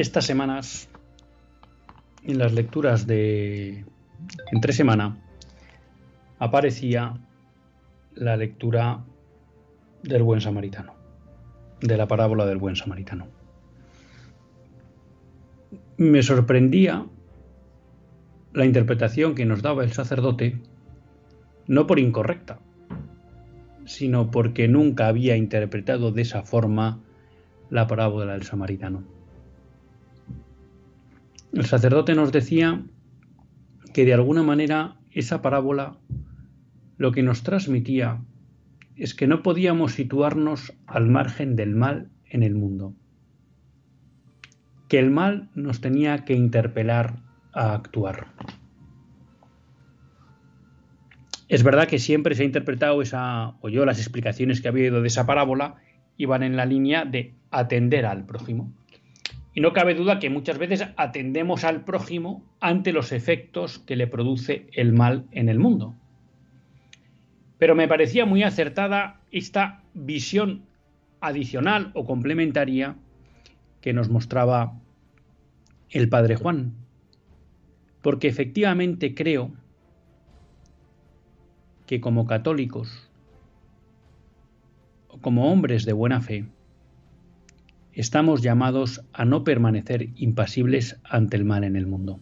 Estas 0.00 0.24
semanas, 0.24 0.88
en 2.24 2.38
las 2.38 2.54
lecturas 2.54 3.06
de 3.06 3.84
entre 4.50 4.72
semana, 4.72 5.18
aparecía 6.38 7.18
la 8.14 8.38
lectura 8.38 9.04
del 10.02 10.22
buen 10.22 10.40
samaritano, 10.40 10.94
de 11.82 11.98
la 11.98 12.08
parábola 12.08 12.46
del 12.46 12.56
buen 12.56 12.76
samaritano. 12.76 13.26
Me 15.98 16.22
sorprendía 16.22 17.04
la 18.54 18.64
interpretación 18.64 19.34
que 19.34 19.44
nos 19.44 19.60
daba 19.60 19.84
el 19.84 19.92
sacerdote, 19.92 20.62
no 21.66 21.86
por 21.86 21.98
incorrecta, 21.98 22.58
sino 23.84 24.30
porque 24.30 24.66
nunca 24.66 25.08
había 25.08 25.36
interpretado 25.36 26.10
de 26.10 26.22
esa 26.22 26.42
forma 26.42 27.00
la 27.68 27.86
parábola 27.86 28.32
del 28.32 28.44
samaritano. 28.44 29.19
El 31.52 31.66
sacerdote 31.66 32.14
nos 32.14 32.30
decía 32.32 32.82
que 33.92 34.04
de 34.04 34.14
alguna 34.14 34.42
manera 34.42 34.96
esa 35.10 35.42
parábola 35.42 35.96
lo 36.96 37.12
que 37.12 37.22
nos 37.22 37.42
transmitía 37.42 38.20
es 38.94 39.14
que 39.14 39.26
no 39.26 39.42
podíamos 39.42 39.92
situarnos 39.92 40.72
al 40.86 41.08
margen 41.08 41.56
del 41.56 41.74
mal 41.74 42.10
en 42.26 42.42
el 42.42 42.54
mundo, 42.54 42.94
que 44.88 44.98
el 44.98 45.10
mal 45.10 45.48
nos 45.54 45.80
tenía 45.80 46.24
que 46.24 46.34
interpelar 46.34 47.16
a 47.52 47.74
actuar. 47.74 48.28
Es 51.48 51.64
verdad 51.64 51.88
que 51.88 51.98
siempre 51.98 52.36
se 52.36 52.42
ha 52.42 52.46
interpretado 52.46 53.02
esa, 53.02 53.56
o 53.60 53.68
yo 53.68 53.84
las 53.84 53.98
explicaciones 53.98 54.60
que 54.60 54.68
ha 54.68 54.70
habido 54.70 55.00
de 55.00 55.08
esa 55.08 55.26
parábola 55.26 55.76
iban 56.16 56.44
en 56.44 56.56
la 56.56 56.64
línea 56.64 57.04
de 57.04 57.34
atender 57.50 58.06
al 58.06 58.24
prójimo. 58.24 58.72
Y 59.52 59.60
no 59.60 59.72
cabe 59.72 59.94
duda 59.94 60.18
que 60.18 60.30
muchas 60.30 60.58
veces 60.58 60.86
atendemos 60.96 61.64
al 61.64 61.84
prójimo 61.84 62.44
ante 62.60 62.92
los 62.92 63.12
efectos 63.12 63.78
que 63.80 63.96
le 63.96 64.06
produce 64.06 64.68
el 64.72 64.92
mal 64.92 65.26
en 65.32 65.48
el 65.48 65.58
mundo. 65.58 65.96
Pero 67.58 67.74
me 67.74 67.88
parecía 67.88 68.24
muy 68.26 68.42
acertada 68.42 69.20
esta 69.30 69.82
visión 69.92 70.66
adicional 71.20 71.90
o 71.94 72.06
complementaria 72.06 72.96
que 73.80 73.92
nos 73.92 74.08
mostraba 74.08 74.78
el 75.90 76.08
Padre 76.08 76.36
Juan. 76.36 76.74
Porque 78.02 78.28
efectivamente 78.28 79.14
creo 79.14 79.52
que 81.86 82.00
como 82.00 82.26
católicos 82.26 83.10
o 85.08 85.18
como 85.18 85.52
hombres 85.52 85.84
de 85.84 85.92
buena 85.92 86.20
fe, 86.20 86.46
estamos 87.92 88.42
llamados 88.42 89.02
a 89.12 89.24
no 89.24 89.44
permanecer 89.44 90.08
impasibles 90.16 91.00
ante 91.04 91.36
el 91.36 91.44
mal 91.44 91.64
en 91.64 91.76
el 91.76 91.86
mundo. 91.86 92.20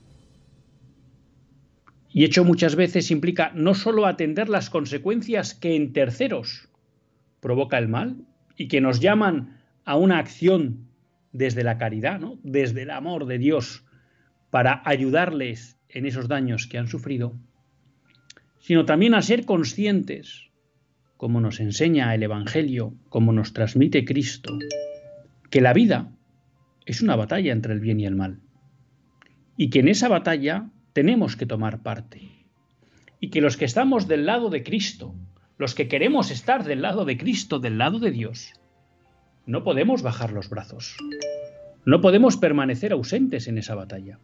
Y 2.10 2.24
hecho 2.24 2.44
muchas 2.44 2.74
veces 2.74 3.10
implica 3.10 3.52
no 3.54 3.74
solo 3.74 4.06
atender 4.06 4.48
las 4.48 4.70
consecuencias 4.70 5.54
que 5.54 5.76
en 5.76 5.92
terceros 5.92 6.68
provoca 7.40 7.78
el 7.78 7.88
mal 7.88 8.16
y 8.56 8.68
que 8.68 8.80
nos 8.80 9.00
llaman 9.00 9.60
a 9.84 9.96
una 9.96 10.18
acción 10.18 10.88
desde 11.32 11.62
la 11.62 11.78
caridad, 11.78 12.18
¿no? 12.18 12.38
desde 12.42 12.82
el 12.82 12.90
amor 12.90 13.26
de 13.26 13.38
Dios, 13.38 13.84
para 14.50 14.82
ayudarles 14.84 15.78
en 15.88 16.06
esos 16.06 16.28
daños 16.28 16.66
que 16.66 16.78
han 16.78 16.88
sufrido, 16.88 17.34
sino 18.58 18.84
también 18.84 19.14
a 19.14 19.22
ser 19.22 19.44
conscientes, 19.44 20.50
como 21.16 21.40
nos 21.40 21.60
enseña 21.60 22.14
el 22.14 22.22
Evangelio, 22.22 22.94
como 23.08 23.32
nos 23.32 23.52
transmite 23.52 24.04
Cristo, 24.04 24.58
que 25.50 25.60
la 25.60 25.72
vida 25.72 26.12
es 26.84 27.00
una 27.02 27.16
batalla 27.16 27.52
entre 27.52 27.72
el 27.72 27.80
bien 27.80 28.00
y 28.00 28.06
el 28.06 28.16
mal. 28.16 28.40
Y 29.56 29.70
que 29.70 29.80
en 29.80 29.88
esa 29.88 30.08
batalla 30.08 30.70
tenemos 30.92 31.36
que 31.36 31.46
tomar 31.46 31.82
parte. 31.82 32.46
Y 33.20 33.30
que 33.30 33.40
los 33.40 33.56
que 33.56 33.64
estamos 33.64 34.08
del 34.08 34.26
lado 34.26 34.50
de 34.50 34.62
Cristo, 34.62 35.14
los 35.56 35.74
que 35.74 35.88
queremos 35.88 36.30
estar 36.30 36.64
del 36.64 36.82
lado 36.82 37.04
de 37.04 37.16
Cristo, 37.16 37.58
del 37.58 37.78
lado 37.78 37.98
de 37.98 38.10
Dios, 38.10 38.52
no 39.46 39.64
podemos 39.64 40.02
bajar 40.02 40.32
los 40.32 40.48
brazos. 40.50 40.96
No 41.84 42.00
podemos 42.00 42.36
permanecer 42.36 42.92
ausentes 42.92 43.48
en 43.48 43.58
esa 43.58 43.74
batalla. 43.74 44.18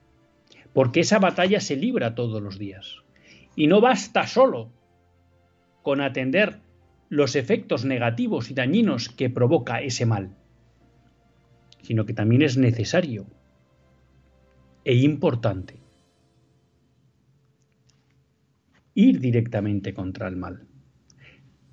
Porque 0.73 1.01
esa 1.01 1.19
batalla 1.19 1.61
se 1.61 1.77
libra 1.77 2.15
todos 2.15 2.43
los 2.43 2.59
días. 2.59 2.99
Y 3.57 3.67
no 3.67 3.81
basta 3.81 4.27
solo 4.27 4.71
con 5.83 6.01
atender 6.01 6.61
los 7.09 7.37
efectos 7.37 7.85
negativos 7.85 8.51
y 8.51 8.55
dañinos 8.55 9.09
que 9.09 9.31
provoca 9.31 9.81
ese 9.81 10.07
mal 10.07 10.35
sino 11.85 12.07
que 12.07 12.15
también 12.15 12.43
es 12.43 12.57
necesario 12.57 13.27
e 14.85 14.95
importante 14.95 15.77
ir 18.95 19.21
directamente 19.21 19.93
contra 19.93 20.29
el 20.29 20.37
mal. 20.37 20.67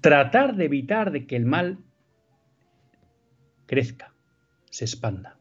Tratar 0.01 0.55
de 0.55 0.65
evitar 0.65 1.11
de 1.11 1.25
que 1.27 1.37
el 1.37 1.45
mal 1.45 1.77
crezca, 3.67 4.13
se 4.69 4.83
expanda. 4.85 5.37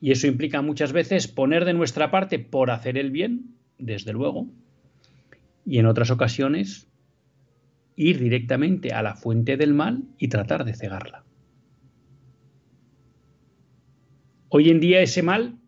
Y 0.00 0.12
eso 0.12 0.26
implica 0.26 0.62
muchas 0.62 0.92
veces 0.92 1.28
poner 1.28 1.66
de 1.66 1.74
nuestra 1.74 2.10
parte 2.10 2.38
por 2.38 2.70
hacer 2.70 2.96
el 2.96 3.10
bien, 3.10 3.56
desde 3.78 4.12
luego, 4.12 4.48
y 5.66 5.78
en 5.78 5.86
otras 5.86 6.10
ocasiones 6.10 6.88
ir 7.94 8.20
directamente 8.20 8.92
a 8.92 9.02
la 9.02 9.16
fuente 9.16 9.56
del 9.56 9.74
mal 9.74 10.04
y 10.18 10.28
tratar 10.28 10.64
de 10.64 10.74
cegarla. 10.74 11.24
Hoy 14.50 14.70
en 14.70 14.80
día 14.80 15.00
ese 15.00 15.22
mal 15.22 15.58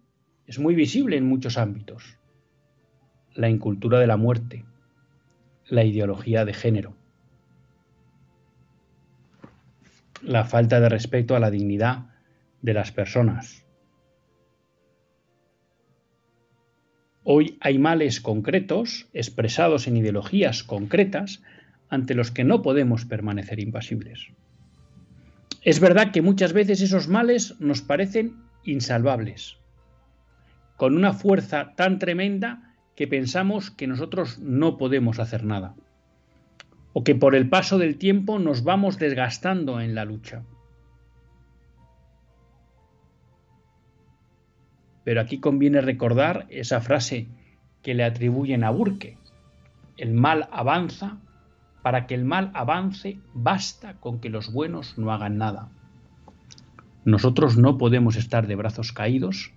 es 0.46 0.58
muy 0.58 0.74
visible 0.74 1.18
en 1.18 1.26
muchos 1.26 1.58
ámbitos. 1.58 2.16
La 3.34 3.50
incultura 3.50 3.98
de 4.00 4.06
la 4.06 4.16
muerte, 4.16 4.64
la 5.68 5.84
ideología 5.84 6.46
de 6.46 6.54
género, 6.54 6.96
la 10.22 10.44
falta 10.44 10.80
de 10.80 10.88
respeto 10.88 11.36
a 11.36 11.40
la 11.40 11.50
dignidad 11.50 12.06
de 12.62 12.72
las 12.72 12.90
personas. 12.90 13.66
Hoy 17.22 17.58
hay 17.60 17.78
males 17.78 18.22
concretos 18.22 19.08
expresados 19.12 19.88
en 19.88 19.98
ideologías 19.98 20.62
concretas 20.62 21.42
ante 21.90 22.14
los 22.14 22.30
que 22.30 22.44
no 22.44 22.62
podemos 22.62 23.04
permanecer 23.04 23.60
impasibles. 23.60 24.28
Es 25.60 25.80
verdad 25.80 26.12
que 26.12 26.22
muchas 26.22 26.54
veces 26.54 26.80
esos 26.80 27.08
males 27.08 27.60
nos 27.60 27.82
parecen 27.82 28.48
insalvables, 28.64 29.58
con 30.76 30.96
una 30.96 31.12
fuerza 31.12 31.74
tan 31.76 31.98
tremenda 31.98 32.74
que 32.96 33.08
pensamos 33.08 33.70
que 33.70 33.86
nosotros 33.86 34.38
no 34.38 34.76
podemos 34.76 35.18
hacer 35.18 35.44
nada, 35.44 35.74
o 36.92 37.04
que 37.04 37.14
por 37.14 37.34
el 37.34 37.48
paso 37.48 37.78
del 37.78 37.96
tiempo 37.96 38.38
nos 38.38 38.64
vamos 38.64 38.98
desgastando 38.98 39.80
en 39.80 39.94
la 39.94 40.04
lucha. 40.04 40.42
Pero 45.04 45.20
aquí 45.20 45.40
conviene 45.40 45.80
recordar 45.80 46.46
esa 46.50 46.80
frase 46.80 47.28
que 47.82 47.94
le 47.94 48.04
atribuyen 48.04 48.64
a 48.64 48.70
Burke. 48.70 49.18
El 49.96 50.12
mal 50.12 50.48
avanza 50.52 51.18
para 51.82 52.06
que 52.06 52.14
el 52.14 52.24
mal 52.24 52.50
avance, 52.54 53.18
basta 53.32 53.94
con 53.94 54.20
que 54.20 54.28
los 54.28 54.52
buenos 54.52 54.98
no 54.98 55.12
hagan 55.12 55.38
nada. 55.38 55.70
Nosotros 57.04 57.56
no 57.56 57.78
podemos 57.78 58.16
estar 58.16 58.46
de 58.46 58.56
brazos 58.56 58.92
caídos 58.92 59.52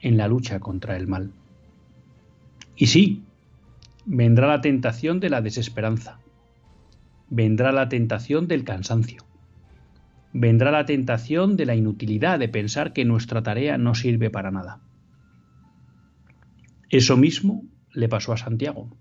en 0.00 0.16
la 0.16 0.28
lucha 0.28 0.60
contra 0.60 0.96
el 0.96 1.06
mal. 1.06 1.32
Y 2.76 2.86
sí, 2.86 3.24
vendrá 4.04 4.46
la 4.46 4.60
tentación 4.60 5.18
de 5.18 5.30
la 5.30 5.40
desesperanza, 5.40 6.20
vendrá 7.28 7.72
la 7.72 7.88
tentación 7.88 8.46
del 8.46 8.64
cansancio, 8.64 9.24
vendrá 10.32 10.70
la 10.70 10.84
tentación 10.84 11.56
de 11.56 11.66
la 11.66 11.74
inutilidad 11.74 12.38
de 12.38 12.48
pensar 12.48 12.92
que 12.92 13.04
nuestra 13.04 13.42
tarea 13.42 13.78
no 13.78 13.94
sirve 13.94 14.30
para 14.30 14.50
nada. 14.50 14.80
Eso 16.88 17.16
mismo 17.16 17.64
le 17.92 18.08
pasó 18.08 18.32
a 18.32 18.36
Santiago. 18.36 18.96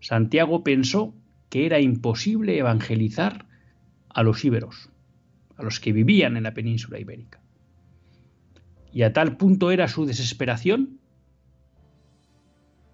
Santiago 0.00 0.64
pensó 0.64 1.14
que 1.50 1.66
era 1.66 1.80
imposible 1.80 2.58
evangelizar 2.58 3.46
a 4.08 4.22
los 4.22 4.44
íberos, 4.44 4.90
a 5.56 5.62
los 5.62 5.80
que 5.80 5.92
vivían 5.92 6.36
en 6.36 6.42
la 6.44 6.54
península 6.54 6.98
ibérica. 6.98 7.40
Y 8.92 9.02
a 9.02 9.12
tal 9.12 9.36
punto 9.36 9.70
era 9.70 9.88
su 9.88 10.06
desesperación, 10.06 11.00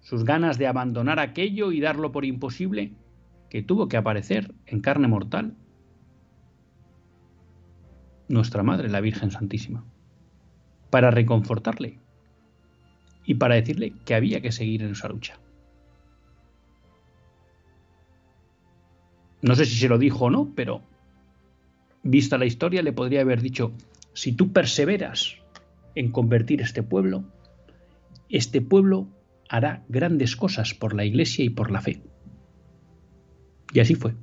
sus 0.01 0.25
ganas 0.25 0.57
de 0.57 0.67
abandonar 0.67 1.19
aquello 1.19 1.71
y 1.71 1.79
darlo 1.79 2.11
por 2.11 2.25
imposible, 2.25 2.93
que 3.49 3.61
tuvo 3.61 3.87
que 3.87 3.97
aparecer 3.97 4.53
en 4.65 4.81
carne 4.81 5.07
mortal 5.07 5.55
nuestra 8.27 8.63
Madre, 8.63 8.89
la 8.89 9.01
Virgen 9.01 9.31
Santísima, 9.31 9.85
para 10.89 11.11
reconfortarle 11.11 11.99
y 13.25 13.35
para 13.35 13.55
decirle 13.55 13.93
que 14.05 14.15
había 14.15 14.41
que 14.41 14.51
seguir 14.51 14.81
en 14.81 14.91
esa 14.91 15.07
lucha. 15.07 15.39
No 19.41 19.55
sé 19.55 19.65
si 19.65 19.75
se 19.75 19.89
lo 19.89 19.97
dijo 19.97 20.25
o 20.25 20.29
no, 20.29 20.51
pero 20.55 20.81
vista 22.03 22.37
la 22.37 22.45
historia 22.45 22.83
le 22.83 22.93
podría 22.93 23.21
haber 23.21 23.41
dicho, 23.41 23.73
si 24.13 24.33
tú 24.33 24.51
perseveras 24.51 25.37
en 25.95 26.11
convertir 26.11 26.61
este 26.61 26.83
pueblo, 26.83 27.23
este 28.29 28.61
pueblo 28.61 29.07
hará 29.49 29.83
grandes 29.89 30.35
cosas 30.35 30.73
por 30.73 30.93
la 30.93 31.05
iglesia 31.05 31.45
y 31.45 31.49
por 31.49 31.71
la 31.71 31.81
fe. 31.81 32.01
Y 33.73 33.79
así 33.79 33.95
fue. 33.95 34.15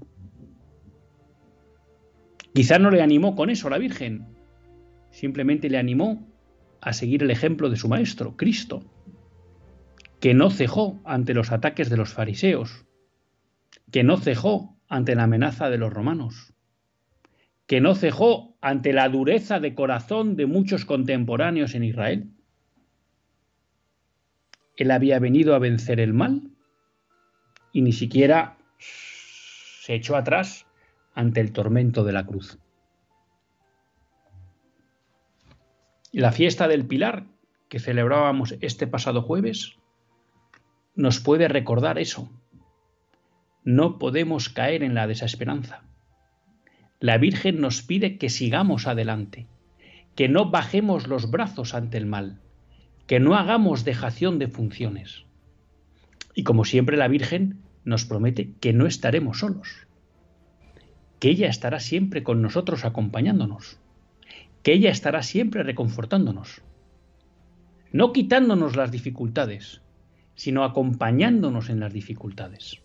Quizá 2.53 2.79
no 2.79 2.91
le 2.91 3.03
animó 3.03 3.37
con 3.37 3.51
eso 3.51 3.71
la 3.71 3.79
Virgen, 3.79 4.27
simplemente 5.11 5.71
le 5.71 5.79
animó 5.79 6.27
a 6.81 6.93
seguir 6.93 7.23
el 7.23 7.31
ejemplo 7.31 7.71
de 7.71 7.77
su 7.77 7.89
Maestro, 7.89 8.37
Cristo, 8.37 8.83
que 10.19 10.35
no 10.35 10.51
cejó 10.51 11.01
ante 11.05 11.35
los 11.35 11.53
ataques 11.53 11.89
de 11.91 11.97
los 11.97 12.13
fariseos, 12.13 12.85
que 13.91 14.03
no 14.03 14.19
cejó 14.19 14.77
ante 14.89 15.15
la 15.15 15.25
amenaza 15.25 15.71
de 15.71 15.79
los 15.79 15.93
romanos, 15.93 16.53
que 17.71 17.81
no 17.81 17.95
cejó 17.95 18.57
ante 18.61 18.93
la 18.93 19.09
dureza 19.09 19.61
de 19.61 19.77
corazón 19.77 20.35
de 20.35 20.47
muchos 20.47 20.85
contemporáneos 20.85 21.77
en 21.77 21.85
Israel. 21.85 22.29
Él 24.77 24.91
había 24.91 25.21
venido 25.21 25.55
a 25.55 25.61
vencer 25.61 26.01
el 26.01 26.13
mal 26.13 26.51
y 27.73 27.83
ni 27.83 27.93
siquiera 27.93 28.59
se 28.81 29.95
echó 29.95 30.17
atrás 30.17 30.67
ante 31.15 31.41
el 31.41 31.53
tormento 31.53 32.03
de 32.03 32.11
la 32.11 32.27
cruz. 32.27 32.59
La 36.11 36.33
fiesta 36.33 36.67
del 36.67 36.89
Pilar, 36.89 37.29
que 37.69 37.79
celebrábamos 37.79 38.57
este 38.63 38.89
pasado 38.89 39.23
jueves, 39.23 39.77
nos 40.97 41.21
puede 41.21 41.47
recordar 41.47 42.01
eso, 42.01 42.29
no 43.63 44.01
podemos 44.01 44.49
caer 44.49 44.83
en 44.83 44.97
la 44.97 45.07
desesperanza. 45.07 45.85
La 47.01 47.17
Virgen 47.17 47.61
nos 47.63 47.83
pide 47.83 48.19
que 48.19 48.29
sigamos 48.29 48.87
adelante, 48.87 49.47
que 50.15 50.29
no 50.29 50.51
bajemos 50.51 51.09
los 51.09 51.31
brazos 51.31 51.75
ante 51.75 51.97
el 51.97 52.05
mal, 52.05 52.41
que 53.07 53.21
no 53.21 53.37
hagamos 53.37 53.85
dejación 53.85 54.39
de 54.39 54.49
funciones. 54.49 55.25
Y 56.35 56.45
como 56.45 56.67
siempre 56.67 56.99
la 56.99 57.09
Virgen 57.09 57.63
nos 57.85 58.05
promete 58.05 58.53
que 58.61 58.75
no 58.75 58.87
estaremos 58.87 59.39
solos, 59.39 59.87
que 61.19 61.31
ella 61.31 61.49
estará 61.49 61.81
siempre 61.81 62.23
con 62.23 62.43
nosotros 62.43 62.85
acompañándonos, 62.85 63.79
que 64.63 64.75
ella 64.75 64.91
estará 64.91 65.23
siempre 65.23 65.63
reconfortándonos, 65.63 66.61
no 67.93 68.13
quitándonos 68.13 68.77
las 68.77 68.93
dificultades, 68.93 69.81
sino 70.35 70.65
acompañándonos 70.65 71.71
en 71.71 71.81
las 71.81 71.95
dificultades 71.95 72.83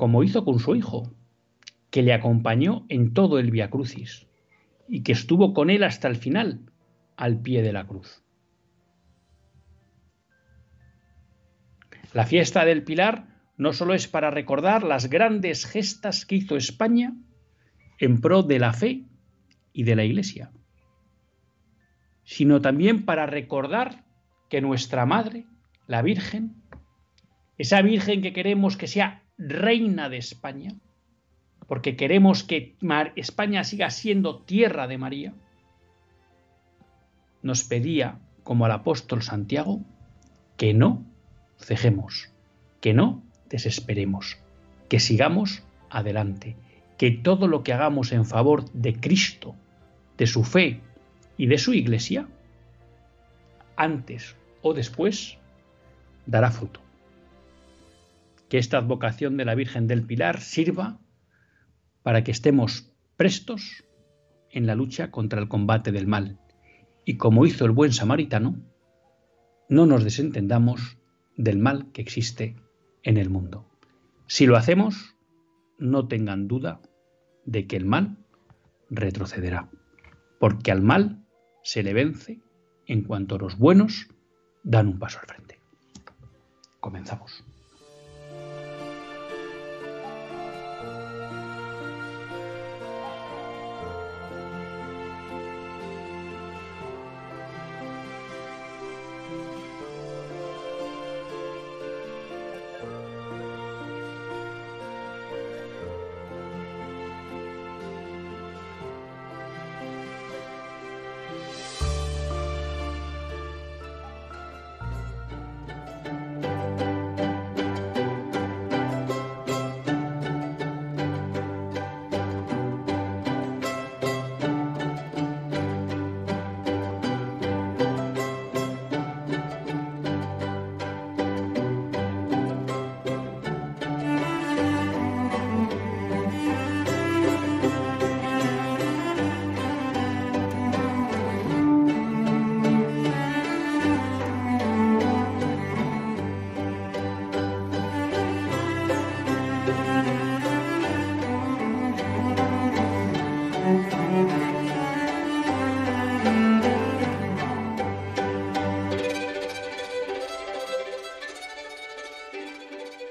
como 0.00 0.22
hizo 0.22 0.46
con 0.46 0.60
su 0.60 0.74
hijo, 0.76 1.12
que 1.90 2.02
le 2.02 2.12
acompañó 2.12 2.86
en 2.88 3.12
todo 3.12 3.38
el 3.38 3.50
Via 3.50 3.70
Crucis 3.70 4.26
y 4.88 5.02
que 5.02 5.12
estuvo 5.12 5.52
con 5.54 5.70
él 5.70 5.82
hasta 5.84 6.08
el 6.08 6.16
final, 6.16 6.60
al 7.16 7.40
pie 7.40 7.62
de 7.62 7.72
la 7.72 7.86
cruz. 7.86 8.22
La 12.12 12.26
fiesta 12.26 12.64
del 12.64 12.82
Pilar 12.82 13.28
no 13.56 13.72
solo 13.72 13.94
es 13.94 14.08
para 14.08 14.30
recordar 14.30 14.82
las 14.82 15.08
grandes 15.08 15.66
gestas 15.66 16.26
que 16.26 16.36
hizo 16.36 16.56
España 16.56 17.14
en 17.98 18.20
pro 18.20 18.42
de 18.42 18.58
la 18.58 18.72
fe 18.72 19.04
y 19.72 19.84
de 19.84 19.94
la 19.94 20.04
Iglesia, 20.04 20.50
sino 22.24 22.60
también 22.60 23.04
para 23.04 23.26
recordar 23.26 24.04
que 24.48 24.60
nuestra 24.60 25.06
Madre, 25.06 25.46
la 25.86 26.02
Virgen, 26.02 26.62
esa 27.58 27.82
Virgen 27.82 28.22
que 28.22 28.32
queremos 28.32 28.76
que 28.76 28.88
sea 28.88 29.22
reina 29.36 30.08
de 30.08 30.16
España, 30.16 30.72
porque 31.70 31.94
queremos 31.94 32.42
que 32.42 32.74
España 33.14 33.62
siga 33.62 33.90
siendo 33.90 34.40
tierra 34.40 34.88
de 34.88 34.98
María, 34.98 35.34
nos 37.42 37.62
pedía, 37.62 38.18
como 38.42 38.64
al 38.64 38.72
apóstol 38.72 39.22
Santiago, 39.22 39.80
que 40.56 40.74
no 40.74 41.04
cejemos, 41.58 42.32
que 42.80 42.92
no 42.92 43.22
desesperemos, 43.48 44.38
que 44.88 44.98
sigamos 44.98 45.62
adelante, 45.90 46.56
que 46.98 47.12
todo 47.12 47.46
lo 47.46 47.62
que 47.62 47.72
hagamos 47.72 48.10
en 48.10 48.26
favor 48.26 48.68
de 48.72 48.94
Cristo, 48.94 49.54
de 50.18 50.26
su 50.26 50.42
fe 50.42 50.80
y 51.36 51.46
de 51.46 51.58
su 51.58 51.72
iglesia, 51.72 52.26
antes 53.76 54.34
o 54.60 54.74
después, 54.74 55.38
dará 56.26 56.50
fruto. 56.50 56.80
Que 58.48 58.58
esta 58.58 58.78
advocación 58.78 59.36
de 59.36 59.44
la 59.44 59.54
Virgen 59.54 59.86
del 59.86 60.02
Pilar 60.02 60.40
sirva 60.40 60.98
para 62.10 62.24
que 62.24 62.32
estemos 62.32 62.92
prestos 63.16 63.84
en 64.50 64.66
la 64.66 64.74
lucha 64.74 65.12
contra 65.12 65.40
el 65.40 65.46
combate 65.46 65.92
del 65.92 66.08
mal. 66.08 66.40
Y 67.04 67.18
como 67.18 67.46
hizo 67.46 67.64
el 67.64 67.70
buen 67.70 67.92
samaritano, 67.92 68.60
no 69.68 69.86
nos 69.86 70.02
desentendamos 70.02 70.98
del 71.36 71.58
mal 71.58 71.92
que 71.92 72.02
existe 72.02 72.56
en 73.04 73.16
el 73.16 73.30
mundo. 73.30 73.64
Si 74.26 74.44
lo 74.44 74.56
hacemos, 74.56 75.14
no 75.78 76.08
tengan 76.08 76.48
duda 76.48 76.80
de 77.46 77.68
que 77.68 77.76
el 77.76 77.84
mal 77.84 78.18
retrocederá, 78.88 79.70
porque 80.40 80.72
al 80.72 80.82
mal 80.82 81.24
se 81.62 81.84
le 81.84 81.94
vence 81.94 82.40
en 82.88 83.04
cuanto 83.04 83.38
los 83.38 83.56
buenos 83.56 84.08
dan 84.64 84.88
un 84.88 84.98
paso 84.98 85.20
al 85.20 85.26
frente. 85.26 85.60
Comenzamos. 86.80 87.44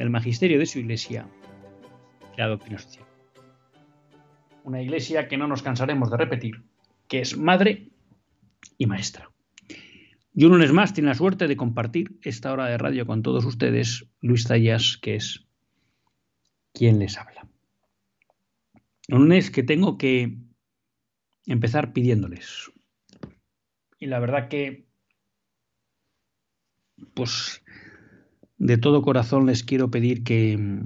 del 0.00 0.08
magisterio 0.08 0.58
de 0.58 0.64
su 0.64 0.78
iglesia 0.78 1.28
y 2.34 2.40
la 2.40 2.48
doctrina 2.48 2.78
social. 2.78 3.04
Una 4.64 4.80
iglesia 4.80 5.28
que 5.28 5.36
no 5.36 5.46
nos 5.46 5.62
cansaremos 5.62 6.10
de 6.10 6.16
repetir, 6.16 6.62
que 7.06 7.20
es 7.20 7.36
madre 7.36 7.90
y 8.78 8.86
maestra. 8.86 9.30
Y 10.32 10.46
un 10.46 10.52
lunes 10.52 10.72
más 10.72 10.94
tiene 10.94 11.10
la 11.10 11.14
suerte 11.14 11.48
de 11.48 11.56
compartir 11.56 12.18
esta 12.22 12.50
hora 12.50 12.64
de 12.64 12.78
radio 12.78 13.04
con 13.04 13.22
todos 13.22 13.44
ustedes, 13.44 14.06
Luis 14.22 14.44
Tallas, 14.44 14.96
que 14.96 15.16
es 15.16 15.46
quien 16.72 16.98
les 16.98 17.18
habla. 17.18 17.46
Un 19.10 19.24
lunes 19.24 19.50
que 19.50 19.62
tengo 19.62 19.98
que 19.98 20.38
empezar 21.44 21.92
pidiéndoles. 21.92 22.72
Y 23.98 24.06
la 24.06 24.18
verdad 24.18 24.48
que, 24.48 24.86
pues, 27.12 27.62
de 28.60 28.76
todo 28.76 29.00
corazón 29.00 29.46
les 29.46 29.64
quiero 29.64 29.90
pedir 29.90 30.22
que, 30.22 30.84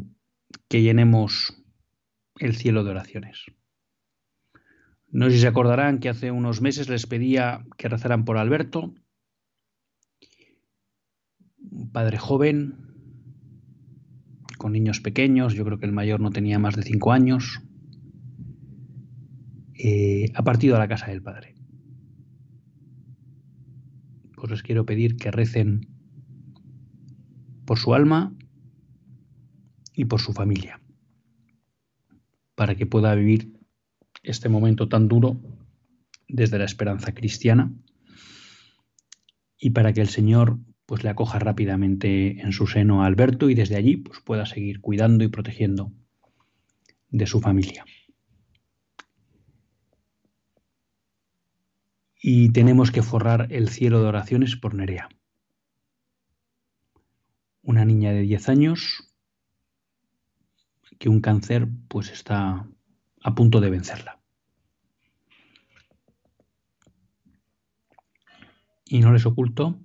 llenemos 0.71 1.63
el 2.39 2.55
cielo 2.55 2.85
de 2.85 2.91
oraciones. 2.91 3.47
No 5.11 5.27
sé 5.27 5.33
si 5.33 5.41
se 5.41 5.49
acordarán 5.49 5.99
que 5.99 6.09
hace 6.09 6.31
unos 6.31 6.61
meses 6.61 6.89
les 6.89 7.07
pedía 7.07 7.65
que 7.77 7.89
rezaran 7.89 8.25
por 8.25 8.39
Alberto, 8.39 8.95
un 11.71 11.91
padre 11.91 12.19
joven, 12.19 12.77
con 14.57 14.73
niños 14.73 15.01
pequeños, 15.01 15.55
yo 15.55 15.65
creo 15.65 15.79
que 15.79 15.87
el 15.87 15.93
mayor 15.93 16.21
no 16.21 16.31
tenía 16.31 16.59
más 16.61 16.77
de 16.77 16.83
cinco 16.83 17.13
años, 17.13 17.61
eh, 19.75 20.31
ha 20.35 20.43
partido 20.45 20.77
a 20.77 20.79
la 20.79 20.89
casa 20.89 21.07
del 21.07 21.23
Padre. 21.23 21.55
Pues 24.37 24.51
les 24.51 24.63
quiero 24.63 24.87
pedir 24.87 25.17
que 25.17 25.31
recen 25.31 25.94
por 27.65 27.79
su 27.79 27.95
alma 27.95 28.33
y 29.95 30.07
por 30.07 30.21
su 30.21 30.33
familia, 30.33 30.81
para 32.55 32.75
que 32.75 32.87
pueda 32.87 33.15
vivir 33.15 33.53
este 34.23 34.49
momento 34.49 34.89
tan 34.89 35.09
duro 35.09 35.41
desde 36.29 36.59
la 36.59 36.65
esperanza 36.65 37.13
cristiana 37.13 37.73
y 39.59 39.71
para 39.71 39.93
que 39.93 40.01
el 40.01 40.09
Señor 40.09 40.59
pues 40.87 41.03
le 41.05 41.11
acoja 41.11 41.39
rápidamente 41.39 42.41
en 42.41 42.53
su 42.53 42.67
seno 42.67 43.03
a 43.03 43.07
Alberto 43.07 43.49
y 43.49 43.55
desde 43.55 43.77
allí 43.77 43.97
pues 43.97 44.21
pueda 44.21 44.47
seguir 44.47 44.81
cuidando 44.81 45.25
y 45.25 45.29
protegiendo 45.29 45.93
de 47.11 47.27
su 47.27 47.41
familia. 47.41 47.85
y 52.27 52.49
tenemos 52.53 52.91
que 52.91 53.03
forrar 53.03 53.49
el 53.51 53.69
cielo 53.69 54.01
de 54.01 54.09
oraciones 54.09 54.57
por 54.57 54.75
Nerea. 54.75 55.11
Una 57.65 57.85
niña 57.85 58.13
de 58.13 58.21
10 58.21 58.49
años 58.51 59.11
que 60.99 61.09
un 61.09 61.21
cáncer 61.21 61.67
pues 61.89 62.11
está 62.11 62.69
a 63.23 63.35
punto 63.35 63.61
de 63.61 63.71
vencerla. 63.71 64.21
Y 68.85 69.01
no 69.01 69.13
les 69.13 69.27
oculto 69.27 69.81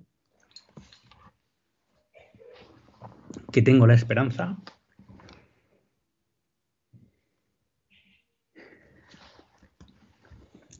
que 3.50 3.62
tengo 3.62 3.86
la 3.86 3.94
esperanza 3.94 4.58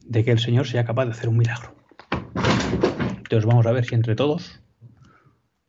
de 0.05 0.23
que 0.23 0.31
el 0.31 0.39
Señor 0.39 0.67
sea 0.67 0.85
capaz 0.85 1.05
de 1.05 1.11
hacer 1.11 1.29
un 1.29 1.37
milagro. 1.37 1.75
Entonces 3.17 3.45
vamos 3.45 3.65
a 3.65 3.71
ver 3.71 3.85
si 3.85 3.95
entre 3.95 4.15
todos 4.15 4.61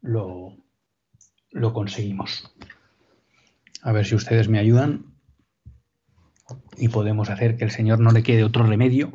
lo, 0.00 0.62
lo 1.52 1.73
conseguimos. 1.73 2.52
A 3.82 3.92
ver 3.92 4.06
si 4.06 4.14
ustedes 4.14 4.49
me 4.49 4.59
ayudan 4.59 5.14
y 6.76 6.88
podemos 6.88 7.30
hacer 7.30 7.56
que 7.56 7.64
el 7.64 7.71
Señor 7.71 8.00
no 8.00 8.11
le 8.11 8.23
quede 8.23 8.44
otro 8.44 8.64
remedio, 8.64 9.12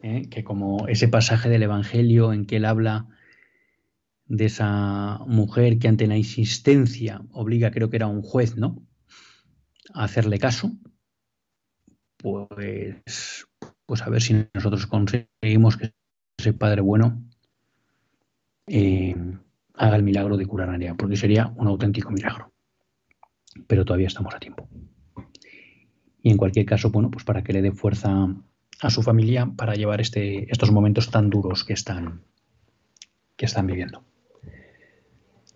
¿eh? 0.00 0.28
que 0.30 0.44
como 0.44 0.88
ese 0.88 1.08
pasaje 1.08 1.48
del 1.48 1.62
Evangelio 1.62 2.32
en 2.32 2.46
que 2.46 2.56
él 2.56 2.64
habla 2.64 3.08
de 4.26 4.46
esa 4.46 5.20
mujer 5.26 5.78
que 5.78 5.88
ante 5.88 6.06
la 6.06 6.16
insistencia 6.16 7.22
obliga, 7.32 7.70
creo 7.70 7.90
que 7.90 7.96
era 7.96 8.06
un 8.06 8.22
juez, 8.22 8.56
¿no? 8.56 8.82
A 9.92 10.04
hacerle 10.04 10.38
caso, 10.38 10.72
pues 12.16 13.46
pues 13.86 14.02
a 14.02 14.08
ver 14.08 14.22
si 14.22 14.46
nosotros 14.54 14.86
conseguimos 14.86 15.76
que 15.76 15.92
ese 16.38 16.52
Padre 16.52 16.80
bueno 16.80 17.22
eh, 18.66 19.14
haga 19.74 19.96
el 19.96 20.02
milagro 20.02 20.36
de 20.36 20.46
curar 20.46 20.68
a 20.68 20.72
Nerea, 20.72 20.94
porque 20.94 21.16
sería 21.16 21.52
un 21.56 21.66
auténtico 21.66 22.10
milagro. 22.10 22.52
Pero 23.66 23.84
todavía 23.84 24.06
estamos 24.06 24.34
a 24.34 24.38
tiempo. 24.38 24.68
Y 26.22 26.30
en 26.30 26.36
cualquier 26.36 26.64
caso, 26.64 26.90
bueno, 26.90 27.10
pues 27.10 27.24
para 27.24 27.42
que 27.42 27.52
le 27.52 27.62
dé 27.62 27.72
fuerza 27.72 28.34
a 28.80 28.90
su 28.90 29.02
familia 29.02 29.52
para 29.56 29.74
llevar 29.74 30.00
este, 30.00 30.50
estos 30.50 30.70
momentos 30.70 31.10
tan 31.10 31.30
duros 31.30 31.64
que 31.64 31.72
están, 31.72 32.22
que 33.36 33.46
están 33.46 33.66
viviendo. 33.66 34.04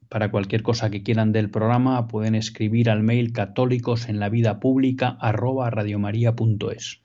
para 0.09 0.31
cualquier 0.31 0.62
cosa 0.62 0.91
que 0.91 1.02
quieran 1.02 1.33
del 1.33 1.50
programa 1.50 2.07
pueden 2.07 2.35
escribir 2.35 2.91
al 2.91 3.02
mail 3.02 3.33
católicos 3.33 4.09
en 4.09 4.21
la 4.21 4.29
vida 4.29 4.61
pública 4.61 5.17
arroba 5.21 5.71
radiomaria.es. 5.71 7.00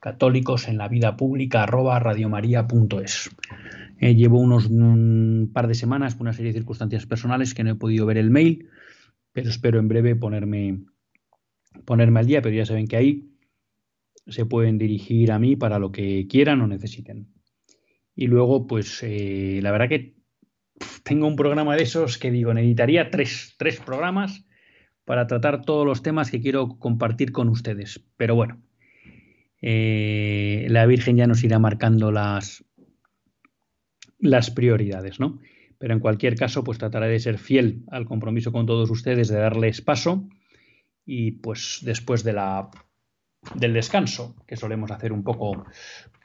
Católicos 0.00 0.66
en 0.66 0.78
la 0.78 0.88
vida 0.88 1.16
pública 1.16 1.62
arroba 1.62 1.98
radiomaria.es. 2.00 3.30
Eh, 4.00 4.14
llevo 4.14 4.40
unos 4.40 4.66
un 4.66 5.50
par 5.52 5.68
de 5.68 5.74
semanas 5.74 6.14
por 6.14 6.22
una 6.22 6.32
serie 6.32 6.52
de 6.52 6.58
circunstancias 6.58 7.04
personales 7.04 7.52
que 7.52 7.62
no 7.62 7.72
he 7.72 7.74
podido 7.74 8.06
ver 8.06 8.16
el 8.16 8.30
mail, 8.30 8.70
pero 9.32 9.50
espero 9.50 9.78
en 9.78 9.88
breve 9.88 10.16
ponerme, 10.16 10.80
ponerme 11.84 12.20
al 12.20 12.26
día, 12.26 12.40
pero 12.40 12.56
ya 12.56 12.64
saben 12.64 12.88
que 12.88 12.96
ahí 12.96 13.30
se 14.26 14.46
pueden 14.46 14.78
dirigir 14.78 15.30
a 15.32 15.38
mí 15.38 15.54
para 15.54 15.78
lo 15.78 15.92
que 15.92 16.26
quieran 16.28 16.62
o 16.62 16.66
necesiten. 16.66 17.28
Y 18.14 18.26
luego, 18.26 18.66
pues 18.66 19.02
eh, 19.02 19.60
la 19.62 19.70
verdad 19.70 19.90
que 19.90 20.14
tengo 21.02 21.26
un 21.26 21.36
programa 21.36 21.76
de 21.76 21.82
esos 21.82 22.16
que 22.16 22.30
digo, 22.30 22.54
necesitaría 22.54 23.10
tres, 23.10 23.54
tres 23.58 23.80
programas 23.80 24.46
para 25.04 25.26
tratar 25.26 25.62
todos 25.62 25.84
los 25.84 26.02
temas 26.02 26.30
que 26.30 26.40
quiero 26.40 26.78
compartir 26.78 27.32
con 27.32 27.50
ustedes. 27.50 28.02
Pero 28.16 28.34
bueno, 28.34 28.62
eh, 29.60 30.66
la 30.70 30.86
Virgen 30.86 31.16
ya 31.16 31.26
nos 31.26 31.44
irá 31.44 31.58
marcando 31.58 32.10
las, 32.10 32.64
las 34.20 34.50
prioridades, 34.50 35.20
¿no? 35.20 35.38
Pero 35.78 35.94
en 35.94 36.00
cualquier 36.00 36.36
caso, 36.36 36.62
pues 36.62 36.78
trataré 36.78 37.08
de 37.08 37.18
ser 37.18 37.38
fiel 37.38 37.84
al 37.90 38.04
compromiso 38.04 38.52
con 38.52 38.66
todos 38.66 38.90
ustedes, 38.90 39.28
de 39.28 39.38
darles 39.38 39.80
paso 39.80 40.28
y 41.06 41.32
pues 41.32 41.80
después 41.82 42.22
de 42.22 42.34
la, 42.34 42.70
del 43.54 43.72
descanso, 43.72 44.36
que 44.46 44.56
solemos 44.56 44.90
hacer 44.90 45.12
un 45.12 45.24
poco 45.24 45.64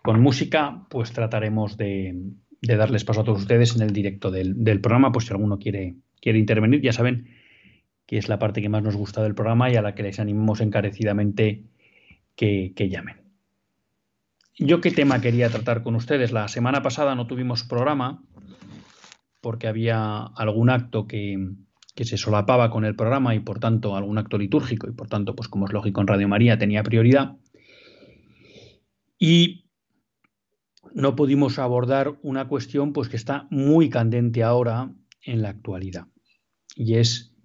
con 0.04 0.22
música, 0.22 0.86
pues 0.90 1.12
trataremos 1.14 1.78
de, 1.78 2.34
darles 2.62 3.06
paso 3.06 3.22
a 3.22 3.24
todos 3.24 3.42
ustedes 3.42 3.76
en 3.76 3.84
el 3.84 3.94
directo 3.94 4.30
del, 4.30 4.82
programa, 4.82 5.12
pues 5.12 5.26
si 5.26 5.34
alguno 5.34 5.58
quiere, 5.58 5.96
quiere 6.22 6.40
intervenir, 6.40 6.82
ya 6.82 6.94
saben 6.94 7.30
que 8.06 8.18
es 8.18 8.30
la 8.30 8.38
parte 8.38 8.62
que 8.62 8.70
más 8.70 8.84
nos 8.84 8.96
gusta 8.96 9.24
del 9.24 9.34
programa 9.34 9.72
y 9.72 9.76
a 9.76 9.82
la 9.82 9.96
que 9.96 10.04
les 10.04 10.20
animamos 10.20 10.62
encarecidamente 10.62 11.64
que, 12.36 12.74
que 12.76 12.90
llamen. 12.90 13.25
¿Yo 14.58 14.80
qué 14.80 14.92
tema 14.92 15.22
quería 15.22 15.50
tratar 15.50 15.84
con 15.84 15.96
ustedes? 15.96 16.32
La 16.32 16.48
semana 16.48 16.82
pasada 16.82 17.16
no 17.16 17.28
tuvimos 17.28 17.64
programa 17.64 18.24
porque 19.42 19.68
había 19.68 20.24
algún 20.24 20.70
acto 20.70 21.08
que, 21.08 21.38
que 21.94 22.06
se 22.06 22.18
solapaba 22.18 22.70
con 22.70 22.86
el 22.86 22.96
programa 22.96 23.36
y 23.36 23.40
por 23.40 23.60
tanto 23.60 23.96
algún 23.96 24.18
acto 24.18 24.38
litúrgico 24.38 24.88
y 24.88 24.94
por 24.94 25.08
tanto, 25.08 25.36
pues 25.36 25.50
como 25.50 25.66
es 25.66 25.74
lógico 25.74 26.02
en 26.02 26.08
Radio 26.08 26.28
María, 26.28 26.58
tenía 26.58 26.84
prioridad. 26.84 27.38
Y 29.20 29.70
no 30.94 31.16
pudimos 31.16 31.60
abordar 31.60 32.18
una 32.22 32.48
cuestión 32.48 32.94
pues 32.94 33.10
que 33.10 33.18
está 33.18 33.48
muy 33.50 33.90
candente 33.90 34.44
ahora 34.44 34.94
en 35.22 35.42
la 35.42 35.50
actualidad 35.50 36.08
y 36.76 36.96
es 36.96 37.36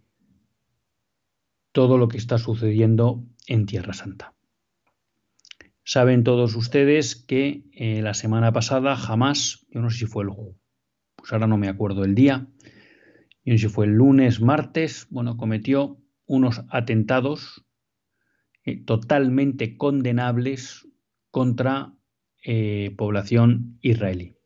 todo 1.72 1.98
lo 1.98 2.08
que 2.08 2.18
está 2.18 2.38
sucediendo 2.38 3.24
en 3.46 3.66
Tierra 3.66 3.92
Santa. 3.92 4.34
Saben 5.92 6.22
todos 6.22 6.54
ustedes 6.54 7.16
que 7.16 7.64
eh, 7.72 8.00
la 8.00 8.14
semana 8.14 8.52
pasada 8.52 8.94
jamás, 8.94 9.66
yo 9.72 9.80
no 9.80 9.90
sé 9.90 9.98
si 9.98 10.06
fue 10.06 10.22
el, 10.22 10.30
pues 11.16 11.32
ahora 11.32 11.48
no 11.48 11.58
me 11.58 11.66
acuerdo 11.66 12.04
el 12.04 12.14
día, 12.14 12.46
yo 13.44 13.52
no 13.52 13.58
sé 13.58 13.66
si 13.66 13.74
fue 13.74 13.86
el 13.86 13.94
lunes, 13.94 14.40
martes, 14.40 15.08
bueno, 15.10 15.36
cometió 15.36 16.00
unos 16.26 16.62
atentados 16.68 17.66
eh, 18.64 18.84
totalmente 18.84 19.76
condenables 19.76 20.86
contra 21.32 21.92
eh, 22.44 22.94
población 22.96 23.76
israelí. 23.80 24.36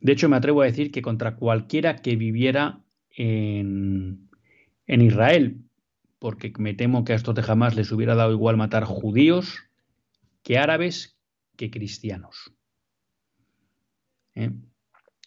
De 0.00 0.10
hecho, 0.10 0.28
me 0.28 0.38
atrevo 0.38 0.62
a 0.62 0.66
decir 0.66 0.90
que 0.90 1.02
contra 1.02 1.36
cualquiera 1.36 1.94
que 1.94 2.16
viviera 2.16 2.82
en, 3.10 4.28
en 4.88 5.02
Israel, 5.02 5.62
porque 6.18 6.52
me 6.58 6.74
temo 6.74 7.04
que 7.04 7.12
a 7.12 7.16
estos 7.16 7.36
de 7.36 7.44
jamás 7.44 7.76
les 7.76 7.92
hubiera 7.92 8.16
dado 8.16 8.32
igual 8.32 8.56
matar 8.56 8.82
judíos 8.82 9.67
que 10.42 10.58
árabes 10.58 11.18
que 11.56 11.70
cristianos. 11.70 12.52
¿eh? 14.34 14.50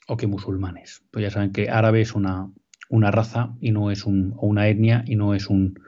O 0.08 0.18
que 0.18 0.28
musulmanes. 0.28 1.04
Pues 1.12 1.24
ya 1.24 1.30
saben 1.30 1.52
que 1.52 1.70
árabe 1.70 2.02
es 2.02 2.16
una, 2.16 2.52
una 2.90 3.12
raza 3.12 3.56
y 3.60 3.72
no 3.72 3.92
es 3.92 4.06
un, 4.06 4.34
una 4.38 4.68
etnia 4.68 5.04
y 5.06 5.16
no 5.16 5.34
es 5.34 5.48
un, 5.48 5.80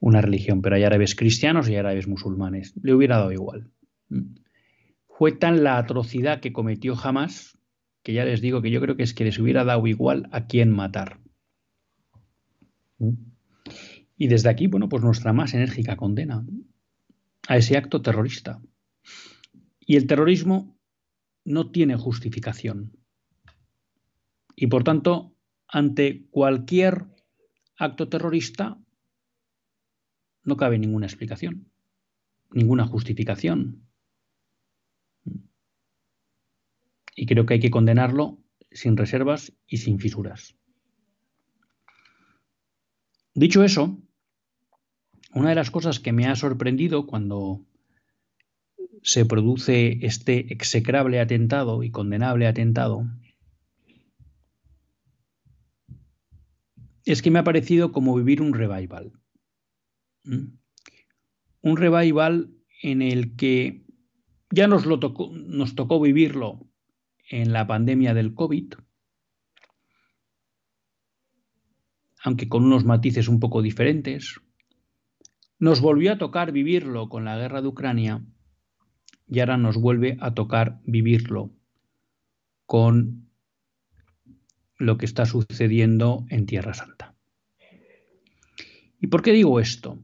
una 0.00 0.20
religión, 0.20 0.62
pero 0.62 0.76
hay 0.76 0.84
árabes 0.84 1.14
cristianos 1.14 1.68
y 1.68 1.76
árabes 1.76 2.08
musulmanes. 2.08 2.74
Le 2.82 2.94
hubiera 2.94 3.18
dado 3.18 3.32
igual. 3.32 3.70
Fue 5.08 5.32
tan 5.32 5.64
la 5.64 5.78
atrocidad 5.78 6.40
que 6.40 6.52
cometió 6.52 6.94
jamás 6.94 7.58
que 8.02 8.12
ya 8.12 8.24
les 8.24 8.40
digo 8.40 8.62
que 8.62 8.70
yo 8.70 8.80
creo 8.80 8.96
que 8.96 9.02
es 9.02 9.12
que 9.12 9.24
les 9.24 9.38
hubiera 9.38 9.64
dado 9.64 9.86
igual 9.86 10.28
a 10.32 10.46
quién 10.46 10.70
matar. 10.70 11.20
Y 14.16 14.28
desde 14.28 14.48
aquí, 14.48 14.66
bueno, 14.66 14.88
pues 14.88 15.02
nuestra 15.02 15.32
más 15.32 15.54
enérgica 15.54 15.96
condena 15.96 16.44
a 17.48 17.56
ese 17.56 17.78
acto 17.78 18.02
terrorista. 18.02 18.60
Y 19.80 19.96
el 19.96 20.06
terrorismo 20.06 20.78
no 21.44 21.70
tiene 21.70 21.96
justificación. 21.96 22.92
Y 24.54 24.66
por 24.66 24.84
tanto, 24.84 25.34
ante 25.66 26.26
cualquier 26.30 27.06
acto 27.78 28.08
terrorista, 28.10 28.78
no 30.44 30.56
cabe 30.58 30.78
ninguna 30.78 31.06
explicación, 31.06 31.70
ninguna 32.50 32.86
justificación. 32.86 33.88
Y 37.16 37.24
creo 37.24 37.46
que 37.46 37.54
hay 37.54 37.60
que 37.60 37.70
condenarlo 37.70 38.38
sin 38.70 38.96
reservas 38.96 39.54
y 39.66 39.78
sin 39.78 39.98
fisuras. 39.98 40.54
Dicho 43.32 43.64
eso, 43.64 44.02
una 45.34 45.50
de 45.50 45.54
las 45.54 45.70
cosas 45.70 46.00
que 46.00 46.12
me 46.12 46.26
ha 46.26 46.36
sorprendido 46.36 47.06
cuando 47.06 47.64
se 49.02 49.24
produce 49.24 49.98
este 50.04 50.52
execrable 50.52 51.20
atentado 51.20 51.82
y 51.82 51.90
condenable 51.90 52.46
atentado 52.46 53.06
es 57.04 57.22
que 57.22 57.30
me 57.30 57.38
ha 57.38 57.44
parecido 57.44 57.92
como 57.92 58.14
vivir 58.14 58.42
un 58.42 58.52
revival. 58.52 59.12
¿Mm? 60.24 60.58
Un 61.62 61.76
revival 61.76 62.54
en 62.82 63.02
el 63.02 63.34
que 63.36 63.86
ya 64.50 64.66
nos, 64.66 64.84
lo 64.84 64.98
tocó, 65.00 65.30
nos 65.32 65.74
tocó 65.74 66.00
vivirlo 66.00 66.68
en 67.30 67.52
la 67.52 67.66
pandemia 67.66 68.14
del 68.14 68.34
COVID, 68.34 68.74
aunque 72.24 72.48
con 72.48 72.64
unos 72.64 72.84
matices 72.84 73.28
un 73.28 73.40
poco 73.40 73.62
diferentes. 73.62 74.40
Nos 75.58 75.80
volvió 75.80 76.12
a 76.12 76.18
tocar 76.18 76.52
vivirlo 76.52 77.08
con 77.08 77.24
la 77.24 77.36
guerra 77.36 77.62
de 77.62 77.68
Ucrania 77.68 78.24
y 79.26 79.40
ahora 79.40 79.56
nos 79.56 79.76
vuelve 79.76 80.16
a 80.20 80.32
tocar 80.32 80.80
vivirlo 80.84 81.52
con 82.66 83.28
lo 84.78 84.96
que 84.96 85.06
está 85.06 85.26
sucediendo 85.26 86.24
en 86.30 86.46
Tierra 86.46 86.74
Santa. 86.74 87.16
¿Y 89.00 89.08
por 89.08 89.22
qué 89.22 89.32
digo 89.32 89.60
esto? 89.60 89.98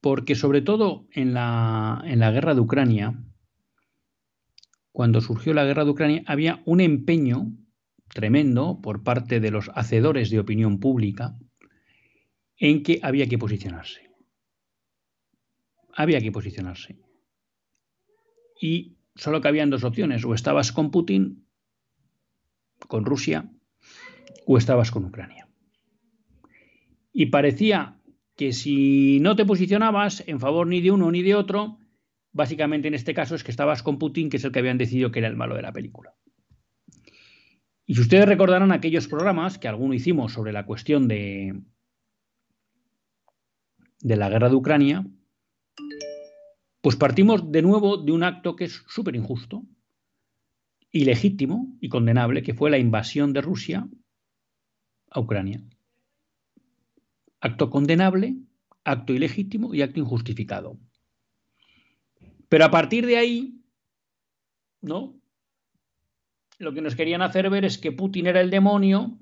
Porque 0.00 0.34
sobre 0.34 0.60
todo 0.60 1.06
en 1.12 1.32
la, 1.32 2.02
guerra 2.04 2.54
de 2.54 2.60
Ucrania, 2.60 3.24
cuando 4.92 5.20
surgió 5.20 5.54
la 5.54 5.64
guerra 5.64 5.84
de 5.84 5.90
Ucrania, 5.90 6.22
había 6.26 6.62
un 6.66 6.80
empeño 6.80 7.52
tremendo 8.08 8.80
por 8.82 9.02
parte 9.02 9.40
de 9.40 9.50
los 9.50 9.70
hacedores 9.74 10.30
de 10.30 10.40
opinión 10.40 10.78
pública 10.78 11.38
en 12.58 12.82
que 12.82 13.00
había 13.02 13.26
que 13.26 13.38
posicionarse. 13.38 14.10
Había 15.94 16.20
que 16.20 16.32
posicionarse. 16.32 16.98
Y 18.60 18.96
solo 19.14 19.40
que 19.40 19.48
habían 19.48 19.70
dos 19.70 19.84
opciones, 19.84 20.24
o 20.24 20.34
estabas 20.34 20.72
con 20.72 20.90
Putin, 20.90 21.46
con 22.88 23.04
Rusia, 23.04 23.50
o 24.46 24.58
estabas 24.58 24.90
con 24.90 25.04
Ucrania. 25.04 25.48
Y 27.12 27.26
parecía 27.26 28.00
que 28.36 28.52
si 28.52 29.20
no 29.20 29.36
te 29.36 29.44
posicionabas 29.44 30.24
en 30.26 30.40
favor 30.40 30.66
ni 30.66 30.80
de 30.80 30.90
uno 30.90 31.10
ni 31.10 31.22
de 31.22 31.36
otro, 31.36 31.78
básicamente 32.32 32.88
en 32.88 32.94
este 32.94 33.14
caso 33.14 33.36
es 33.36 33.44
que 33.44 33.52
estabas 33.52 33.82
con 33.82 33.98
Putin, 33.98 34.28
que 34.28 34.38
es 34.38 34.44
el 34.44 34.50
que 34.50 34.58
habían 34.58 34.78
decidido 34.78 35.12
que 35.12 35.20
era 35.20 35.28
el 35.28 35.36
malo 35.36 35.54
de 35.54 35.62
la 35.62 35.72
película. 35.72 36.14
Y 37.86 37.94
si 37.94 38.00
ustedes 38.00 38.26
recordarán 38.26 38.72
aquellos 38.72 39.06
programas 39.06 39.58
que 39.58 39.68
alguno 39.68 39.94
hicimos 39.94 40.32
sobre 40.32 40.52
la 40.52 40.66
cuestión 40.66 41.06
de, 41.06 41.62
de 44.04 44.16
la 44.16 44.28
guerra 44.28 44.50
de 44.50 44.54
Ucrania, 44.54 45.06
pues 46.82 46.94
partimos 46.94 47.50
de 47.50 47.62
nuevo 47.62 47.96
de 47.96 48.12
un 48.12 48.22
acto 48.22 48.54
que 48.54 48.64
es 48.64 48.84
súper 48.86 49.16
injusto, 49.16 49.64
ilegítimo 50.90 51.76
y 51.80 51.88
condenable, 51.88 52.42
que 52.42 52.52
fue 52.52 52.70
la 52.70 52.76
invasión 52.76 53.32
de 53.32 53.40
Rusia 53.40 53.88
a 55.10 55.20
Ucrania. 55.20 55.64
Acto 57.40 57.70
condenable, 57.70 58.36
acto 58.84 59.14
ilegítimo 59.14 59.74
y 59.74 59.80
acto 59.80 60.00
injustificado. 60.00 60.78
Pero 62.50 62.66
a 62.66 62.70
partir 62.70 63.06
de 63.06 63.16
ahí, 63.16 63.58
¿no? 64.82 65.18
lo 66.58 66.74
que 66.74 66.82
nos 66.82 66.94
querían 66.94 67.22
hacer 67.22 67.48
ver 67.48 67.64
es 67.64 67.78
que 67.78 67.90
Putin 67.90 68.26
era 68.26 68.42
el 68.42 68.50
demonio, 68.50 69.18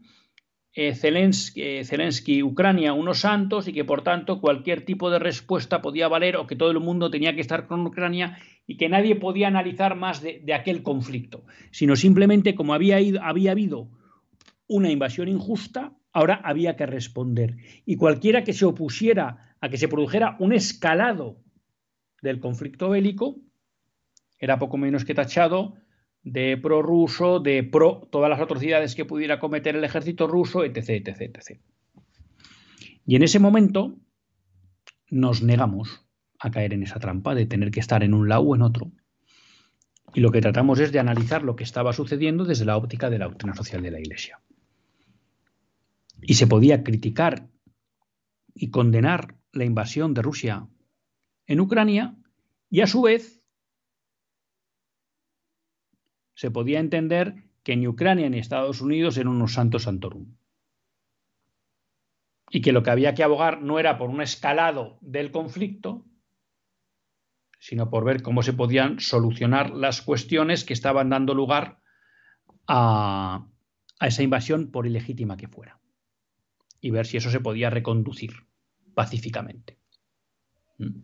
eh, 0.74 0.94
Zelensky, 0.94 2.42
Ucrania, 2.42 2.94
unos 2.94 3.20
santos, 3.20 3.68
y 3.68 3.72
que 3.72 3.84
por 3.84 4.02
tanto 4.02 4.40
cualquier 4.40 4.84
tipo 4.84 5.10
de 5.10 5.18
respuesta 5.18 5.82
podía 5.82 6.08
valer 6.08 6.36
o 6.36 6.46
que 6.46 6.56
todo 6.56 6.70
el 6.70 6.80
mundo 6.80 7.10
tenía 7.10 7.34
que 7.34 7.42
estar 7.42 7.66
con 7.66 7.86
Ucrania 7.86 8.38
y 8.66 8.76
que 8.76 8.88
nadie 8.88 9.16
podía 9.16 9.48
analizar 9.48 9.96
más 9.96 10.22
de, 10.22 10.42
aquel 10.54 10.82
conflicto, 10.82 11.44
sino 11.70 11.96
simplemente 11.96 12.54
como 12.54 12.74
había 12.74 12.96
habido 12.96 13.90
una 14.66 14.90
invasión 14.90 15.28
injusta, 15.28 15.92
ahora 16.12 16.40
había 16.42 16.76
que 16.76 16.86
responder. 16.86 17.56
Y 17.84 17.96
cualquiera 17.96 18.44
que 18.44 18.54
se 18.54 18.64
opusiera 18.64 19.56
a 19.60 19.68
que 19.68 19.76
se 19.76 19.88
produjera 19.88 20.36
un 20.38 20.52
escalado 20.52 21.42
del 22.22 22.40
conflicto 22.40 22.88
bélico, 22.88 23.36
era 24.38 24.58
poco 24.58 24.78
menos 24.78 25.04
que 25.04 25.14
tachado 25.14 25.74
de 26.22 26.56
prorruso, 26.56 27.40
de 27.40 27.64
pro 27.64 28.08
todas 28.10 28.30
las 28.30 28.40
atrocidades 28.40 28.94
que 28.94 29.04
pudiera 29.04 29.40
cometer 29.40 29.76
el 29.76 29.84
ejército 29.84 30.26
ruso, 30.26 30.64
etc, 30.64 30.90
etc, 30.90 31.20
etc. 31.20 31.60
Y 33.04 33.16
en 33.16 33.22
ese 33.22 33.38
momento 33.38 33.96
nos 35.10 35.42
negamos 35.42 36.06
a 36.38 36.50
caer 36.50 36.74
en 36.74 36.82
esa 36.82 36.98
trampa 36.98 37.34
de 37.34 37.46
tener 37.46 37.70
que 37.70 37.80
estar 37.80 38.02
en 38.02 38.14
un 38.14 38.28
lado 38.28 38.42
o 38.42 38.54
en 38.54 38.62
otro. 38.62 38.92
Y 40.14 40.20
lo 40.20 40.30
que 40.30 40.40
tratamos 40.40 40.78
es 40.80 40.92
de 40.92 40.98
analizar 40.98 41.42
lo 41.42 41.56
que 41.56 41.64
estaba 41.64 41.92
sucediendo 41.92 42.44
desde 42.44 42.64
la 42.64 42.76
óptica 42.76 43.10
de 43.10 43.18
la 43.18 43.26
doctrina 43.26 43.54
social 43.54 43.82
de 43.82 43.90
la 43.90 44.00
Iglesia. 44.00 44.40
Y 46.20 46.34
se 46.34 46.46
podía 46.46 46.84
criticar 46.84 47.48
y 48.54 48.70
condenar 48.70 49.36
la 49.52 49.64
invasión 49.64 50.14
de 50.14 50.22
Rusia 50.22 50.68
en 51.46 51.60
Ucrania 51.60 52.16
y 52.70 52.80
a 52.80 52.86
su 52.86 53.02
vez 53.02 53.41
se 56.42 56.50
podía 56.50 56.80
entender 56.80 57.36
que 57.62 57.76
ni 57.76 57.86
Ucrania 57.86 58.28
ni 58.28 58.40
Estados 58.40 58.80
Unidos 58.80 59.16
eran 59.16 59.28
unos 59.28 59.52
santos 59.52 59.84
santorum. 59.84 60.34
Y 62.50 62.62
que 62.62 62.72
lo 62.72 62.82
que 62.82 62.90
había 62.90 63.14
que 63.14 63.22
abogar 63.22 63.62
no 63.62 63.78
era 63.78 63.96
por 63.96 64.10
un 64.10 64.20
escalado 64.20 64.98
del 65.02 65.30
conflicto, 65.30 66.04
sino 67.60 67.90
por 67.90 68.04
ver 68.04 68.22
cómo 68.22 68.42
se 68.42 68.54
podían 68.54 68.98
solucionar 68.98 69.70
las 69.70 70.02
cuestiones 70.02 70.64
que 70.64 70.72
estaban 70.72 71.10
dando 71.10 71.32
lugar 71.32 71.78
a, 72.66 73.46
esa 74.00 74.24
invasión 74.24 74.72
por 74.72 74.88
ilegítima 74.88 75.36
que 75.36 75.46
fuera 75.46 75.78
y 76.80 76.90
ver 76.90 77.06
si 77.06 77.18
eso 77.18 77.30
se 77.30 77.38
podía 77.38 77.70
reconducir 77.70 78.32
pacíficamente. 78.94 79.78
¿Mm? 80.78 81.02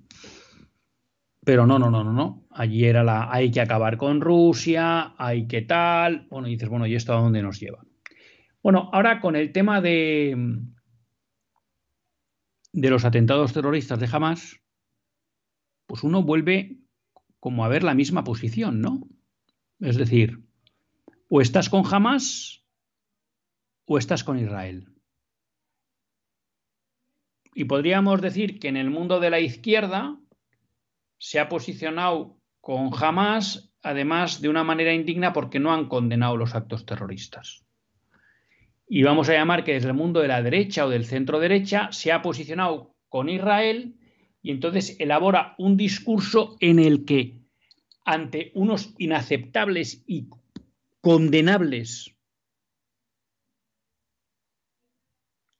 Pero 1.48 1.66
no, 1.66 1.78
no, 1.78 1.90
no, 1.90 2.04
no, 2.04 2.12
no. 2.12 2.46
Allí 2.50 2.84
era 2.84 3.02
la 3.02 3.32
hay 3.32 3.50
que 3.50 3.62
acabar 3.62 3.96
con 3.96 4.20
Rusia, 4.20 5.14
hay 5.16 5.48
que 5.48 5.62
tal. 5.62 6.26
Bueno, 6.28 6.46
y 6.46 6.50
dices, 6.50 6.68
bueno, 6.68 6.86
¿y 6.86 6.94
esto 6.94 7.14
a 7.14 7.20
dónde 7.22 7.40
nos 7.40 7.58
lleva? 7.58 7.86
Bueno, 8.62 8.90
ahora 8.92 9.18
con 9.18 9.34
el 9.34 9.50
tema 9.50 9.80
de, 9.80 10.36
de 12.74 12.90
los 12.90 13.06
atentados 13.06 13.54
terroristas 13.54 13.98
de 13.98 14.10
Hamas, 14.12 14.60
pues 15.86 16.02
uno 16.04 16.22
vuelve 16.22 16.82
como 17.40 17.64
a 17.64 17.68
ver 17.68 17.82
la 17.82 17.94
misma 17.94 18.24
posición, 18.24 18.82
¿no? 18.82 19.08
Es 19.80 19.96
decir, 19.96 20.44
o 21.30 21.40
estás 21.40 21.70
con 21.70 21.82
Hamas 21.90 22.62
o 23.86 23.96
estás 23.96 24.22
con 24.22 24.38
Israel. 24.38 24.92
Y 27.54 27.64
podríamos 27.64 28.20
decir 28.20 28.58
que 28.58 28.68
en 28.68 28.76
el 28.76 28.90
mundo 28.90 29.18
de 29.18 29.30
la 29.30 29.40
izquierda 29.40 30.20
se 31.18 31.40
ha 31.40 31.48
posicionado 31.48 32.38
con 32.60 32.90
Hamas, 32.92 33.72
además 33.82 34.40
de 34.40 34.48
una 34.48 34.64
manera 34.64 34.92
indigna 34.92 35.32
porque 35.32 35.60
no 35.60 35.72
han 35.72 35.88
condenado 35.88 36.36
los 36.36 36.54
actos 36.54 36.86
terroristas. 36.86 37.64
Y 38.88 39.02
vamos 39.02 39.28
a 39.28 39.34
llamar 39.34 39.64
que 39.64 39.74
desde 39.74 39.88
el 39.88 39.94
mundo 39.94 40.20
de 40.20 40.28
la 40.28 40.42
derecha 40.42 40.86
o 40.86 40.88
del 40.88 41.04
centro 41.04 41.40
derecha 41.40 41.90
se 41.92 42.12
ha 42.12 42.22
posicionado 42.22 42.94
con 43.08 43.28
Israel 43.28 43.96
y 44.40 44.50
entonces 44.50 44.96
elabora 44.98 45.54
un 45.58 45.76
discurso 45.76 46.56
en 46.60 46.78
el 46.78 47.04
que 47.04 47.38
ante 48.04 48.52
unos 48.54 48.94
inaceptables 48.96 50.02
y 50.06 50.28
condenables 51.00 52.14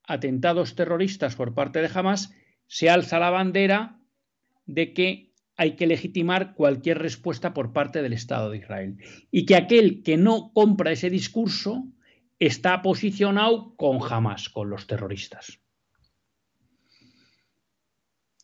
atentados 0.05 0.75
terroristas 0.75 1.37
por 1.37 1.55
parte 1.55 1.83
de 1.83 1.90
Hamas, 1.94 2.35
se 2.66 2.88
alza 2.88 3.18
la 3.18 3.29
bandera 3.29 4.01
de 4.64 4.94
que 4.94 5.28
hay 5.59 5.77
que 5.77 5.87
legitimar 5.87 6.55
cualquier 6.55 6.99
respuesta 6.99 7.53
por 7.53 7.73
parte 7.73 8.01
del 8.01 8.12
Estado 8.12 8.51
de 8.51 8.59
Israel. 8.59 8.97
Y 9.31 9.44
que 9.44 9.57
aquel 9.57 10.03
que 10.05 10.16
no 10.16 10.53
compra 10.55 10.92
ese 10.92 11.11
discurso 11.11 11.85
está 12.38 12.81
posicionado 12.81 13.75
con 13.77 13.99
Hamas, 14.09 14.49
con 14.49 14.71
los 14.71 14.87
terroristas. 14.87 15.61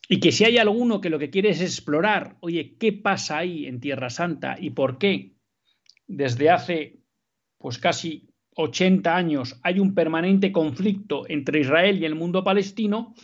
Y 0.09 0.19
que 0.19 0.33
si 0.33 0.43
hay 0.43 0.57
alguno 0.57 0.99
que 0.99 1.09
lo 1.09 1.17
que 1.17 1.29
quiere 1.29 1.49
es 1.49 1.61
explorar, 1.61 2.37
oye, 2.41 2.75
¿qué 2.77 2.91
pasa 2.91 3.39
ahí 3.39 3.65
en 3.65 3.79
Tierra 3.79 4.09
Santa 4.09 4.57
y 4.59 4.71
por 4.71 4.97
qué 4.97 5.33
desde 6.07 6.49
hace 6.49 6.99
pues 7.57 7.77
casi 7.79 8.29
80 8.57 9.15
años 9.15 9.59
hay 9.63 9.79
un 9.79 9.95
permanente 9.95 10.51
conflicto 10.51 11.23
entre 11.29 11.61
Israel 11.61 11.97
y 11.97 12.05
el 12.05 12.15
mundo 12.15 12.43
palestino, 12.43 13.15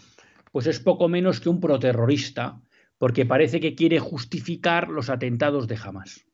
pues 0.51 0.65
es 0.65 0.79
poco 0.79 1.07
menos 1.07 1.39
que 1.39 1.49
un 1.49 1.59
proterrorista, 1.59 2.61
porque 3.01 3.25
parece 3.25 3.59
que 3.59 3.73
quiere 3.73 3.97
justificar 3.97 4.89
los 4.89 5.09
atentados 5.09 5.67
de 5.67 5.75
Hamas. 5.75 6.27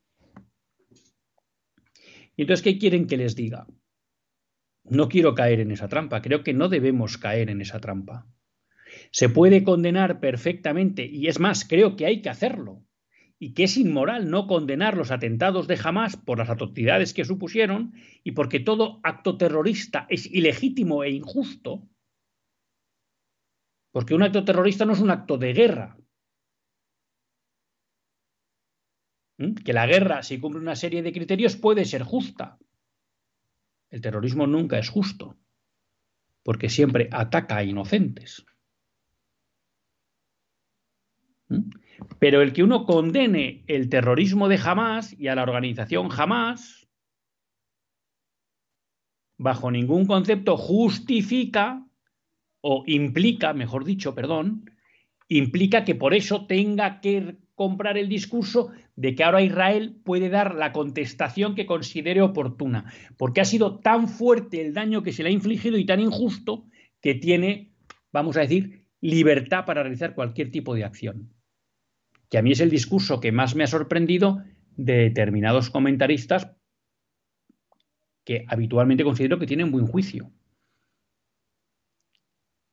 Y 2.35 2.41
entonces, 2.41 2.61
¿qué 2.61 2.77
quieren 2.77 3.07
que 3.07 3.15
les 3.15 3.37
diga? 3.37 3.67
No 4.83 5.07
quiero 5.07 5.33
caer 5.33 5.61
en 5.61 5.71
esa 5.71 5.87
trampa, 5.87 6.21
creo 6.21 6.43
que 6.43 6.53
no 6.53 6.67
debemos 6.67 7.17
caer 7.17 7.49
en 7.49 7.61
esa 7.61 7.79
trampa. 7.79 8.27
Se 9.11 9.29
puede 9.29 9.63
condenar 9.63 10.19
perfectamente, 10.19 11.05
y 11.05 11.27
es 11.27 11.39
más, 11.39 11.63
creo 11.63 11.95
que 11.95 12.05
hay 12.05 12.21
que 12.21 12.29
hacerlo, 12.29 12.83
y 13.39 13.53
que 13.53 13.63
es 13.63 13.77
inmoral 13.77 14.29
no 14.29 14.45
condenar 14.45 14.97
los 14.97 15.11
atentados 15.11 15.67
de 15.67 15.79
Hamas 15.81 16.17
por 16.17 16.37
las 16.37 16.49
atrocidades 16.49 17.13
que 17.13 17.23
supusieron 17.23 17.93
y 18.25 18.31
porque 18.33 18.59
todo 18.59 18.99
acto 19.03 19.37
terrorista 19.37 20.05
es 20.09 20.25
ilegítimo 20.25 21.05
e 21.05 21.11
injusto, 21.11 21.87
porque 23.93 24.15
un 24.15 24.23
acto 24.23 24.43
terrorista 24.43 24.83
no 24.83 24.91
es 24.91 24.99
un 24.99 25.11
acto 25.11 25.37
de 25.37 25.53
guerra. 25.53 25.97
Que 29.37 29.73
la 29.73 29.85
guerra, 29.85 30.23
si 30.23 30.39
cumple 30.39 30.61
una 30.61 30.75
serie 30.75 31.03
de 31.03 31.13
criterios, 31.13 31.55
puede 31.55 31.85
ser 31.85 32.03
justa. 32.03 32.57
El 33.89 34.01
terrorismo 34.01 34.47
nunca 34.47 34.79
es 34.79 34.89
justo, 34.89 35.37
porque 36.43 36.69
siempre 36.69 37.07
ataca 37.11 37.57
a 37.57 37.63
inocentes. 37.63 38.45
Pero 42.19 42.41
el 42.41 42.51
que 42.51 42.63
uno 42.63 42.85
condene 42.85 43.63
el 43.67 43.89
terrorismo 43.89 44.49
de 44.49 44.59
Hamas 44.63 45.13
y 45.17 45.27
a 45.27 45.35
la 45.35 45.43
organización 45.43 46.09
Hamas, 46.11 46.87
bajo 49.37 49.69
ningún 49.71 50.07
concepto 50.07 50.57
justifica 50.57 51.85
o 52.61 52.83
implica, 52.87 53.53
mejor 53.53 53.85
dicho, 53.85 54.15
perdón, 54.15 54.71
implica 55.27 55.85
que 55.85 55.95
por 55.95 56.13
eso 56.13 56.47
tenga 56.47 56.99
que 57.01 57.37
comprar 57.57 57.97
el 57.97 58.07
discurso 58.07 58.71
de 58.95 59.15
que 59.15 59.25
ahora 59.25 59.41
Israel 59.41 59.97
puede 60.05 60.29
dar 60.29 60.55
la 60.55 60.71
contestación 60.71 61.55
que 61.55 61.65
considere 61.65 62.21
oportuna, 62.21 62.85
porque 63.17 63.41
ha 63.41 63.45
sido 63.45 63.79
tan 63.79 64.07
fuerte 64.07 64.61
el 64.61 64.73
daño 64.73 65.03
que 65.03 65.11
se 65.11 65.23
le 65.23 65.29
ha 65.29 65.33
infligido 65.33 65.77
y 65.77 65.85
tan 65.85 65.99
injusto 65.99 66.63
que 67.01 67.15
tiene, 67.15 67.73
vamos 68.13 68.37
a 68.37 68.41
decir, 68.41 68.85
libertad 69.01 69.65
para 69.65 69.83
realizar 69.83 70.15
cualquier 70.15 70.51
tipo 70.51 70.73
de 70.73 70.85
acción 70.85 71.33
que 72.29 72.37
a 72.37 72.41
mí 72.41 72.51
es 72.51 72.59
el 72.59 72.69
discurso 72.69 73.19
que 73.19 73.31
más 73.31 73.55
me 73.55 73.63
ha 73.63 73.67
sorprendido 73.67 74.43
de 74.75 74.95
determinados 74.95 75.69
comentaristas 75.69 76.51
que 78.23 78.45
habitualmente 78.47 79.03
considero 79.03 79.39
que 79.39 79.47
tienen 79.47 79.71
buen 79.71 79.87
juicio. 79.87 80.31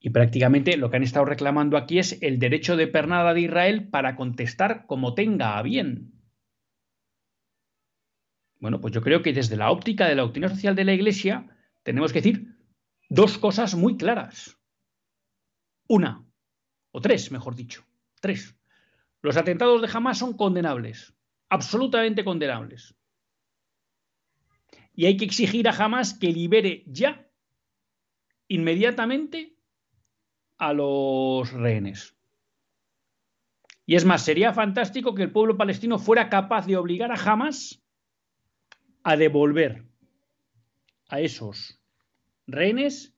Y 0.05 0.11
prácticamente 0.11 0.77
lo 0.77 0.91
que 0.91 0.99
han 0.99 1.03
estado 1.03 1.25
reclamando 1.25 1.79
aquí 1.79 1.99
es 1.99 2.19
el 2.21 2.39
derecho 2.39 2.77
de 2.77 2.87
pernada 2.87 3.33
de 3.33 3.41
Israel 3.41 3.89
para 3.89 4.17
contestar 4.17 4.85
como 4.85 5.15
tenga 5.15 5.57
a 5.57 5.63
bien. 5.63 6.13
Bueno, 8.61 8.83
pues 8.83 8.93
yo 8.93 9.01
creo 9.01 9.23
que 9.23 9.33
desde 9.33 9.57
la 9.57 9.71
óptica 9.71 10.07
de 10.07 10.15
la 10.15 10.21
doctrina 10.21 10.51
social 10.51 10.75
de 10.77 10.85
la 10.85 10.93
Iglesia 10.93 11.47
tenemos 11.85 12.13
que 12.13 12.21
decir 12.21 12.55
dos 13.09 13.39
cosas 13.39 13.77
muy 13.77 13.97
claras. 13.97 14.61
Una, 15.89 16.23
o 16.91 17.01
tres, 17.01 17.33
mejor 17.33 17.55
dicho, 17.55 17.83
tres. 18.21 18.55
Los 19.23 19.39
atentados 19.39 19.81
de 19.81 19.89
Hamas 19.91 20.19
son 20.19 20.37
condenables, 20.37 21.17
absolutamente 21.49 22.25
condenables. 22.25 22.95
Y 24.93 25.07
hay 25.07 25.17
que 25.17 25.25
exigir 25.25 25.67
a 25.67 25.73
Hamas 25.73 26.13
que 26.13 26.31
libere 26.31 26.85
ya, 26.89 27.27
inmediatamente, 28.49 29.54
a 30.59 30.73
los 30.73 31.53
rehenes. 31.53 32.17
Y 33.87 33.97
es 33.97 34.05
más, 34.05 34.25
sería 34.25 34.53
fantástico 34.53 35.15
que 35.15 35.23
el 35.23 35.33
pueblo 35.33 35.57
palestino 35.57 35.99
fuera 35.99 36.31
capaz 36.31 36.67
de 36.67 36.77
obligar 36.77 37.13
a 37.13 37.17
Hamas 37.17 37.83
a 39.03 39.17
devolver 39.17 39.85
a 41.09 41.21
esos 41.21 41.81
rehenes 42.47 43.15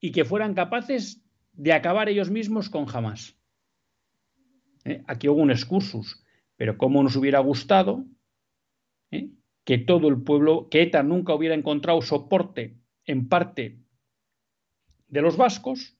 y 0.00 0.12
que 0.12 0.24
fueran 0.24 0.54
capaces 0.54 1.22
de 1.52 1.72
acabar 1.72 2.08
ellos 2.08 2.30
mismos 2.30 2.68
con 2.68 2.86
Hamas. 2.94 3.36
¿eh? 4.84 5.02
Aquí 5.06 5.28
hubo 5.28 5.40
un 5.40 5.50
excursus, 5.50 6.22
pero 6.56 6.76
cómo 6.76 7.02
nos 7.02 7.16
hubiera 7.16 7.40
gustado 7.40 8.04
¿eh? 9.10 9.30
que 9.64 9.78
todo 9.78 10.08
el 10.08 10.22
pueblo, 10.22 10.68
que 10.70 10.82
ETA 10.82 11.02
nunca 11.02 11.34
hubiera 11.34 11.54
encontrado 11.54 12.02
soporte 12.02 12.78
en 13.06 13.28
parte 13.28 13.80
de 15.08 15.22
los 15.22 15.36
vascos 15.36 15.97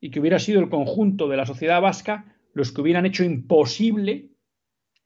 y 0.00 0.10
que 0.10 0.20
hubiera 0.20 0.38
sido 0.38 0.60
el 0.60 0.68
conjunto 0.68 1.28
de 1.28 1.36
la 1.36 1.46
sociedad 1.46 1.80
vasca 1.80 2.36
los 2.52 2.72
que 2.72 2.80
hubieran 2.80 3.06
hecho 3.06 3.22
imposible 3.22 4.30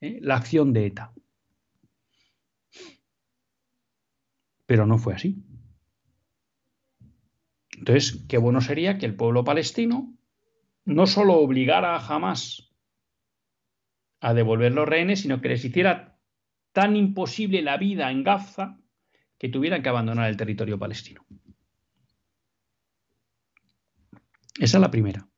¿eh? 0.00 0.18
la 0.20 0.37
acción 0.37 0.72
de 0.72 0.87
ETA. 0.87 1.12
Pero 4.66 4.87
no 4.87 4.98
fue 4.98 5.14
así. 5.14 5.44
Entonces, 7.76 8.24
qué 8.28 8.38
bueno 8.38 8.61
sería 8.61 8.98
que 8.98 9.07
el 9.07 9.16
pueblo 9.16 9.44
palestino 9.44 10.16
no 10.85 11.07
solo 11.07 11.35
obligara 11.35 11.98
jamás 12.00 12.72
a 14.20 14.33
devolver 14.33 14.72
los 14.72 14.88
rehenes, 14.88 15.20
sino 15.20 15.40
que 15.40 15.48
les 15.48 15.64
hiciera 15.64 16.18
tan 16.72 16.96
imposible 16.96 17.62
la 17.62 17.76
vida 17.76 18.11
en 18.11 18.24
Gaza 18.24 18.78
que 19.38 19.48
tuvieran 19.48 19.83
que 19.83 19.88
abandonar 19.88 20.30
el 20.30 20.37
territorio 20.37 20.78
palestino. 20.78 21.26
Esa 24.59 24.79
es 24.79 24.81
la 24.81 24.90
primera. 24.90 25.29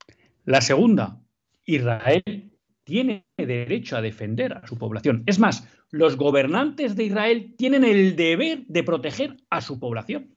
La 0.45 0.61
segunda, 0.61 1.21
Israel 1.65 2.53
tiene 2.85 3.27
derecho 3.37 3.97
a 3.97 4.03
defender 4.03 4.53
a 4.53 4.67
su 4.67 4.79
población. 4.79 5.25
Es 5.27 5.39
más, 5.39 5.67
los 5.91 6.17
gobernantes 6.17 6.95
de 6.95 7.05
Israel 7.05 7.55
tienen 7.57 7.85
el 7.85 8.15
deber 8.15 8.65
de 8.67 8.85
proteger 8.85 9.37
a 9.51 9.61
su 9.61 9.81
población. 9.81 10.37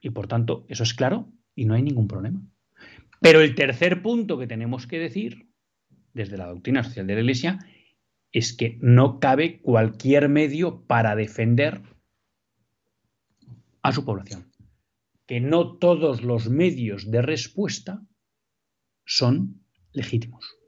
Y 0.00 0.10
por 0.10 0.26
tanto, 0.26 0.66
eso 0.68 0.82
es 0.82 0.94
claro 0.94 1.28
y 1.54 1.64
no 1.64 1.74
hay 1.74 1.82
ningún 1.82 2.08
problema. 2.08 2.42
Pero 3.20 3.40
el 3.40 3.54
tercer 3.54 4.02
punto 4.02 4.38
que 4.38 4.48
tenemos 4.48 4.88
que 4.88 4.98
decir, 4.98 5.48
desde 6.12 6.36
la 6.36 6.46
doctrina 6.46 6.82
social 6.82 7.06
de 7.06 7.14
la 7.14 7.20
Iglesia, 7.20 7.58
es 8.32 8.52
que 8.52 8.78
no 8.80 9.20
cabe 9.20 9.60
cualquier 9.60 10.28
medio 10.28 10.82
para 10.86 11.14
defender 11.14 11.82
a 13.82 13.92
su 13.92 14.04
población. 14.04 14.51
Que 15.32 15.40
no 15.40 15.78
todos 15.78 16.22
los 16.22 16.50
medios 16.50 17.10
de 17.10 17.22
respuesta 17.22 18.02
son 19.06 19.64
legítimos. 19.94 20.58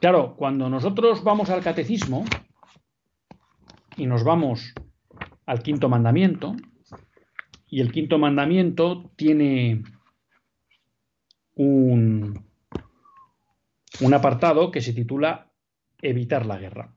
Claro, 0.00 0.36
cuando 0.36 0.70
nosotros 0.70 1.22
vamos 1.22 1.50
al 1.50 1.62
catecismo 1.62 2.24
y 3.98 4.06
nos 4.06 4.24
vamos 4.24 4.72
al 5.44 5.62
quinto 5.62 5.90
mandamiento, 5.90 6.56
y 7.66 7.82
el 7.82 7.92
quinto 7.92 8.16
mandamiento 8.16 9.12
tiene 9.16 9.82
un, 11.56 12.42
un 14.00 14.14
apartado 14.14 14.70
que 14.70 14.80
se 14.80 14.94
titula 14.94 15.52
Evitar 16.00 16.46
la 16.46 16.56
guerra. 16.56 16.96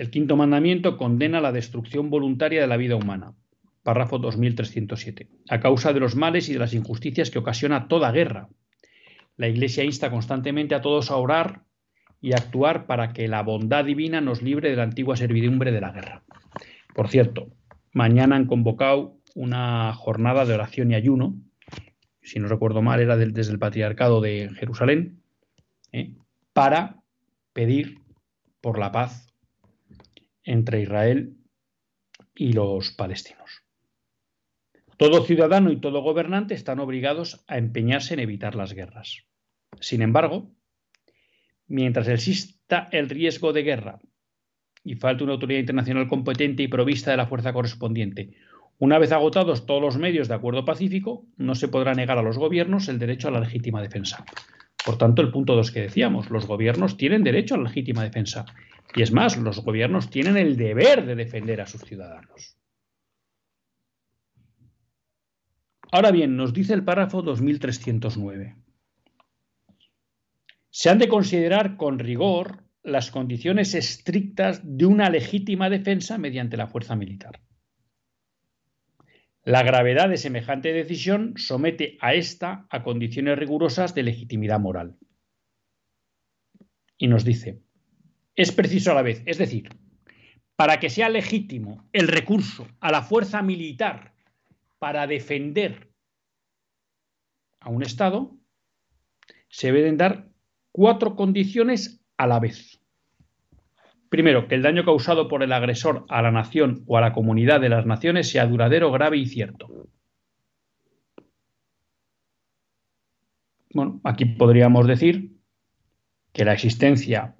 El 0.00 0.10
quinto 0.10 0.34
mandamiento 0.34 0.96
condena 0.96 1.42
la 1.42 1.52
destrucción 1.52 2.08
voluntaria 2.08 2.62
de 2.62 2.66
la 2.66 2.78
vida 2.78 2.96
humana. 2.96 3.34
Párrafo 3.82 4.18
2307. 4.18 5.28
A 5.50 5.60
causa 5.60 5.92
de 5.92 6.00
los 6.00 6.16
males 6.16 6.48
y 6.48 6.54
de 6.54 6.58
las 6.58 6.72
injusticias 6.72 7.30
que 7.30 7.38
ocasiona 7.38 7.86
toda 7.86 8.10
guerra. 8.10 8.48
La 9.36 9.48
Iglesia 9.48 9.84
insta 9.84 10.10
constantemente 10.10 10.74
a 10.74 10.80
todos 10.80 11.10
a 11.10 11.16
orar 11.16 11.64
y 12.18 12.32
actuar 12.32 12.86
para 12.86 13.12
que 13.12 13.28
la 13.28 13.42
bondad 13.42 13.84
divina 13.84 14.22
nos 14.22 14.40
libre 14.40 14.70
de 14.70 14.76
la 14.76 14.84
antigua 14.84 15.18
servidumbre 15.18 15.70
de 15.70 15.82
la 15.82 15.92
guerra. 15.92 16.22
Por 16.94 17.08
cierto, 17.08 17.50
mañana 17.92 18.36
han 18.36 18.46
convocado 18.46 19.18
una 19.34 19.92
jornada 19.92 20.46
de 20.46 20.54
oración 20.54 20.92
y 20.92 20.94
ayuno, 20.94 21.36
si 22.22 22.38
no 22.38 22.48
recuerdo 22.48 22.80
mal, 22.80 23.00
era 23.00 23.18
desde 23.18 23.52
el 23.52 23.58
Patriarcado 23.58 24.22
de 24.22 24.48
Jerusalén, 24.54 25.20
¿eh? 25.92 26.14
para 26.54 27.02
pedir 27.52 27.98
por 28.62 28.78
la 28.78 28.92
paz 28.92 29.29
entre 30.44 30.82
Israel 30.82 31.36
y 32.34 32.52
los 32.52 32.92
palestinos. 32.92 33.62
Todo 34.96 35.24
ciudadano 35.24 35.72
y 35.72 35.80
todo 35.80 36.02
gobernante 36.02 36.54
están 36.54 36.78
obligados 36.78 37.42
a 37.48 37.56
empeñarse 37.56 38.14
en 38.14 38.20
evitar 38.20 38.54
las 38.54 38.74
guerras. 38.74 39.24
Sin 39.80 40.02
embargo, 40.02 40.50
mientras 41.66 42.08
exista 42.08 42.88
el 42.92 43.08
riesgo 43.08 43.52
de 43.52 43.62
guerra 43.62 43.98
y 44.84 44.96
falte 44.96 45.24
una 45.24 45.34
autoridad 45.34 45.60
internacional 45.60 46.08
competente 46.08 46.62
y 46.62 46.68
provista 46.68 47.10
de 47.10 47.16
la 47.16 47.26
fuerza 47.26 47.52
correspondiente, 47.52 48.34
una 48.78 48.98
vez 48.98 49.12
agotados 49.12 49.66
todos 49.66 49.82
los 49.82 49.98
medios 49.98 50.28
de 50.28 50.34
acuerdo 50.34 50.64
pacífico, 50.64 51.26
no 51.36 51.54
se 51.54 51.68
podrá 51.68 51.94
negar 51.94 52.18
a 52.18 52.22
los 52.22 52.38
gobiernos 52.38 52.88
el 52.88 52.98
derecho 52.98 53.28
a 53.28 53.30
la 53.30 53.40
legítima 53.40 53.82
defensa. 53.82 54.24
Por 54.84 54.96
tanto, 54.96 55.20
el 55.20 55.30
punto 55.30 55.54
2 55.54 55.70
que 55.70 55.82
decíamos, 55.82 56.30
los 56.30 56.46
gobiernos 56.46 56.96
tienen 56.96 57.22
derecho 57.22 57.54
a 57.54 57.58
la 57.58 57.64
legítima 57.64 58.02
defensa. 58.02 58.46
Y 58.94 59.02
es 59.02 59.12
más, 59.12 59.36
los 59.36 59.62
gobiernos 59.62 60.10
tienen 60.10 60.36
el 60.36 60.56
deber 60.56 61.06
de 61.06 61.14
defender 61.14 61.60
a 61.60 61.66
sus 61.66 61.82
ciudadanos. 61.82 62.56
Ahora 65.92 66.10
bien, 66.10 66.36
nos 66.36 66.52
dice 66.52 66.74
el 66.74 66.84
párrafo 66.84 67.22
2309 67.22 68.56
se 70.70 70.88
han 70.88 70.98
de 70.98 71.08
considerar 71.08 71.76
con 71.76 71.98
rigor 71.98 72.64
las 72.82 73.10
condiciones 73.10 73.74
estrictas 73.74 74.60
de 74.64 74.86
una 74.86 75.10
legítima 75.10 75.68
defensa 75.68 76.16
mediante 76.16 76.56
la 76.56 76.68
fuerza 76.68 76.96
militar. 76.96 77.40
La 79.42 79.62
gravedad 79.62 80.08
de 80.08 80.16
semejante 80.16 80.72
decisión 80.72 81.34
somete 81.36 81.98
a 82.00 82.14
esta 82.14 82.66
a 82.70 82.82
condiciones 82.82 83.38
rigurosas 83.38 83.94
de 83.94 84.04
legitimidad 84.04 84.60
moral. 84.60 84.96
Y 86.96 87.08
nos 87.08 87.24
dice, 87.24 87.60
es 88.40 88.52
preciso 88.52 88.90
a 88.90 88.94
la 88.94 89.02
vez, 89.02 89.22
es 89.26 89.36
decir, 89.36 89.68
para 90.56 90.80
que 90.80 90.88
sea 90.88 91.10
legítimo 91.10 91.86
el 91.92 92.08
recurso 92.08 92.66
a 92.80 92.90
la 92.90 93.02
fuerza 93.02 93.42
militar 93.42 94.14
para 94.78 95.06
defender 95.06 95.90
a 97.60 97.68
un 97.68 97.82
Estado, 97.82 98.34
se 99.50 99.72
deben 99.72 99.98
dar 99.98 100.30
cuatro 100.72 101.16
condiciones 101.16 102.02
a 102.16 102.26
la 102.26 102.40
vez. 102.40 102.80
Primero, 104.08 104.48
que 104.48 104.54
el 104.54 104.62
daño 104.62 104.86
causado 104.86 105.28
por 105.28 105.42
el 105.42 105.52
agresor 105.52 106.06
a 106.08 106.22
la 106.22 106.30
nación 106.30 106.82
o 106.86 106.96
a 106.96 107.02
la 107.02 107.12
comunidad 107.12 107.60
de 107.60 107.68
las 107.68 107.84
naciones 107.84 108.30
sea 108.30 108.46
duradero, 108.46 108.90
grave 108.90 109.18
y 109.18 109.26
cierto. 109.26 109.86
Bueno, 113.74 114.00
aquí 114.02 114.24
podríamos 114.24 114.86
decir 114.86 115.36
que 116.32 116.46
la 116.46 116.54
existencia 116.54 117.36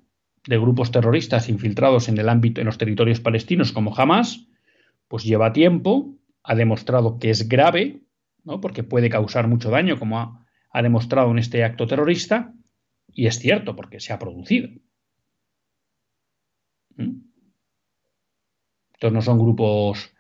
de 0.47 0.59
grupos 0.59 0.91
terroristas 0.91 1.49
infiltrados 1.49 2.09
en 2.09 2.19
el 2.19 2.29
ámbito 2.29 2.61
en 2.61 2.67
los 2.67 2.79
territorios 2.79 3.21
palestinos 3.21 3.73
como 3.73 3.97
Hamas, 3.97 4.49
pues 5.09 5.25
lleva 5.25 5.53
tiempo, 5.53 6.17
ha 6.43 6.55
demostrado 6.55 7.19
que 7.19 7.31
es 7.31 7.49
grave, 7.49 8.03
¿no? 8.45 8.61
porque 8.61 8.83
puede 8.83 9.11
causar 9.11 9.49
mucho 9.49 9.71
daño, 9.71 9.99
como 9.99 10.19
ha, 10.19 10.47
ha 10.73 10.83
demostrado 10.83 11.31
en 11.31 11.39
este 11.39 11.65
acto 11.65 11.87
terrorista, 11.87 12.55
y 13.13 13.27
es 13.27 13.39
cierto, 13.39 13.77
porque 13.77 14.01
se 14.01 14.13
ha 14.13 14.19
producido. 14.19 14.69
¿Mm? 16.97 17.31
Entonces 18.95 19.13
no 19.13 19.23
son 19.23 19.39
grupos 19.39 20.15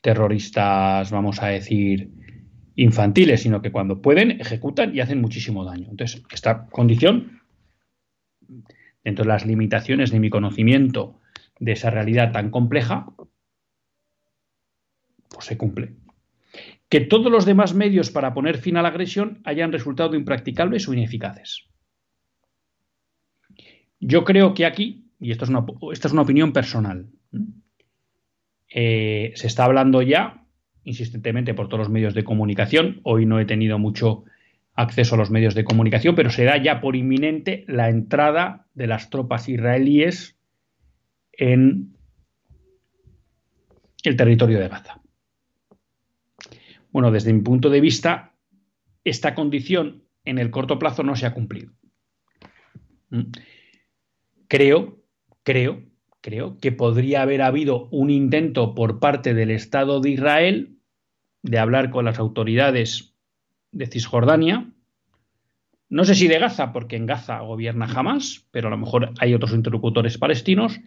terroristas, 0.00 1.10
vamos 1.10 1.42
a 1.42 1.48
decir, 1.48 2.12
infantiles, 2.76 3.42
sino 3.42 3.62
que 3.62 3.72
cuando 3.72 4.02
pueden 4.02 4.32
ejecutan 4.32 4.94
y 4.94 5.00
hacen 5.00 5.20
muchísimo 5.20 5.64
daño. 5.64 5.88
Entonces, 5.90 6.22
esta 6.30 6.66
condición, 6.66 7.40
dentro 9.06 9.24
de 9.24 9.28
las 9.28 9.46
limitaciones 9.46 10.10
de 10.10 10.18
mi 10.18 10.30
conocimiento 10.30 11.20
de 11.60 11.70
esa 11.70 11.90
realidad 11.90 12.32
tan 12.32 12.50
compleja, 12.50 13.06
pues 15.28 15.46
se 15.46 15.56
cumple. 15.56 15.94
Que 16.88 17.02
todos 17.02 17.30
los 17.30 17.46
demás 17.46 17.72
medios 17.72 18.10
para 18.10 18.34
poner 18.34 18.58
fin 18.58 18.76
a 18.76 18.82
la 18.82 18.88
agresión 18.88 19.42
hayan 19.44 19.70
resultado 19.70 20.16
impracticables 20.16 20.88
o 20.88 20.92
ineficaces. 20.92 21.68
Yo 24.00 24.24
creo 24.24 24.54
que 24.54 24.66
aquí, 24.66 25.06
y 25.20 25.30
esto 25.30 25.44
es 25.44 25.50
una, 25.50 25.64
esta 25.92 26.08
es 26.08 26.12
una 26.12 26.22
opinión 26.22 26.52
personal, 26.52 27.06
eh, 28.68 29.30
se 29.36 29.46
está 29.46 29.66
hablando 29.66 30.02
ya 30.02 30.44
insistentemente 30.82 31.54
por 31.54 31.68
todos 31.68 31.78
los 31.78 31.90
medios 31.90 32.14
de 32.14 32.24
comunicación. 32.24 33.02
Hoy 33.04 33.24
no 33.24 33.38
he 33.38 33.44
tenido 33.44 33.78
mucho 33.78 34.24
acceso 34.76 35.14
a 35.14 35.18
los 35.18 35.30
medios 35.30 35.54
de 35.54 35.64
comunicación, 35.64 36.14
pero 36.14 36.30
se 36.30 36.44
da 36.44 36.56
ya 36.62 36.80
por 36.80 36.96
inminente 36.96 37.64
la 37.66 37.88
entrada 37.88 38.66
de 38.74 38.86
las 38.86 39.10
tropas 39.10 39.48
israelíes 39.48 40.38
en 41.32 41.96
el 44.04 44.16
territorio 44.16 44.60
de 44.60 44.68
Gaza. 44.68 45.00
Bueno, 46.92 47.10
desde 47.10 47.32
mi 47.32 47.40
punto 47.40 47.70
de 47.70 47.80
vista, 47.80 48.34
esta 49.04 49.34
condición 49.34 50.04
en 50.24 50.38
el 50.38 50.50
corto 50.50 50.78
plazo 50.78 51.02
no 51.02 51.16
se 51.16 51.26
ha 51.26 51.34
cumplido 51.34 51.72
creo, 54.48 55.02
creo, 55.42 55.82
creo 56.20 56.58
que 56.58 56.72
podría 56.72 57.22
haber 57.22 57.42
habido 57.42 57.88
un 57.90 58.10
intento 58.10 58.74
por 58.74 59.00
parte 59.00 59.34
del 59.34 59.50
Estado 59.50 60.00
de 60.00 60.10
Israel 60.10 60.78
de 61.42 61.58
hablar 61.58 61.90
con 61.90 62.04
las 62.04 62.18
autoridades 62.18 63.15
de 63.72 63.86
Cisjordania. 63.86 64.70
No 65.88 66.04
sé 66.04 66.14
si 66.14 66.28
de 66.28 66.38
Gaza, 66.38 66.72
porque 66.72 66.96
en 66.96 67.06
Gaza 67.06 67.40
gobierna 67.40 67.86
jamás, 67.86 68.46
pero 68.50 68.68
a 68.68 68.70
lo 68.70 68.78
mejor 68.78 69.12
hay 69.18 69.34
otros 69.34 69.52
interlocutores 69.52 70.18
palestinos, 70.18 70.80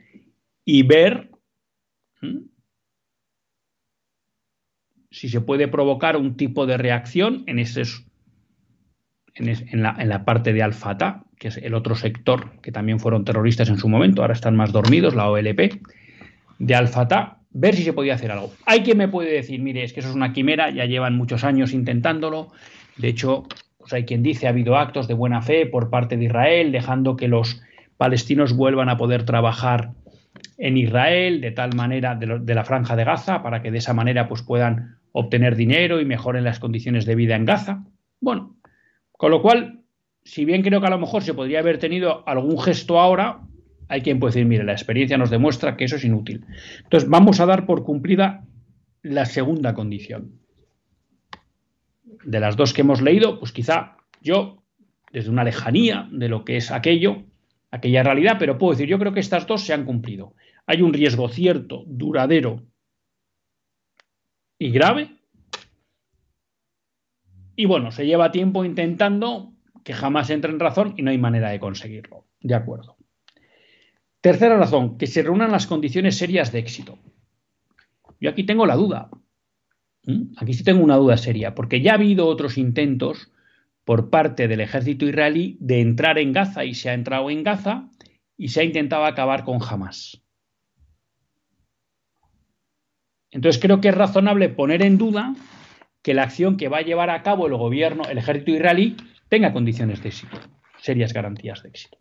y 0.65 0.83
ver 0.83 1.29
si 5.09 5.29
se 5.29 5.41
puede 5.41 5.67
provocar 5.67 6.17
un 6.17 6.35
tipo 6.35 6.65
de 6.65 6.77
reacción 6.77 7.43
en, 7.47 7.59
en, 7.59 9.83
la, 9.83 9.95
en 9.97 10.09
la, 10.09 10.25
parte 10.25 10.53
de 10.53 10.61
Al-Fatah, 10.61 11.23
que 11.37 11.47
es 11.47 11.57
el 11.57 11.73
otro 11.73 11.95
sector 11.95 12.59
que 12.61 12.71
también 12.71 12.99
fueron 12.99 13.25
terroristas 13.25 13.69
en 13.69 13.77
su 13.77 13.89
momento, 13.89 14.21
ahora 14.21 14.33
están 14.33 14.55
más 14.55 14.71
dormidos, 14.71 15.15
la 15.15 15.29
OLP, 15.29 15.81
de 16.59 16.75
Al-Fatah, 16.75 17.38
ver 17.51 17.75
si 17.75 17.83
se 17.83 17.93
podía 17.93 18.15
hacer 18.15 18.31
algo. 18.31 18.51
Hay 18.65 18.81
quien 18.81 18.97
me 18.97 19.07
puede 19.07 19.31
decir, 19.31 19.61
mire, 19.61 19.83
es 19.83 19.93
que 19.93 19.99
eso 19.99 20.09
es 20.09 20.15
una 20.15 20.33
quimera, 20.33 20.69
ya 20.69 20.85
llevan 20.85 21.15
muchos 21.15 21.43
años 21.43 21.73
intentándolo, 21.73 22.51
de 22.97 23.07
hecho, 23.07 23.43
pues 23.77 23.93
hay 23.93 24.05
quien 24.05 24.23
dice 24.23 24.47
ha 24.47 24.51
habido 24.51 24.77
actos 24.77 25.07
de 25.07 25.13
buena 25.13 25.41
fe 25.41 25.65
por 25.65 25.89
parte 25.89 26.17
de 26.17 26.25
Israel, 26.25 26.71
dejando 26.71 27.15
que 27.15 27.27
los 27.27 27.61
palestinos 27.97 28.53
vuelvan 28.53 28.89
a 28.89 28.97
poder 28.97 29.23
trabajar 29.23 29.91
en 30.57 30.77
Israel, 30.77 31.41
de 31.41 31.51
tal 31.51 31.75
manera, 31.75 32.15
de, 32.15 32.39
de 32.39 32.55
la 32.55 32.65
franja 32.65 32.95
de 32.95 33.03
Gaza, 33.03 33.41
para 33.41 33.61
que 33.61 33.71
de 33.71 33.79
esa 33.79 33.93
manera 33.93 34.27
pues 34.27 34.41
puedan 34.41 34.97
obtener 35.11 35.55
dinero 35.55 35.99
y 36.01 36.05
mejoren 36.05 36.43
las 36.43 36.59
condiciones 36.59 37.05
de 37.05 37.15
vida 37.15 37.35
en 37.35 37.45
Gaza. 37.45 37.83
Bueno, 38.21 38.55
con 39.11 39.31
lo 39.31 39.41
cual 39.41 39.79
si 40.23 40.45
bien 40.45 40.61
creo 40.61 40.79
que 40.79 40.87
a 40.87 40.91
lo 40.91 40.99
mejor 40.99 41.23
se 41.23 41.33
podría 41.33 41.59
haber 41.59 41.79
tenido 41.79 42.27
algún 42.27 42.59
gesto 42.59 42.99
ahora, 42.99 43.39
hay 43.89 44.01
quien 44.01 44.19
puede 44.19 44.33
decir, 44.33 44.45
mire, 44.45 44.63
la 44.63 44.71
experiencia 44.71 45.17
nos 45.17 45.31
demuestra 45.31 45.75
que 45.75 45.85
eso 45.85 45.95
es 45.95 46.05
inútil. 46.05 46.45
Entonces, 46.83 47.09
vamos 47.09 47.39
a 47.39 47.47
dar 47.47 47.65
por 47.65 47.83
cumplida 47.83 48.45
la 49.01 49.25
segunda 49.25 49.73
condición. 49.73 50.39
De 52.23 52.39
las 52.39 52.55
dos 52.55 52.71
que 52.71 52.81
hemos 52.81 53.01
leído, 53.01 53.39
pues 53.39 53.51
quizá 53.51 53.97
yo 54.21 54.63
desde 55.11 55.31
una 55.31 55.43
lejanía 55.43 56.07
de 56.11 56.29
lo 56.29 56.45
que 56.45 56.57
es 56.57 56.69
aquello, 56.71 57.23
aquella 57.71 58.03
realidad, 58.03 58.37
pero 58.37 58.59
puedo 58.59 58.73
decir, 58.73 58.87
yo 58.87 58.99
creo 58.99 59.11
que 59.11 59.21
estas 59.21 59.47
dos 59.47 59.65
se 59.65 59.73
han 59.73 59.85
cumplido. 59.85 60.35
Hay 60.67 60.83
un 60.83 60.93
riesgo 60.93 61.27
cierto, 61.27 61.83
duradero 61.87 62.61
y 64.59 64.69
grave. 64.69 65.17
Y 67.55 67.65
bueno, 67.65 67.91
se 67.91 68.05
lleva 68.05 68.31
tiempo 68.31 68.63
intentando 68.63 69.53
que 69.83 69.93
jamás 69.93 70.29
entre 70.29 70.51
en 70.51 70.59
razón 70.59 70.93
y 70.95 71.01
no 71.01 71.09
hay 71.09 71.17
manera 71.17 71.49
de 71.49 71.59
conseguirlo. 71.59 72.27
De 72.39 72.53
acuerdo. 72.53 72.98
Tercera 74.21 74.57
razón, 74.57 74.97
que 74.97 75.07
se 75.07 75.23
reúnan 75.23 75.51
las 75.51 75.67
condiciones 75.67 76.17
serias 76.17 76.51
de 76.51 76.59
éxito. 76.59 76.99
Yo 78.19 78.29
aquí 78.29 78.43
tengo 78.43 78.65
la 78.65 78.75
duda. 78.75 79.09
¿Mm? 80.03 80.33
Aquí 80.37 80.53
sí 80.53 80.63
tengo 80.63 80.83
una 80.83 80.97
duda 80.97 81.17
seria, 81.17 81.55
porque 81.55 81.81
ya 81.81 81.91
ha 81.91 81.95
habido 81.95 82.27
otros 82.27 82.57
intentos 82.57 83.31
por 83.85 84.09
parte 84.09 84.47
del 84.47 84.61
ejército 84.61 85.05
israelí 85.05 85.57
de 85.61 85.81
entrar 85.81 86.19
en 86.19 86.33
Gaza 86.33 86.65
y 86.65 86.75
se 86.75 86.89
ha 86.89 86.93
entrado 86.93 87.29
en 87.29 87.43
Gaza 87.43 87.89
y 88.37 88.49
se 88.49 88.61
ha 88.61 88.63
intentado 88.63 89.05
acabar 89.05 89.43
con 89.45 89.59
Hamas. 89.63 90.21
Entonces 93.31 93.61
creo 93.61 93.79
que 93.79 93.89
es 93.89 93.95
razonable 93.95 94.49
poner 94.49 94.81
en 94.81 94.97
duda 94.97 95.33
que 96.01 96.13
la 96.13 96.23
acción 96.23 96.57
que 96.57 96.67
va 96.67 96.79
a 96.79 96.83
llevar 96.83 97.09
a 97.09 97.23
cabo 97.23 97.47
el 97.47 97.55
gobierno, 97.55 98.03
el 98.09 98.17
ejército 98.17 98.51
israelí, 98.51 98.97
tenga 99.27 99.53
condiciones 99.53 100.01
de 100.01 100.09
éxito, 100.09 100.39
serias 100.77 101.13
garantías 101.13 101.61
de 101.63 101.69
éxito. 101.69 101.97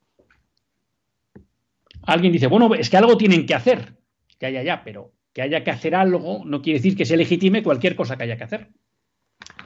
Alguien 2.08 2.32
dice, 2.32 2.46
bueno, 2.46 2.74
es 2.74 2.88
que 2.88 2.96
algo 2.96 3.18
tienen 3.18 3.44
que 3.44 3.54
hacer, 3.54 3.98
que 4.38 4.46
haya 4.46 4.62
ya, 4.62 4.82
pero 4.82 5.12
que 5.34 5.42
haya 5.42 5.62
que 5.62 5.70
hacer 5.70 5.94
algo 5.94 6.42
no 6.46 6.62
quiere 6.62 6.78
decir 6.78 6.96
que 6.96 7.04
se 7.04 7.18
legitime 7.18 7.62
cualquier 7.62 7.96
cosa 7.96 8.16
que 8.16 8.22
haya 8.22 8.38
que 8.38 8.44
hacer. 8.44 8.70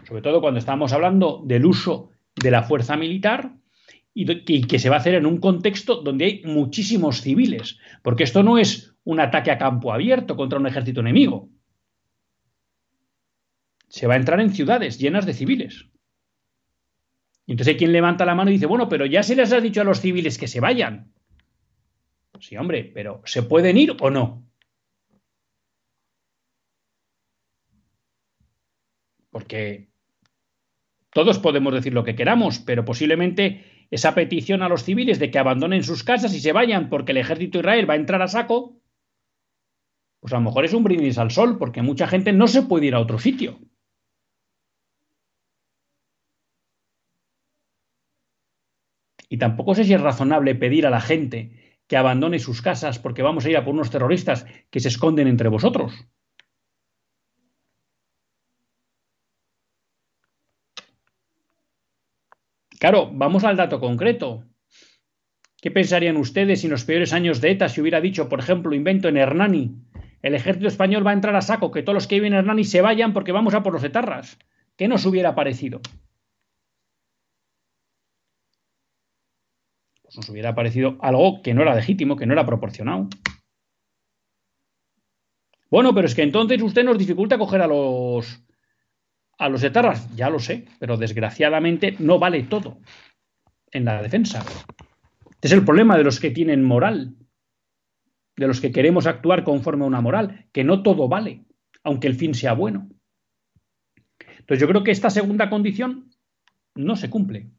Sobre 0.02 0.22
todo 0.22 0.40
cuando 0.40 0.59
estamos 0.59 0.92
hablando 0.92 1.40
del 1.46 1.64
uso 1.64 2.11
de 2.35 2.50
la 2.50 2.64
fuerza 2.64 2.96
militar 2.96 3.55
y, 4.12 4.66
que 4.66 4.81
se 4.81 4.90
va 4.90 4.96
a 4.96 4.98
hacer 4.98 5.14
en 5.14 5.24
un 5.24 5.38
contexto 5.38 6.02
donde 6.02 6.24
hay 6.24 6.42
muchísimos 6.44 7.20
civiles, 7.20 7.78
porque 8.02 8.24
esto 8.24 8.42
no 8.42 8.59
es 8.59 8.92
un 9.05 9.20
ataque 9.20 9.52
a 9.52 9.59
campo 9.59 9.92
abierto 9.92 10.35
contra 10.35 10.59
un 10.59 10.66
ejército 10.66 10.98
enemigo. 10.98 11.48
Se 13.87 14.09
va 14.09 14.14
a 14.14 14.16
entrar 14.16 14.40
en 14.40 14.52
ciudades 14.52 14.98
llenas 14.98 15.26
de 15.26 15.35
civiles. 15.35 15.87
Entonces 17.46 17.74
hay 17.74 17.78
quien 17.78 17.92
levanta 17.92 18.26
la 18.26 18.35
mano 18.35 18.50
y 18.50 18.55
dice, 18.55 18.66
bueno, 18.66 18.88
pero 18.88 19.07
ya 19.07 19.22
se 19.22 19.37
les 19.37 19.52
ha 19.52 19.61
dicho 19.61 19.81
a 19.81 19.85
los 19.85 20.00
civiles 20.00 20.38
que 20.38 20.48
se 20.48 20.59
vayan. 20.59 21.12
Sí, 22.42 22.57
hombre, 22.57 22.90
pero 22.94 23.22
¿se 23.24 23.42
pueden 23.42 23.78
ir 23.78 23.96
o 24.00 24.11
no? 24.11 24.52
porque 29.33 29.88
todos 31.11 31.38
podemos 31.40 31.74
decir 31.74 31.92
lo 31.92 32.05
que 32.05 32.14
queramos, 32.14 32.61
pero 32.61 32.85
posiblemente 32.85 33.87
esa 33.90 34.14
petición 34.14 34.62
a 34.62 34.68
los 34.68 34.85
civiles 34.85 35.18
de 35.18 35.31
que 35.31 35.38
abandonen 35.38 35.83
sus 35.83 36.05
casas 36.05 36.35
y 36.35 36.40
se 36.40 36.52
vayan 36.52 36.88
porque 36.88 37.12
el 37.12 37.18
ejército 37.18 37.59
de 37.59 37.62
Israel 37.62 37.90
va 37.90 37.94
a 37.94 37.96
entrar 37.96 38.22
a 38.22 38.28
saco, 38.28 38.81
pues 40.20 40.33
a 40.33 40.37
lo 40.37 40.42
mejor 40.42 40.64
es 40.64 40.74
un 40.74 40.85
brindis 40.85 41.18
al 41.18 41.31
sol, 41.31 41.59
porque 41.59 41.83
mucha 41.83 42.07
gente 42.07 42.33
no 42.33 42.46
se 42.46 42.62
puede 42.62 42.87
ir 42.87 42.94
a 42.94 43.00
otro 43.00 43.18
sitio. 43.18 43.59
Y 49.28 49.38
tampoco 49.38 49.74
sé 49.74 49.85
si 49.85 49.94
es 49.94 50.00
razonable 50.00 50.55
pedir 50.55 50.87
a 50.87 50.90
la 50.90 51.00
gente 51.00 51.62
que 51.92 51.98
abandone 51.98 52.38
sus 52.38 52.62
casas 52.62 52.98
porque 52.98 53.20
vamos 53.20 53.44
a 53.44 53.50
ir 53.50 53.57
a 53.59 53.66
por 53.66 53.74
unos 53.74 53.90
terroristas 53.90 54.46
que 54.70 54.81
se 54.81 54.88
esconden 54.88 55.28
entre 55.28 55.50
vosotros. 55.50 55.92
Claro, 62.81 63.11
vamos 63.12 63.44
al 63.44 63.59
dato 63.59 63.78
concreto. 63.78 64.46
¿Qué 65.61 65.70
pensarían 65.70 66.16
ustedes 66.16 66.62
si 66.62 66.66
en 66.66 66.70
los 66.70 66.87
peores 66.87 67.12
años 67.12 67.42
de 67.42 67.50
ETA 67.50 67.68
se 67.68 67.83
hubiera 67.83 68.00
dicho, 68.00 68.26
por 68.31 68.40
ejemplo, 68.40 68.74
invento 68.74 69.09
en 69.09 69.18
Hernani, 69.18 69.76
el 70.22 70.35
ejército 70.35 70.68
español 70.68 71.07
va 71.07 71.11
a 71.11 71.20
entrar 71.20 71.37
a 71.37 71.42
saco, 71.42 71.70
que 71.70 71.83
todos 71.83 71.92
los 71.92 72.07
que 72.07 72.14
viven 72.14 72.33
en 72.33 72.38
Hernani 72.38 72.64
se 72.64 72.81
vayan 72.81 73.12
porque 73.12 73.33
vamos 73.33 73.52
a 73.52 73.62
por 73.62 73.74
los 73.74 73.85
etarras? 73.85 74.38
¿Qué 74.78 74.88
nos 74.88 75.05
hubiera 75.05 75.35
parecido? 75.35 75.83
Nos 80.16 80.29
hubiera 80.29 80.55
parecido 80.55 80.98
algo 81.01 81.42
que 81.42 81.55
no 81.55 81.62
era 81.62 81.75
legítimo, 81.75 82.16
que 82.16 82.27
no 82.27 82.33
era 82.33 82.46
proporcionado. 82.46 83.09
Bueno, 85.70 85.94
pero 85.94 86.07
es 86.07 86.14
que 86.14 86.22
entonces 86.22 86.61
usted 86.61 86.85
nos 86.85 86.98
dificulta 86.98 87.38
coger 87.38 87.62
a 87.62 87.66
los 87.66 88.44
a 89.38 89.48
los 89.48 89.64
etarras, 89.64 90.14
ya 90.14 90.31
lo 90.31 90.38
sé, 90.38 90.66
pero 90.79 90.96
desgraciadamente 90.96 91.96
no 91.98 92.18
vale 92.18 92.42
todo 92.44 92.79
en 93.72 93.87
la 93.87 94.03
defensa. 94.03 94.44
Este 95.31 95.48
es 95.48 95.53
el 95.53 95.64
problema 95.64 95.96
de 95.96 96.05
los 96.05 96.20
que 96.20 96.31
tienen 96.31 96.62
moral, 96.62 97.16
de 98.37 98.46
los 98.46 98.61
que 98.61 98.70
queremos 98.70 99.07
actuar 99.07 99.42
conforme 99.42 99.85
a 99.85 99.88
una 99.88 100.01
moral, 100.01 100.46
que 100.53 100.62
no 100.62 100.83
todo 100.83 101.09
vale, 101.09 101.44
aunque 101.83 102.07
el 102.07 102.14
fin 102.14 102.35
sea 102.35 102.53
bueno. 102.53 102.88
Entonces 104.38 104.61
yo 104.61 104.68
creo 104.68 104.85
que 104.85 104.90
esta 104.90 105.11
segunda 105.11 105.51
condición 105.51 106.11
no 106.75 106.94
se 106.94 107.11
cumple. 107.11 107.51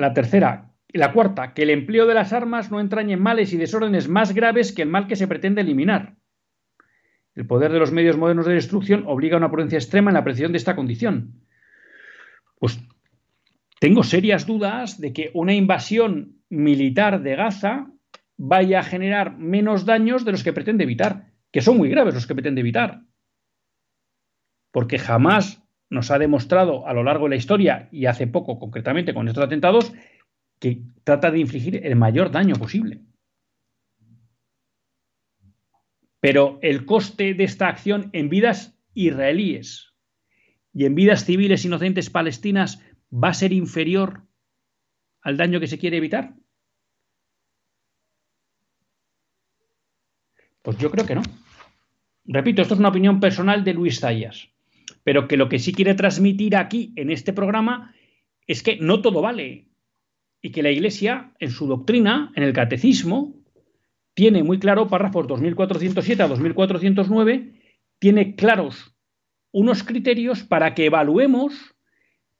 La 0.00 0.14
tercera, 0.14 0.72
la 0.94 1.12
cuarta, 1.12 1.52
que 1.52 1.62
el 1.62 1.68
empleo 1.68 2.06
de 2.06 2.14
las 2.14 2.32
armas 2.32 2.70
no 2.70 2.80
entrañe 2.80 3.18
males 3.18 3.52
y 3.52 3.58
desórdenes 3.58 4.08
más 4.08 4.32
graves 4.32 4.72
que 4.72 4.80
el 4.80 4.88
mal 4.88 5.06
que 5.06 5.14
se 5.14 5.28
pretende 5.28 5.60
eliminar. 5.60 6.16
El 7.34 7.46
poder 7.46 7.70
de 7.70 7.78
los 7.78 7.92
medios 7.92 8.16
modernos 8.16 8.46
de 8.46 8.54
destrucción 8.54 9.04
obliga 9.06 9.34
a 9.34 9.38
una 9.38 9.50
prudencia 9.50 9.76
extrema 9.76 10.10
en 10.10 10.14
la 10.14 10.24
precisión 10.24 10.52
de 10.52 10.58
esta 10.58 10.74
condición. 10.74 11.44
Pues 12.58 12.80
tengo 13.78 14.02
serias 14.02 14.46
dudas 14.46 14.98
de 14.98 15.12
que 15.12 15.30
una 15.34 15.52
invasión 15.52 16.38
militar 16.48 17.20
de 17.20 17.36
Gaza 17.36 17.90
vaya 18.38 18.80
a 18.80 18.84
generar 18.84 19.36
menos 19.36 19.84
daños 19.84 20.24
de 20.24 20.32
los 20.32 20.42
que 20.42 20.54
pretende 20.54 20.84
evitar, 20.84 21.26
que 21.52 21.60
son 21.60 21.76
muy 21.76 21.90
graves 21.90 22.14
los 22.14 22.26
que 22.26 22.34
pretende 22.34 22.62
evitar. 22.62 23.02
Porque 24.70 24.98
jamás 24.98 25.62
nos 25.90 26.10
ha 26.10 26.18
demostrado 26.18 26.86
a 26.86 26.94
lo 26.94 27.02
largo 27.02 27.24
de 27.24 27.30
la 27.30 27.36
historia, 27.36 27.88
y 27.92 28.06
hace 28.06 28.26
poco 28.26 28.58
concretamente 28.58 29.12
con 29.12 29.28
estos 29.28 29.44
atentados, 29.44 29.92
que 30.58 30.82
trata 31.04 31.30
de 31.30 31.40
infligir 31.40 31.84
el 31.84 31.96
mayor 31.96 32.30
daño 32.30 32.54
posible. 32.54 33.02
Pero 36.20 36.58
el 36.62 36.86
coste 36.86 37.34
de 37.34 37.44
esta 37.44 37.68
acción 37.68 38.10
en 38.12 38.28
vidas 38.28 38.78
israelíes 38.94 39.94
y 40.72 40.84
en 40.84 40.94
vidas 40.94 41.24
civiles 41.24 41.64
inocentes 41.64 42.10
palestinas 42.10 42.82
va 43.12 43.28
a 43.28 43.34
ser 43.34 43.52
inferior 43.52 44.22
al 45.22 45.36
daño 45.36 45.60
que 45.60 45.66
se 45.66 45.78
quiere 45.78 45.96
evitar? 45.96 46.34
Pues 50.62 50.76
yo 50.78 50.90
creo 50.90 51.06
que 51.06 51.14
no. 51.14 51.22
Repito, 52.24 52.62
esto 52.62 52.74
es 52.74 52.80
una 52.80 52.90
opinión 52.90 53.18
personal 53.18 53.64
de 53.64 53.74
Luis 53.74 54.00
Zayas, 54.00 54.49
pero 55.04 55.28
que 55.28 55.36
lo 55.36 55.48
que 55.48 55.58
sí 55.58 55.72
quiere 55.72 55.94
transmitir 55.94 56.56
aquí 56.56 56.92
en 56.96 57.10
este 57.10 57.32
programa 57.32 57.94
es 58.46 58.62
que 58.62 58.76
no 58.76 59.00
todo 59.00 59.22
vale 59.22 59.68
y 60.42 60.50
que 60.50 60.62
la 60.62 60.70
Iglesia, 60.70 61.32
en 61.38 61.50
su 61.50 61.66
doctrina, 61.66 62.32
en 62.34 62.42
el 62.42 62.52
catecismo, 62.52 63.34
tiene 64.14 64.42
muy 64.42 64.58
claro, 64.58 64.88
párrafos 64.88 65.26
2407 65.28 66.22
a 66.22 66.28
2409, 66.28 67.52
tiene 67.98 68.34
claros 68.34 68.94
unos 69.52 69.82
criterios 69.82 70.42
para 70.42 70.74
que 70.74 70.86
evaluemos 70.86 71.74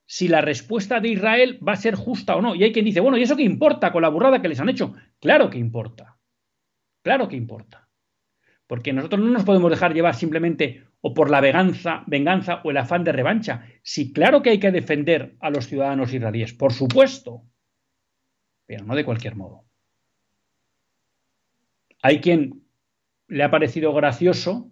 si 0.06 0.28
la 0.28 0.40
respuesta 0.40 1.00
de 1.00 1.10
Israel 1.10 1.60
va 1.66 1.74
a 1.74 1.76
ser 1.76 1.94
justa 1.94 2.34
o 2.36 2.42
no. 2.42 2.54
Y 2.54 2.64
hay 2.64 2.72
quien 2.72 2.84
dice, 2.84 3.00
bueno, 3.00 3.16
¿y 3.16 3.22
eso 3.22 3.36
qué 3.36 3.42
importa 3.42 3.92
con 3.92 4.02
la 4.02 4.08
burrada 4.08 4.42
que 4.42 4.48
les 4.48 4.58
han 4.58 4.68
hecho? 4.68 4.94
Claro 5.20 5.50
que 5.50 5.58
importa. 5.58 6.18
Claro 7.02 7.28
que 7.28 7.36
importa. 7.36 7.88
Porque 8.66 8.92
nosotros 8.92 9.20
no 9.20 9.28
nos 9.28 9.44
podemos 9.44 9.70
dejar 9.70 9.94
llevar 9.94 10.14
simplemente 10.14 10.84
o 11.02 11.14
por 11.14 11.30
la 11.30 11.40
venganza, 11.40 12.04
venganza 12.06 12.60
o 12.64 12.70
el 12.70 12.76
afán 12.76 13.04
de 13.04 13.12
revancha. 13.12 13.64
Sí, 13.82 14.12
claro 14.12 14.42
que 14.42 14.50
hay 14.50 14.60
que 14.60 14.70
defender 14.70 15.36
a 15.40 15.50
los 15.50 15.66
ciudadanos 15.66 16.12
israelíes, 16.12 16.52
por 16.52 16.72
supuesto, 16.72 17.42
pero 18.66 18.84
no 18.84 18.94
de 18.94 19.04
cualquier 19.04 19.36
modo. 19.36 19.64
Hay 22.02 22.20
quien 22.20 22.64
le 23.28 23.44
ha 23.44 23.50
parecido 23.50 23.92
gracioso 23.92 24.70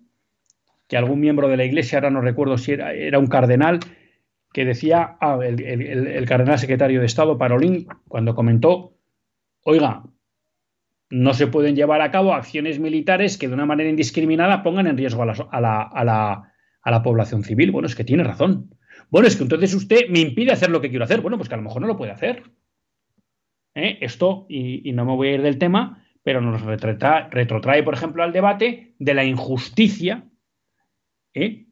que 0.86 0.96
algún 0.96 1.20
miembro 1.20 1.48
de 1.48 1.56
la 1.56 1.64
iglesia, 1.64 1.98
ahora 1.98 2.10
no 2.10 2.20
recuerdo 2.20 2.56
si 2.56 2.72
era, 2.72 3.18
un 3.18 3.26
cardenal, 3.26 3.80
que 4.52 4.64
decía, 4.64 5.18
ah, 5.20 5.38
el, 5.42 6.26
cardenal 6.26 6.58
secretario 6.58 7.00
de 7.00 7.06
Estado, 7.06 7.36
Parolín, 7.36 7.86
cuando 8.08 8.34
comentó, 8.34 8.96
oiga, 9.64 10.02
no 11.10 11.34
se 11.34 11.46
pueden 11.46 11.74
llevar 11.74 12.02
a 12.02 12.10
cabo 12.10 12.34
acciones 12.34 12.78
militares 12.78 13.38
que 13.38 13.48
de 13.48 13.54
una 13.54 13.66
manera 13.66 13.88
indiscriminada 13.88 14.62
pongan 14.62 14.86
en 14.86 14.96
riesgo 14.96 15.22
a 15.22 15.26
la, 15.60 15.82
a 15.82 16.04
la, 16.90 17.02
población 17.02 17.44
civil. 17.44 17.70
Bueno, 17.70 17.86
es 17.86 17.94
que 17.94 18.04
tiene 18.04 18.24
razón. 18.24 18.74
Bueno, 19.10 19.26
es 19.26 19.36
que 19.36 19.42
entonces 19.42 19.72
usted 19.74 20.08
me 20.10 20.20
impide 20.20 20.52
hacer 20.52 20.70
lo 20.70 20.80
que 20.80 20.90
quiero 20.90 21.04
hacer. 21.04 21.20
Bueno, 21.20 21.38
pues 21.38 21.48
que 21.48 21.54
a 21.54 21.58
lo 21.58 21.62
mejor 21.62 21.80
no 21.80 21.88
lo 21.88 21.96
puede 21.96 22.12
hacer. 22.12 22.42
¿Eh? 23.74 23.98
Esto, 24.00 24.46
y, 24.48 24.92
no 24.92 25.04
me 25.04 25.14
voy 25.14 25.28
a 25.28 25.34
ir 25.34 25.42
del 25.42 25.58
tema, 25.58 26.04
pero 26.22 26.40
nos 26.40 26.62
retrotrae, 26.62 27.82
por 27.82 27.94
ejemplo, 27.94 28.22
al 28.22 28.32
debate 28.32 28.94
de 28.98 29.14
la 29.14 29.24
injusticia 29.24 30.28
¿eh? 31.32 31.68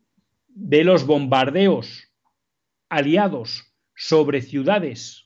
de 0.48 0.84
los 0.84 1.06
bombardeos 1.06 2.12
aliados 2.88 3.74
sobre 3.94 4.40
ciudades 4.40 5.25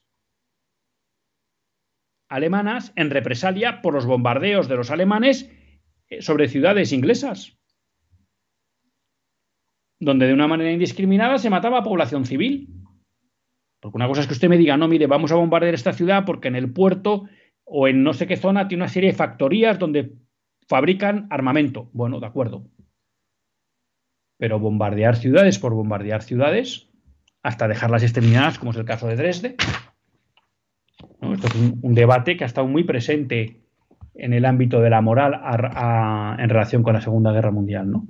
alemanas 2.30 2.92
en 2.96 3.10
represalia 3.10 3.82
por 3.82 3.92
los 3.92 4.06
bombardeos 4.06 4.68
de 4.68 4.76
los 4.76 4.90
alemanes 4.90 5.50
eh, 6.08 6.22
sobre 6.22 6.48
ciudades 6.48 6.92
inglesas, 6.92 7.58
donde 9.98 10.26
de 10.26 10.32
una 10.32 10.48
manera 10.48 10.70
indiscriminada 10.70 11.36
se 11.38 11.50
mataba 11.50 11.78
a 11.78 11.82
población 11.82 12.24
civil. 12.24 12.68
Porque 13.80 13.96
una 13.96 14.06
cosa 14.06 14.22
es 14.22 14.26
que 14.26 14.34
usted 14.34 14.48
me 14.48 14.58
diga, 14.58 14.76
no, 14.76 14.88
mire, 14.88 15.06
vamos 15.06 15.32
a 15.32 15.36
bombardear 15.36 15.74
esta 15.74 15.92
ciudad 15.92 16.24
porque 16.24 16.48
en 16.48 16.56
el 16.56 16.72
puerto 16.72 17.28
o 17.64 17.88
en 17.88 18.02
no 18.02 18.12
sé 18.14 18.26
qué 18.26 18.36
zona 18.36 18.68
tiene 18.68 18.84
una 18.84 18.92
serie 18.92 19.10
de 19.10 19.16
factorías 19.16 19.78
donde 19.78 20.14
fabrican 20.68 21.26
armamento. 21.30 21.90
Bueno, 21.92 22.20
de 22.20 22.26
acuerdo. 22.26 22.64
Pero 24.38 24.58
bombardear 24.58 25.16
ciudades 25.16 25.58
por 25.58 25.74
bombardear 25.74 26.22
ciudades, 26.22 26.90
hasta 27.42 27.68
dejarlas 27.68 28.02
exterminadas, 28.02 28.58
como 28.58 28.70
es 28.70 28.76
el 28.76 28.84
caso 28.84 29.08
de 29.08 29.16
Dresde. 29.16 29.56
Esto 31.22 31.46
es 31.48 31.54
un, 31.82 31.94
debate 31.94 32.36
que 32.36 32.44
ha 32.44 32.46
estado 32.46 32.66
muy 32.66 32.84
presente 32.84 33.60
en 34.14 34.32
el 34.32 34.44
ámbito 34.44 34.80
de 34.80 34.90
la 34.90 35.00
moral 35.00 35.40
en 36.38 36.48
relación 36.48 36.82
con 36.82 36.94
la 36.94 37.00
Segunda 37.00 37.32
Guerra 37.32 37.50
Mundial. 37.50 37.90
¿no? 37.90 38.06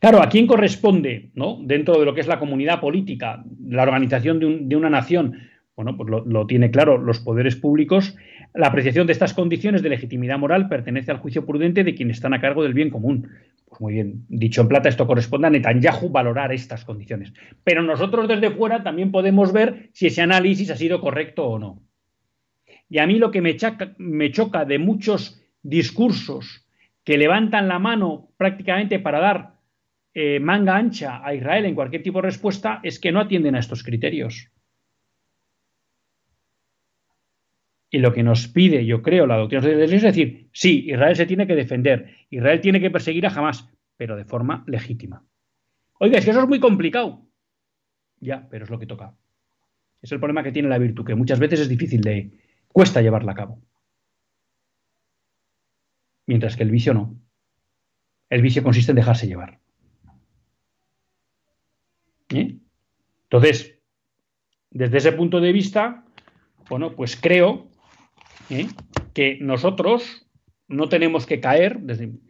Claro, 0.00 0.22
¿a 0.22 0.28
quién 0.28 0.46
corresponde, 0.46 1.30
¿no? 1.34 1.58
dentro 1.62 1.98
de 1.98 2.04
lo 2.04 2.14
que 2.14 2.20
es 2.20 2.26
la 2.26 2.38
comunidad 2.38 2.80
política, 2.80 3.44
la 3.66 3.82
organización 3.82 4.68
de, 4.68 4.76
una 4.76 4.90
nación? 4.90 5.38
Bueno, 5.76 5.96
pues 5.96 6.08
lo, 6.08 6.46
tiene 6.46 6.70
claro 6.70 6.98
los 6.98 7.18
poderes 7.20 7.56
públicos. 7.56 8.16
La 8.54 8.68
apreciación 8.68 9.08
de 9.08 9.12
estas 9.12 9.34
condiciones 9.34 9.82
de 9.82 9.88
legitimidad 9.88 10.38
moral 10.38 10.68
pertenece 10.68 11.10
al 11.10 11.18
juicio 11.18 11.44
prudente 11.44 11.82
de 11.82 11.94
quienes 11.94 12.18
están 12.18 12.34
a 12.34 12.40
cargo 12.40 12.62
del 12.62 12.74
bien 12.74 12.90
común. 12.90 13.28
Muy 13.80 13.94
bien, 13.94 14.24
dicho 14.28 14.60
en 14.60 14.68
plata, 14.68 14.88
esto 14.88 15.06
corresponde 15.06 15.46
a 15.46 15.50
Netanyahu 15.50 16.10
valorar 16.10 16.52
estas 16.52 16.84
condiciones. 16.84 17.32
Pero 17.64 17.82
nosotros 17.82 18.28
desde 18.28 18.50
fuera 18.50 18.82
también 18.82 19.10
podemos 19.10 19.52
ver 19.52 19.90
si 19.92 20.06
ese 20.06 20.22
análisis 20.22 20.70
ha 20.70 20.76
sido 20.76 21.00
correcto 21.00 21.46
o 21.46 21.58
no. 21.58 21.82
Y 22.88 22.98
a 22.98 23.06
mí 23.06 23.18
lo 23.18 23.30
que 23.30 23.40
me 23.40 23.56
choca, 23.56 23.94
me 23.98 24.30
choca 24.30 24.64
de 24.64 24.78
muchos 24.78 25.40
discursos 25.62 26.66
que 27.02 27.18
levantan 27.18 27.68
la 27.68 27.78
mano 27.78 28.30
prácticamente 28.36 28.98
para 28.98 29.20
dar 29.20 29.54
eh, 30.14 30.38
manga 30.38 30.76
ancha 30.76 31.20
a 31.24 31.34
Israel 31.34 31.64
en 31.64 31.74
cualquier 31.74 32.02
tipo 32.02 32.18
de 32.18 32.28
respuesta 32.28 32.80
es 32.82 33.00
que 33.00 33.10
no 33.10 33.20
atienden 33.20 33.56
a 33.56 33.58
estos 33.58 33.82
criterios. 33.82 34.48
Y 37.94 37.98
lo 37.98 38.12
que 38.12 38.24
nos 38.24 38.48
pide, 38.48 38.84
yo 38.84 39.02
creo, 39.02 39.24
la 39.24 39.36
doctrina 39.36 39.64
de 39.64 39.76
Dios 39.86 39.92
es 39.92 40.02
decir, 40.02 40.48
sí, 40.50 40.84
Israel 40.88 41.14
se 41.14 41.26
tiene 41.26 41.46
que 41.46 41.54
defender, 41.54 42.12
Israel 42.28 42.60
tiene 42.60 42.80
que 42.80 42.90
perseguir 42.90 43.24
a 43.24 43.28
Hamas, 43.28 43.68
pero 43.96 44.16
de 44.16 44.24
forma 44.24 44.64
legítima. 44.66 45.24
Oiga, 46.00 46.18
es 46.18 46.24
que 46.24 46.32
eso 46.32 46.42
es 46.42 46.48
muy 46.48 46.58
complicado. 46.58 47.24
Ya, 48.18 48.48
pero 48.50 48.64
es 48.64 48.70
lo 48.70 48.80
que 48.80 48.86
toca. 48.88 49.14
Es 50.02 50.10
el 50.10 50.18
problema 50.18 50.42
que 50.42 50.50
tiene 50.50 50.68
la 50.68 50.78
virtud, 50.78 51.06
que 51.06 51.14
muchas 51.14 51.38
veces 51.38 51.60
es 51.60 51.68
difícil 51.68 52.00
de, 52.00 52.32
cuesta 52.66 53.00
llevarla 53.00 53.30
a 53.30 53.36
cabo. 53.36 53.62
Mientras 56.26 56.56
que 56.56 56.64
el 56.64 56.72
vicio 56.72 56.94
no. 56.94 57.14
El 58.28 58.42
vicio 58.42 58.64
consiste 58.64 58.90
en 58.90 58.96
dejarse 58.96 59.28
llevar. 59.28 59.60
¿Eh? 62.30 62.56
Entonces, 63.22 63.78
desde 64.72 64.98
ese 64.98 65.12
punto 65.12 65.40
de 65.40 65.52
vista, 65.52 66.04
bueno, 66.68 66.96
pues 66.96 67.14
creo 67.14 67.72
¿eh? 68.50 68.68
que 69.12 69.38
nosotros 69.40 70.26
no 70.68 70.88
tenemos 70.88 71.26
que 71.26 71.40
caer 71.40 71.80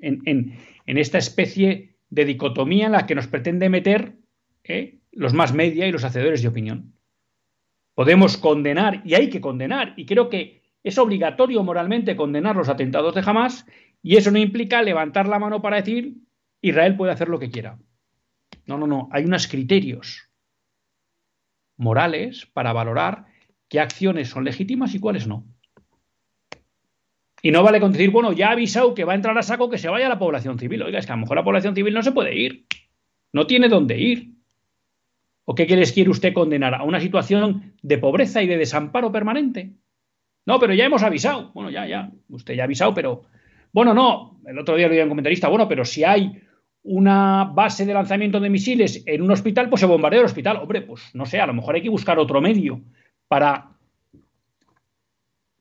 en, 0.00 0.58
esta 0.86 1.18
especie 1.18 1.96
de 2.10 2.24
dicotomía 2.24 2.86
en 2.86 2.92
la 2.92 3.06
que 3.06 3.14
nos 3.14 3.26
pretende 3.26 3.68
meter 3.68 4.16
¿eh? 4.64 5.00
los 5.12 5.32
más 5.32 5.52
media 5.54 5.86
y 5.86 5.92
los 5.92 6.04
hacedores 6.04 6.42
de 6.42 6.48
opinión. 6.48 6.94
Podemos 7.94 8.36
condenar, 8.36 9.02
y 9.04 9.14
hay 9.14 9.30
que 9.30 9.40
condenar, 9.40 9.94
y 9.96 10.06
creo 10.06 10.28
que 10.28 10.62
es 10.82 10.98
obligatorio 10.98 11.62
moralmente 11.62 12.16
condenar 12.16 12.56
los 12.56 12.68
atentados 12.68 13.14
de 13.14 13.22
Hamas, 13.24 13.66
y 14.02 14.16
eso 14.16 14.30
no 14.30 14.38
implica 14.38 14.82
levantar 14.82 15.28
la 15.28 15.38
mano 15.38 15.62
para 15.62 15.76
decir 15.76 16.16
Israel 16.60 16.96
puede 16.96 17.12
hacer 17.12 17.28
lo 17.28 17.38
que 17.38 17.50
quiera. 17.50 17.78
No, 18.66 18.78
no, 18.78 18.86
no, 18.86 19.08
hay 19.12 19.24
unos 19.24 19.46
criterios 19.48 20.28
morales 21.76 22.46
para 22.46 22.72
valorar 22.72 23.26
qué 23.68 23.80
acciones 23.80 24.28
son 24.28 24.44
legítimas 24.44 24.94
y 24.94 25.00
cuáles 25.00 25.26
no. 25.26 25.46
Y 27.44 27.50
no 27.50 27.62
vale 27.62 27.78
con 27.78 27.92
decir, 27.92 28.08
bueno, 28.08 28.32
ya 28.32 28.48
ha 28.48 28.52
avisado 28.52 28.94
que 28.94 29.04
va 29.04 29.12
a 29.12 29.16
entrar 29.16 29.36
a 29.36 29.42
saco 29.42 29.68
que 29.68 29.76
se 29.76 29.90
vaya 29.90 30.08
la 30.08 30.18
población 30.18 30.58
civil. 30.58 30.82
Oiga, 30.82 30.98
es 30.98 31.04
que 31.04 31.12
a 31.12 31.14
lo 31.14 31.20
mejor 31.20 31.36
la 31.36 31.44
población 31.44 31.74
civil 31.74 31.92
no 31.92 32.02
se 32.02 32.10
puede 32.10 32.34
ir. 32.34 32.64
No 33.34 33.46
tiene 33.46 33.68
dónde 33.68 33.98
ir. 33.98 34.30
¿O 35.44 35.54
qué 35.54 35.66
les 35.66 35.92
quiere 35.92 36.08
usted 36.08 36.32
condenar? 36.32 36.74
¿A 36.74 36.84
una 36.84 37.00
situación 37.00 37.74
de 37.82 37.98
pobreza 37.98 38.42
y 38.42 38.46
de 38.46 38.56
desamparo 38.56 39.12
permanente? 39.12 39.74
No, 40.46 40.58
pero 40.58 40.72
ya 40.72 40.86
hemos 40.86 41.02
avisado. 41.02 41.52
Bueno, 41.52 41.68
ya, 41.68 41.86
ya. 41.86 42.10
Usted 42.30 42.54
ya 42.54 42.62
ha 42.62 42.64
avisado, 42.64 42.94
pero. 42.94 43.24
Bueno, 43.74 43.92
no. 43.92 44.40
El 44.46 44.58
otro 44.58 44.76
día 44.76 44.88
lo 44.88 44.98
a 44.98 45.02
un 45.02 45.10
comentarista. 45.10 45.48
Bueno, 45.48 45.68
pero 45.68 45.84
si 45.84 46.02
hay 46.02 46.40
una 46.82 47.44
base 47.44 47.84
de 47.84 47.92
lanzamiento 47.92 48.40
de 48.40 48.48
misiles 48.48 49.02
en 49.04 49.20
un 49.20 49.30
hospital, 49.30 49.68
pues 49.68 49.80
se 49.80 49.86
bombardea 49.86 50.20
el 50.20 50.26
hospital. 50.26 50.56
Hombre, 50.56 50.80
pues 50.80 51.14
no 51.14 51.26
sé, 51.26 51.40
a 51.40 51.46
lo 51.46 51.52
mejor 51.52 51.74
hay 51.74 51.82
que 51.82 51.90
buscar 51.90 52.18
otro 52.18 52.40
medio 52.40 52.80
para 53.28 53.73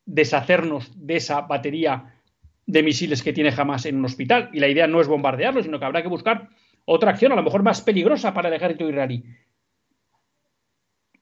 deshacernos 0.05 0.91
de 0.95 1.15
esa 1.15 1.41
batería 1.41 2.19
de 2.65 2.83
misiles 2.83 3.23
que 3.23 3.33
tiene 3.33 3.51
jamás 3.51 3.85
en 3.85 3.97
un 3.97 4.05
hospital. 4.05 4.49
Y 4.53 4.59
la 4.59 4.67
idea 4.67 4.87
no 4.87 5.01
es 5.01 5.07
bombardearlo, 5.07 5.63
sino 5.63 5.79
que 5.79 5.85
habrá 5.85 6.01
que 6.01 6.07
buscar 6.07 6.49
otra 6.85 7.11
acción, 7.11 7.31
a 7.31 7.35
lo 7.35 7.43
mejor 7.43 7.63
más 7.63 7.81
peligrosa 7.81 8.33
para 8.33 8.49
el 8.49 8.55
ejército 8.55 8.89
israelí. 8.89 9.23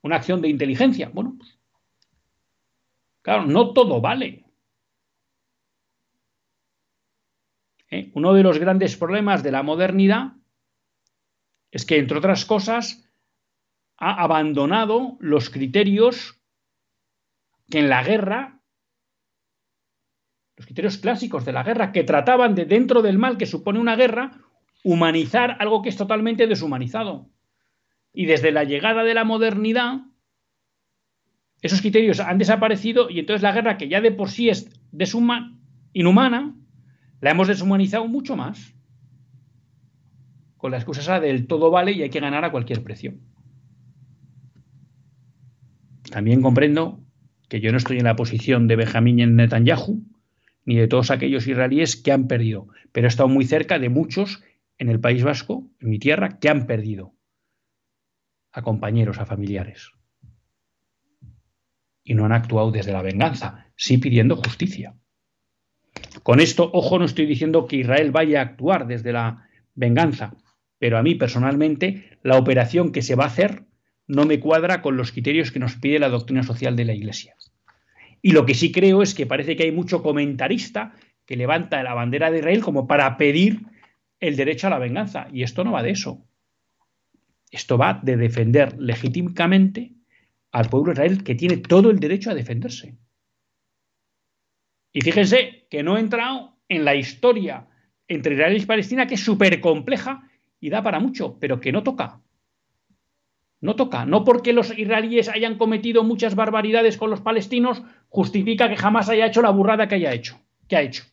Una 0.01 0.15
acción 0.15 0.41
de 0.41 0.49
inteligencia. 0.49 1.09
Bueno, 1.13 1.35
pues, 1.37 1.59
claro, 3.21 3.45
no 3.45 3.73
todo 3.73 4.01
vale. 4.01 4.45
¿Eh? 7.91 8.09
Uno 8.13 8.33
de 8.33 8.43
los 8.43 8.57
grandes 8.57 8.95
problemas 8.95 9.43
de 9.43 9.51
la 9.51 9.63
modernidad 9.63 10.33
es 11.71 11.85
que, 11.85 11.97
entre 11.97 12.17
otras 12.17 12.45
cosas, 12.45 13.07
ha 13.97 14.23
abandonado 14.23 15.17
los 15.19 15.49
criterios 15.49 16.41
que 17.69 17.79
en 17.79 17.89
la 17.89 18.03
guerra 18.03 18.60
los 20.61 20.67
criterios 20.67 20.99
clásicos 20.99 21.43
de 21.43 21.53
la 21.53 21.63
guerra, 21.63 21.91
que 21.91 22.03
trataban 22.03 22.53
de, 22.53 22.65
dentro 22.65 23.01
del 23.01 23.17
mal 23.17 23.37
que 23.37 23.47
supone 23.47 23.79
una 23.79 23.95
guerra, 23.95 24.43
humanizar 24.83 25.57
algo 25.59 25.81
que 25.81 25.89
es 25.89 25.97
totalmente 25.97 26.45
deshumanizado. 26.45 27.27
Y 28.13 28.27
desde 28.27 28.51
la 28.51 28.63
llegada 28.63 29.03
de 29.03 29.15
la 29.15 29.23
modernidad, 29.23 30.01
esos 31.63 31.81
criterios 31.81 32.19
han 32.19 32.37
desaparecido 32.37 33.09
y 33.09 33.19
entonces 33.19 33.41
la 33.41 33.53
guerra, 33.53 33.77
que 33.77 33.87
ya 33.87 34.01
de 34.01 34.11
por 34.11 34.29
sí 34.29 34.49
es 34.49 34.69
inhumana, 35.93 36.55
la 37.21 37.31
hemos 37.31 37.47
deshumanizado 37.47 38.07
mucho 38.07 38.35
más. 38.35 38.75
Con 40.57 40.69
la 40.69 40.77
excusa 40.77 41.01
esa 41.01 41.19
del 41.19 41.47
todo 41.47 41.71
vale 41.71 41.93
y 41.93 42.03
hay 42.03 42.11
que 42.11 42.19
ganar 42.19 42.45
a 42.45 42.51
cualquier 42.51 42.83
precio. 42.83 43.15
También 46.11 46.43
comprendo 46.43 46.99
que 47.49 47.61
yo 47.61 47.71
no 47.71 47.79
estoy 47.79 47.97
en 47.97 48.03
la 48.03 48.15
posición 48.15 48.67
de 48.67 48.75
Benjamín 48.75 49.35
Netanyahu, 49.35 50.10
ni 50.65 50.75
de 50.75 50.87
todos 50.87 51.11
aquellos 51.11 51.47
israelíes 51.47 51.95
que 51.95 52.11
han 52.11 52.27
perdido, 52.27 52.67
pero 52.91 53.07
he 53.07 53.09
estado 53.09 53.29
muy 53.29 53.45
cerca 53.45 53.79
de 53.79 53.89
muchos 53.89 54.43
en 54.77 54.89
el 54.89 54.99
País 54.99 55.23
Vasco, 55.23 55.69
en 55.79 55.89
mi 55.89 55.99
tierra, 55.99 56.39
que 56.39 56.49
han 56.49 56.65
perdido 56.65 57.13
a 58.51 58.61
compañeros, 58.61 59.19
a 59.19 59.25
familiares. 59.25 59.91
Y 62.03 62.15
no 62.15 62.25
han 62.25 62.33
actuado 62.33 62.71
desde 62.71 62.91
la 62.91 63.01
venganza, 63.01 63.67
sí 63.75 63.97
pidiendo 63.97 64.35
justicia. 64.35 64.95
Con 66.23 66.39
esto, 66.39 66.69
ojo, 66.73 66.99
no 66.99 67.05
estoy 67.05 67.25
diciendo 67.25 67.67
que 67.67 67.77
Israel 67.77 68.11
vaya 68.11 68.39
a 68.39 68.43
actuar 68.43 68.87
desde 68.87 69.13
la 69.13 69.47
venganza, 69.75 70.35
pero 70.77 70.97
a 70.97 71.03
mí 71.03 71.15
personalmente 71.15 72.17
la 72.23 72.37
operación 72.37 72.91
que 72.91 73.01
se 73.01 73.15
va 73.15 73.25
a 73.25 73.27
hacer 73.27 73.65
no 74.07 74.25
me 74.25 74.39
cuadra 74.39 74.81
con 74.81 74.97
los 74.97 75.11
criterios 75.11 75.51
que 75.51 75.59
nos 75.59 75.75
pide 75.75 75.99
la 75.99 76.09
doctrina 76.09 76.43
social 76.43 76.75
de 76.75 76.85
la 76.85 76.93
Iglesia. 76.93 77.35
Y 78.21 78.31
lo 78.31 78.45
que 78.45 78.53
sí 78.53 78.71
creo 78.71 79.01
es 79.01 79.13
que 79.13 79.25
parece 79.25 79.55
que 79.55 79.63
hay 79.63 79.71
mucho 79.71 80.03
comentarista 80.03 80.93
que 81.25 81.35
levanta 81.35 81.81
la 81.83 81.93
bandera 81.93 82.29
de 82.29 82.39
Israel 82.39 82.61
como 82.61 82.87
para 82.87 83.17
pedir 83.17 83.61
el 84.19 84.35
derecho 84.35 84.67
a 84.67 84.69
la 84.71 84.79
venganza. 84.79 85.27
Y 85.31 85.43
esto 85.43 85.63
no 85.63 85.71
va 85.71 85.83
de 85.83 85.91
eso. 85.91 86.23
Esto 87.49 87.77
va 87.77 87.99
de 88.01 88.17
defender 88.17 88.79
legítimamente 88.79 89.93
al 90.51 90.69
pueblo 90.69 90.93
de 90.93 90.93
Israel 90.93 91.23
que 91.23 91.35
tiene 91.35 91.57
todo 91.57 91.89
el 91.89 91.99
derecho 91.99 92.31
a 92.31 92.35
defenderse. 92.35 92.97
Y 94.93 95.01
fíjense 95.01 95.67
que 95.69 95.83
no 95.83 95.97
he 95.97 95.99
entrado 95.99 96.57
en 96.67 96.85
la 96.85 96.95
historia 96.95 97.67
entre 98.07 98.33
Israel 98.33 98.61
y 98.61 98.65
Palestina, 98.65 99.07
que 99.07 99.15
es 99.15 99.23
súper 99.23 99.59
compleja 99.61 100.29
y 100.59 100.69
da 100.69 100.83
para 100.83 100.99
mucho, 100.99 101.37
pero 101.39 101.59
que 101.59 101.71
no 101.71 101.83
toca. 101.83 102.21
No 103.61 103.75
toca. 103.75 104.05
No 104.05 104.23
porque 104.23 104.53
los 104.53 104.77
israelíes 104.77 105.29
hayan 105.29 105.57
cometido 105.57 106.03
muchas 106.03 106.35
barbaridades 106.35 106.97
con 106.97 107.11
los 107.11 107.21
palestinos, 107.21 107.83
justifica 108.09 108.67
que 108.67 108.75
jamás 108.75 109.07
haya 109.07 109.27
hecho 109.27 109.43
la 109.43 109.51
burrada 109.51 109.87
que 109.87 109.95
haya 109.95 110.13
hecho. 110.13 110.39
Que 110.67 110.75
ha 110.75 110.81
hecho. 110.81 111.03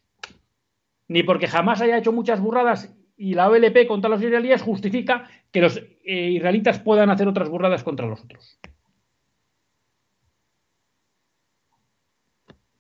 Ni 1.09 1.23
porque 1.23 1.47
jamás 1.47 1.83
haya 1.83 1.99
hecho 1.99 2.13
muchas 2.13 2.41
burradas 2.41 2.95
y 3.19 3.35
la 3.35 3.49
OLP 3.49 3.87
contra 3.87 4.09
los 4.09 4.23
israelíes 4.23 4.63
justifica 4.63 5.29
que 5.51 5.61
los 5.61 5.77
eh, 6.05 6.31
israelitas 6.31 6.79
puedan 6.79 7.11
hacer 7.11 7.29
otras 7.29 7.49
burradas 7.49 7.83
contra 7.83 8.07
los 8.07 8.23
otros. 8.23 8.59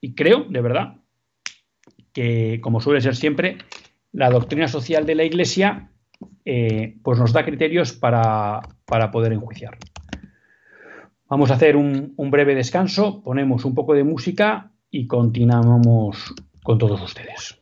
Y 0.00 0.14
creo, 0.14 0.44
de 0.44 0.60
verdad, 0.60 0.96
que 2.12 2.60
como 2.62 2.80
suele 2.80 3.00
ser 3.00 3.16
siempre, 3.16 3.58
la 4.12 4.30
doctrina 4.30 4.68
social 4.68 5.04
de 5.04 5.14
la 5.16 5.24
Iglesia 5.24 5.90
eh, 6.44 6.96
pues 7.02 7.18
nos 7.18 7.32
da 7.32 7.44
criterios 7.44 7.92
para, 7.92 8.60
poder 9.10 9.32
enjuiciar. 9.32 9.76
Vamos 11.28 11.50
a 11.50 11.54
hacer 11.54 11.76
un, 11.76 12.14
breve 12.30 12.54
descanso, 12.54 13.22
ponemos 13.22 13.64
un 13.64 13.74
poco 13.74 13.92
de 13.94 14.02
música 14.02 14.72
y 14.90 15.06
continuamos 15.06 16.34
con 16.62 16.78
todos 16.78 17.02
ustedes. 17.02 17.58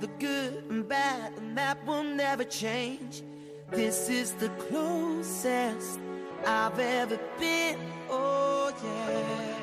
The 0.00 0.09
good 0.20 0.62
and 0.68 0.86
bad, 0.86 1.32
and 1.38 1.56
that 1.56 1.84
will 1.86 2.04
never 2.04 2.44
change. 2.44 3.22
This 3.70 4.10
is 4.10 4.34
the 4.34 4.50
closest 4.50 5.98
I've 6.46 6.78
ever 6.78 7.18
been. 7.38 7.78
Oh, 8.10 8.70
yeah. 8.84 9.56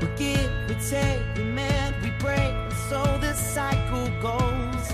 We 0.00 0.06
give, 0.16 0.50
we 0.68 0.74
take, 0.88 1.22
we 1.36 1.44
mend, 1.44 1.96
we 2.02 2.10
break, 2.18 2.40
and 2.40 2.72
so 2.88 3.18
this 3.20 3.38
cycle 3.38 4.08
goes. 4.22 4.84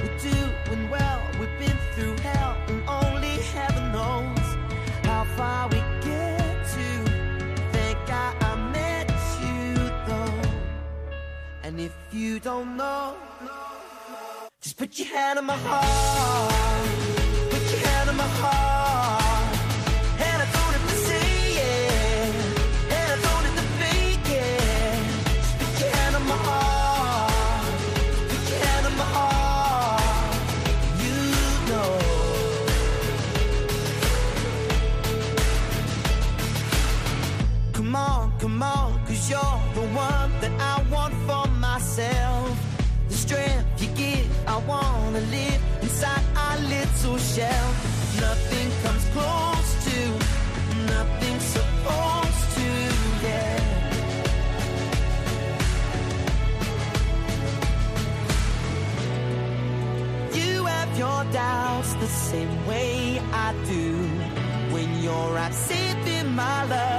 We're 0.00 0.18
doing 0.18 0.90
well, 0.90 1.22
we've 1.38 1.58
been 1.60 1.78
through 1.94 2.16
hell, 2.18 2.56
you 12.14 12.38
don't 12.38 12.76
know. 12.76 13.16
Just 14.62 14.78
put 14.78 14.98
your 14.98 15.08
hand 15.08 15.38
on 15.38 15.46
my 15.46 15.56
heart. 15.56 16.73
Shell. 47.34 47.70
Nothing 48.20 48.70
comes 48.84 49.04
close 49.14 49.70
to, 49.86 49.98
nothing 50.94 51.38
supposed 51.40 52.46
to, 52.56 52.68
yeah. 53.26 53.58
You 60.32 60.64
have 60.64 60.90
your 60.96 61.24
doubts 61.32 61.94
the 61.94 62.06
same 62.06 62.66
way 62.68 63.20
I 63.32 63.52
do. 63.66 63.84
When 64.72 65.02
you're 65.02 65.38
absent 65.38 66.06
in 66.06 66.26
my 66.36 66.64
love, 66.66 66.93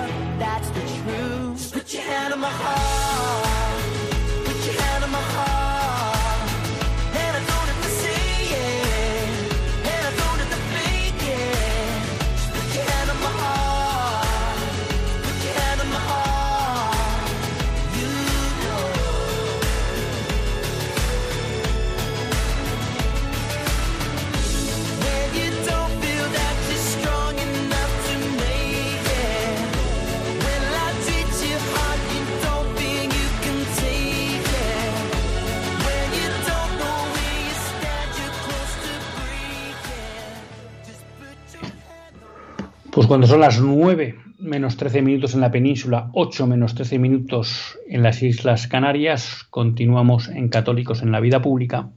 Pues 42.95 43.07
cuando 43.07 43.27
son 43.27 43.41
las 43.41 43.61
9 43.61 44.15
menos 44.39 44.77
13 44.77 45.01
minutos 45.01 45.33
en 45.33 45.41
la 45.41 45.51
península, 45.51 46.09
8 46.13 46.47
menos 46.47 46.75
13 46.75 46.97
minutos 46.97 47.77
en 47.89 48.03
las 48.03 48.23
Islas 48.23 48.67
Canarias, 48.67 49.45
continuamos 49.49 50.29
en 50.29 50.47
Católicos 50.47 51.01
en 51.01 51.11
la 51.11 51.19
Vida 51.19 51.41
Pública 51.41 51.89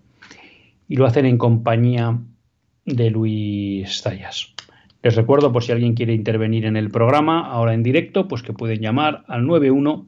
y 0.89 0.97
lo 0.97 1.07
hacen 1.07 1.25
en 1.25 1.39
compañía 1.39 2.19
de 2.85 3.11
Luis 3.11 4.03
Zayas. 4.03 4.55
Les 5.05 5.15
recuerdo, 5.15 5.53
por 5.53 5.63
si 5.63 5.71
alguien 5.71 5.95
quiere 5.95 6.15
intervenir 6.15 6.65
en 6.65 6.77
el 6.77 6.91
programa, 6.91 7.49
ahora 7.49 7.75
en 7.75 7.85
directo, 7.85 8.27
pues 8.27 8.43
que 8.43 8.53
pueden 8.53 8.81
llamar 8.81 9.23
al 9.29 9.47
91 9.47 10.05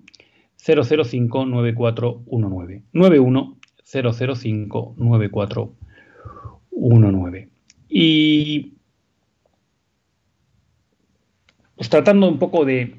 005 0.57 1.47
9419. 1.47 2.83
91 2.93 3.57
005 3.85 4.95
9419. 4.99 7.49
Y 7.89 8.80
pues 11.81 11.89
tratando 11.89 12.29
un 12.29 12.39
poco 12.39 12.67
de 12.67 12.97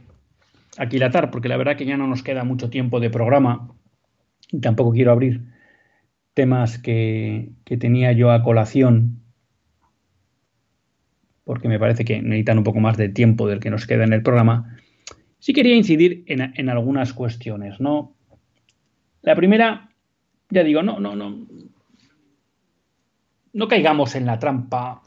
aquilatar, 0.75 1.29
porque 1.29 1.47
la 1.47 1.55
verdad 1.55 1.77
que 1.77 1.86
ya 1.86 1.97
no 1.97 2.07
nos 2.07 2.23
queda 2.23 2.43
mucho 2.43 2.71
tiempo 2.71 2.99
de 2.99 3.11
programa 3.11 3.69
y 4.51 4.59
tampoco 4.59 4.91
quiero 4.91 5.11
abrir 5.11 5.41
temas 6.34 6.79
que, 6.79 7.51
que 7.63 7.77
tenía 7.77 8.11
yo 8.11 8.32
a 8.32 8.41
colación 8.41 9.21
porque 11.43 11.67
me 11.67 11.77
parece 11.77 12.03
que 12.03 12.23
necesitan 12.23 12.57
un 12.57 12.63
poco 12.63 12.79
más 12.79 12.97
de 12.97 13.09
tiempo 13.09 13.47
del 13.47 13.59
que 13.59 13.69
nos 13.69 13.86
queda 13.86 14.03
en 14.03 14.13
el 14.13 14.23
programa, 14.23 14.75
sí 15.38 15.53
quería 15.53 15.75
incidir 15.75 16.23
en, 16.25 16.51
en 16.55 16.67
algunas 16.67 17.13
cuestiones, 17.13 17.79
¿no? 17.79 18.15
La 19.21 19.36
primera, 19.36 19.91
ya 20.49 20.63
digo, 20.63 20.82
no, 20.82 20.99
no, 20.99 21.15
no, 21.15 21.45
no 23.53 23.67
caigamos 23.67 24.15
en 24.15 24.25
la 24.25 24.39
trampa 24.39 25.03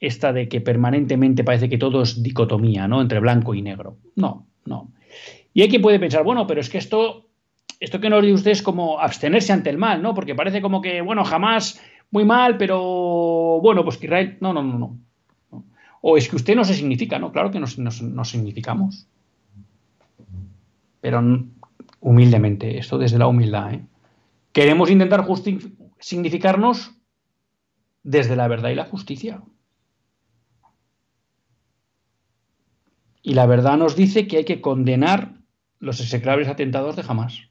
esta 0.00 0.32
de 0.32 0.48
que 0.48 0.60
permanentemente 0.60 1.44
parece 1.44 1.68
que 1.68 1.78
todo 1.78 2.02
es 2.02 2.22
dicotomía, 2.22 2.88
¿no? 2.88 3.00
Entre 3.02 3.20
blanco 3.20 3.54
y 3.54 3.62
negro. 3.62 3.98
No, 4.16 4.46
no. 4.64 4.90
Y 5.52 5.62
hay 5.62 5.68
quien 5.68 5.82
puede 5.82 6.00
pensar, 6.00 6.24
bueno, 6.24 6.46
pero 6.46 6.60
es 6.60 6.70
que 6.70 6.78
esto, 6.78 7.26
esto 7.78 8.00
que 8.00 8.08
nos 8.08 8.22
dice 8.22 8.34
usted 8.34 8.50
es 8.52 8.62
como 8.62 8.98
abstenerse 8.98 9.52
ante 9.52 9.70
el 9.70 9.78
mal, 9.78 10.02
¿no? 10.02 10.14
Porque 10.14 10.34
parece 10.34 10.62
como 10.62 10.80
que, 10.80 11.02
bueno, 11.02 11.24
jamás 11.24 11.80
muy 12.10 12.24
mal, 12.24 12.56
pero 12.56 13.60
bueno, 13.62 13.84
pues 13.84 13.98
que 13.98 14.06
Israel. 14.06 14.38
No, 14.40 14.52
no, 14.52 14.62
no, 14.62 14.78
no. 14.78 14.98
O 16.00 16.16
es 16.16 16.28
que 16.28 16.36
usted 16.36 16.56
no 16.56 16.64
se 16.64 16.74
significa, 16.74 17.18
¿no? 17.18 17.30
Claro 17.30 17.50
que 17.50 17.60
nos, 17.60 17.78
nos, 17.78 18.00
nos 18.00 18.28
significamos. 18.30 19.06
Pero 21.02 21.22
humildemente, 22.00 22.78
esto 22.78 22.96
desde 22.96 23.18
la 23.18 23.26
humildad, 23.26 23.74
¿eh? 23.74 23.84
Queremos 24.52 24.90
intentar 24.90 25.24
significarnos 26.00 26.92
desde 28.02 28.34
la 28.34 28.48
verdad 28.48 28.70
y 28.70 28.74
la 28.74 28.84
justicia. 28.86 29.42
Y 33.22 33.34
la 33.34 33.46
verdad 33.46 33.76
nos 33.76 33.96
dice 33.96 34.26
que 34.26 34.38
hay 34.38 34.44
que 34.44 34.60
condenar 34.60 35.34
los 35.78 36.00
execrables 36.00 36.48
atentados 36.48 36.96
de 36.96 37.04
Hamas. 37.06 37.50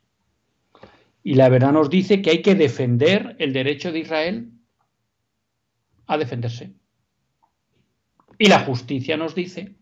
Y 1.23 1.35
la 1.35 1.49
verdad 1.49 1.73
nos 1.73 1.89
dice 1.89 2.21
que 2.21 2.31
hay 2.31 2.41
que 2.41 2.55
defender 2.55 3.35
el 3.39 3.53
derecho 3.53 3.91
de 3.91 3.99
Israel 3.99 4.51
a 6.07 6.17
defenderse. 6.17 6.73
Y 8.37 8.47
la 8.47 8.61
justicia 8.61 9.17
nos 9.17 9.35
dice 9.35 9.75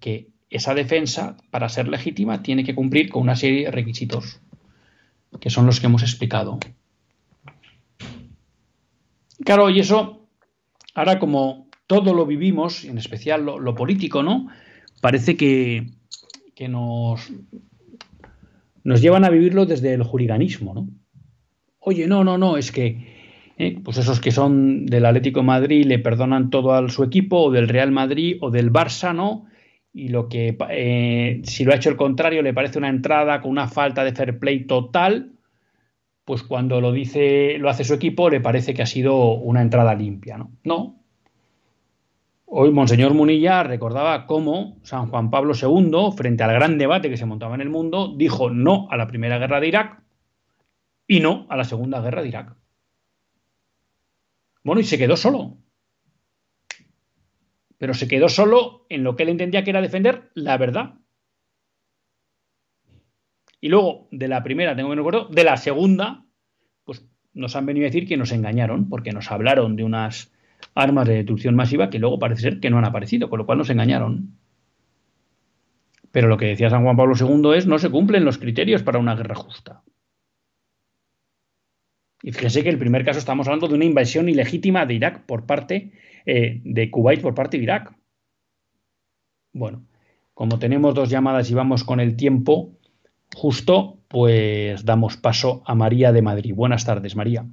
que 0.00 0.30
esa 0.48 0.74
defensa, 0.74 1.36
para 1.50 1.68
ser 1.68 1.88
legítima, 1.88 2.42
tiene 2.42 2.64
que 2.64 2.74
cumplir 2.74 3.10
con 3.10 3.22
una 3.22 3.36
serie 3.36 3.64
de 3.64 3.70
requisitos, 3.72 4.40
que 5.40 5.50
son 5.50 5.66
los 5.66 5.80
que 5.80 5.86
hemos 5.86 6.02
explicado. 6.02 6.60
Claro, 9.44 9.68
y 9.70 9.80
eso, 9.80 10.28
ahora 10.94 11.18
como 11.18 11.65
todo 11.86 12.14
lo 12.14 12.26
vivimos, 12.26 12.84
en 12.84 12.98
especial 12.98 13.44
lo, 13.44 13.74
político, 13.74 14.22
¿no? 14.22 14.48
Parece 15.00 15.36
que, 15.36 15.86
que 16.54 16.68
nos, 16.68 17.32
nos 18.82 19.00
llevan 19.00 19.24
a 19.24 19.30
vivirlo 19.30 19.66
desde 19.66 19.94
el 19.94 20.02
juriganismo, 20.02 20.74
¿no? 20.74 20.88
Oye, 21.78 22.06
no, 22.06 22.24
no, 22.24 22.36
no, 22.36 22.56
es 22.56 22.72
que 22.72 23.16
¿eh? 23.58 23.78
pues 23.82 23.98
esos 23.98 24.20
que 24.20 24.32
son 24.32 24.86
del 24.86 25.06
Atlético 25.06 25.42
Madrid 25.42 25.84
le 25.86 25.98
perdonan 25.98 26.50
todo 26.50 26.72
a 26.72 26.88
su 26.88 27.04
equipo, 27.04 27.44
o 27.44 27.50
del 27.50 27.68
Real 27.68 27.92
Madrid, 27.92 28.38
o 28.40 28.50
del 28.50 28.72
Barça, 28.72 29.14
¿no? 29.14 29.46
Y 29.92 30.08
lo 30.08 30.28
que, 30.28 30.56
eh, 30.70 31.40
si 31.44 31.64
lo 31.64 31.72
ha 31.72 31.76
hecho 31.76 31.88
el 31.88 31.96
contrario, 31.96 32.42
le 32.42 32.52
parece 32.52 32.78
una 32.78 32.90
entrada 32.90 33.40
con 33.40 33.50
una 33.50 33.68
falta 33.68 34.04
de 34.04 34.12
fair 34.12 34.38
play 34.38 34.66
total, 34.66 35.32
pues 36.24 36.42
cuando 36.42 36.80
lo 36.80 36.92
dice, 36.92 37.56
lo 37.58 37.70
hace 37.70 37.84
su 37.84 37.94
equipo, 37.94 38.28
le 38.28 38.40
parece 38.40 38.74
que 38.74 38.82
ha 38.82 38.86
sido 38.86 39.34
una 39.34 39.62
entrada 39.62 39.94
limpia, 39.94 40.36
¿no? 40.36 40.50
No. 40.64 41.05
Hoy 42.48 42.70
Monseñor 42.70 43.12
Munilla 43.12 43.64
recordaba 43.64 44.24
cómo 44.26 44.78
San 44.84 45.08
Juan 45.08 45.30
Pablo 45.30 45.52
II, 45.60 46.16
frente 46.16 46.44
al 46.44 46.52
gran 46.52 46.78
debate 46.78 47.10
que 47.10 47.16
se 47.16 47.26
montaba 47.26 47.56
en 47.56 47.60
el 47.60 47.70
mundo, 47.70 48.14
dijo 48.16 48.50
no 48.50 48.86
a 48.88 48.96
la 48.96 49.08
primera 49.08 49.38
guerra 49.38 49.58
de 49.58 49.66
Irak 49.66 50.02
y 51.08 51.18
no 51.18 51.46
a 51.50 51.56
la 51.56 51.64
segunda 51.64 52.00
guerra 52.00 52.22
de 52.22 52.28
Irak. 52.28 52.56
Bueno, 54.62 54.80
y 54.80 54.84
se 54.84 54.96
quedó 54.96 55.16
solo. 55.16 55.58
Pero 57.78 57.94
se 57.94 58.06
quedó 58.06 58.28
solo 58.28 58.86
en 58.90 59.02
lo 59.02 59.16
que 59.16 59.24
él 59.24 59.30
entendía 59.30 59.64
que 59.64 59.70
era 59.70 59.82
defender 59.82 60.30
la 60.34 60.56
verdad. 60.56 60.94
Y 63.60 63.68
luego, 63.68 64.06
de 64.12 64.28
la 64.28 64.44
primera, 64.44 64.76
tengo 64.76 64.90
que 64.90 64.94
recuerdo, 64.94 65.24
de 65.26 65.42
la 65.42 65.56
segunda, 65.56 66.24
pues 66.84 67.04
nos 67.34 67.56
han 67.56 67.66
venido 67.66 67.86
a 67.86 67.90
decir 67.90 68.06
que 68.06 68.16
nos 68.16 68.30
engañaron, 68.30 68.88
porque 68.88 69.10
nos 69.10 69.32
hablaron 69.32 69.74
de 69.74 69.82
unas 69.82 70.32
armas 70.76 71.08
de 71.08 71.14
destrucción 71.14 71.56
masiva 71.56 71.90
que 71.90 71.98
luego 71.98 72.18
parece 72.18 72.42
ser 72.42 72.60
que 72.60 72.70
no 72.70 72.78
han 72.78 72.84
aparecido, 72.84 73.28
con 73.28 73.38
lo 73.38 73.46
cual 73.46 73.58
nos 73.58 73.70
engañaron. 73.70 74.36
Pero 76.12 76.28
lo 76.28 76.36
que 76.36 76.46
decía 76.46 76.70
San 76.70 76.84
Juan 76.84 76.96
Pablo 76.96 77.14
II 77.18 77.56
es 77.56 77.66
no 77.66 77.78
se 77.78 77.90
cumplen 77.90 78.24
los 78.24 78.38
criterios 78.38 78.82
para 78.82 78.98
una 78.98 79.16
guerra 79.16 79.34
justa. 79.34 79.82
Y 82.22 82.32
fíjense 82.32 82.62
que 82.62 82.68
el 82.68 82.78
primer 82.78 83.04
caso 83.04 83.18
estamos 83.18 83.46
hablando 83.46 83.68
de 83.68 83.74
una 83.74 83.84
invasión 83.84 84.28
ilegítima 84.28 84.86
de 84.86 84.94
Irak 84.94 85.26
por 85.26 85.46
parte 85.46 85.92
eh, 86.24 86.60
de 86.64 86.90
Kuwait 86.90 87.20
por 87.20 87.34
parte 87.34 87.56
de 87.56 87.64
Irak. 87.64 87.94
Bueno, 89.52 89.86
como 90.34 90.58
tenemos 90.58 90.94
dos 90.94 91.08
llamadas 91.08 91.50
y 91.50 91.54
vamos 91.54 91.84
con 91.84 92.00
el 92.00 92.16
tiempo 92.16 92.76
justo, 93.34 93.98
pues 94.08 94.84
damos 94.84 95.16
paso 95.16 95.62
a 95.66 95.74
María 95.74 96.12
de 96.12 96.22
Madrid. 96.22 96.54
Buenas 96.54 96.84
tardes, 96.84 97.16
María. 97.16 97.46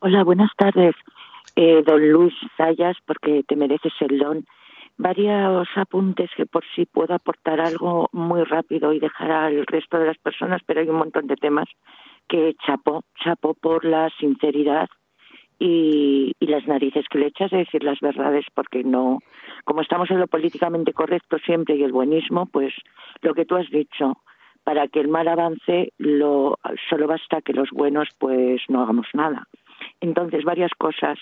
Hola, 0.00 0.22
buenas 0.22 0.50
tardes, 0.56 0.94
eh, 1.56 1.82
don 1.86 2.10
Luis 2.10 2.34
Sayas, 2.56 2.96
porque 3.06 3.42
te 3.46 3.56
mereces 3.56 3.92
el 4.00 4.18
don. 4.18 4.44
Varios 4.96 5.68
apuntes 5.74 6.30
que 6.36 6.46
por 6.46 6.64
sí 6.74 6.86
puedo 6.86 7.14
aportar 7.14 7.60
algo 7.60 8.08
muy 8.12 8.44
rápido 8.44 8.92
y 8.92 9.00
dejar 9.00 9.30
al 9.32 9.66
resto 9.66 9.98
de 9.98 10.06
las 10.06 10.18
personas, 10.18 10.62
pero 10.66 10.80
hay 10.80 10.88
un 10.88 10.96
montón 10.96 11.26
de 11.26 11.36
temas 11.36 11.68
que 12.28 12.54
chapó, 12.64 13.02
chapó 13.22 13.54
por 13.54 13.84
la 13.84 14.08
sinceridad 14.20 14.88
y, 15.58 16.32
las 16.40 16.66
narices 16.66 17.06
que 17.10 17.18
le 17.18 17.26
echas 17.26 17.50
de 17.50 17.58
decir 17.58 17.82
las 17.82 17.98
verdades, 18.00 18.44
porque 18.54 18.84
no, 18.84 19.18
como 19.64 19.80
estamos 19.80 20.10
en 20.10 20.20
lo 20.20 20.26
políticamente 20.26 20.92
correcto 20.92 21.38
siempre 21.38 21.74
y 21.76 21.82
el 21.82 21.92
buenismo, 21.92 22.46
pues 22.46 22.72
lo 23.22 23.34
que 23.34 23.44
tú 23.44 23.56
has 23.56 23.68
dicho, 23.70 24.18
para 24.62 24.88
que 24.88 25.00
el 25.00 25.08
mal 25.08 25.26
avance, 25.26 25.92
lo, 25.98 26.58
solo 26.88 27.06
basta 27.06 27.40
que 27.42 27.52
los 27.52 27.70
buenos 27.70 28.08
pues 28.18 28.62
no 28.68 28.82
hagamos 28.82 29.08
nada. 29.14 29.48
Entonces, 30.00 30.44
varias 30.44 30.72
cosas. 30.76 31.18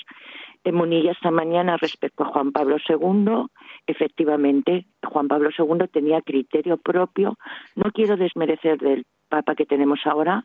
En 0.64 0.74
Munilla 0.76 1.12
esta 1.12 1.30
mañana 1.30 1.76
respecto 1.76 2.22
a 2.22 2.28
Juan 2.28 2.52
Pablo 2.52 2.76
II, 2.88 3.46
efectivamente, 3.86 4.86
Juan 5.04 5.28
Pablo 5.28 5.50
II 5.56 5.88
tenía 5.92 6.20
criterio 6.22 6.76
propio. 6.76 7.36
No 7.74 7.90
quiero 7.92 8.16
desmerecer 8.16 8.78
del 8.78 9.04
Papa 9.28 9.54
que 9.54 9.66
tenemos 9.66 10.00
ahora, 10.04 10.44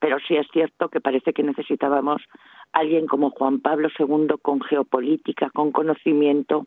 pero 0.00 0.18
sí 0.26 0.36
es 0.36 0.46
cierto 0.52 0.88
que 0.88 1.00
parece 1.00 1.32
que 1.32 1.42
necesitábamos 1.42 2.22
alguien 2.72 3.06
como 3.06 3.30
Juan 3.30 3.60
Pablo 3.60 3.88
II 3.98 4.36
con 4.42 4.60
geopolítica, 4.60 5.50
con 5.50 5.70
conocimiento, 5.70 6.66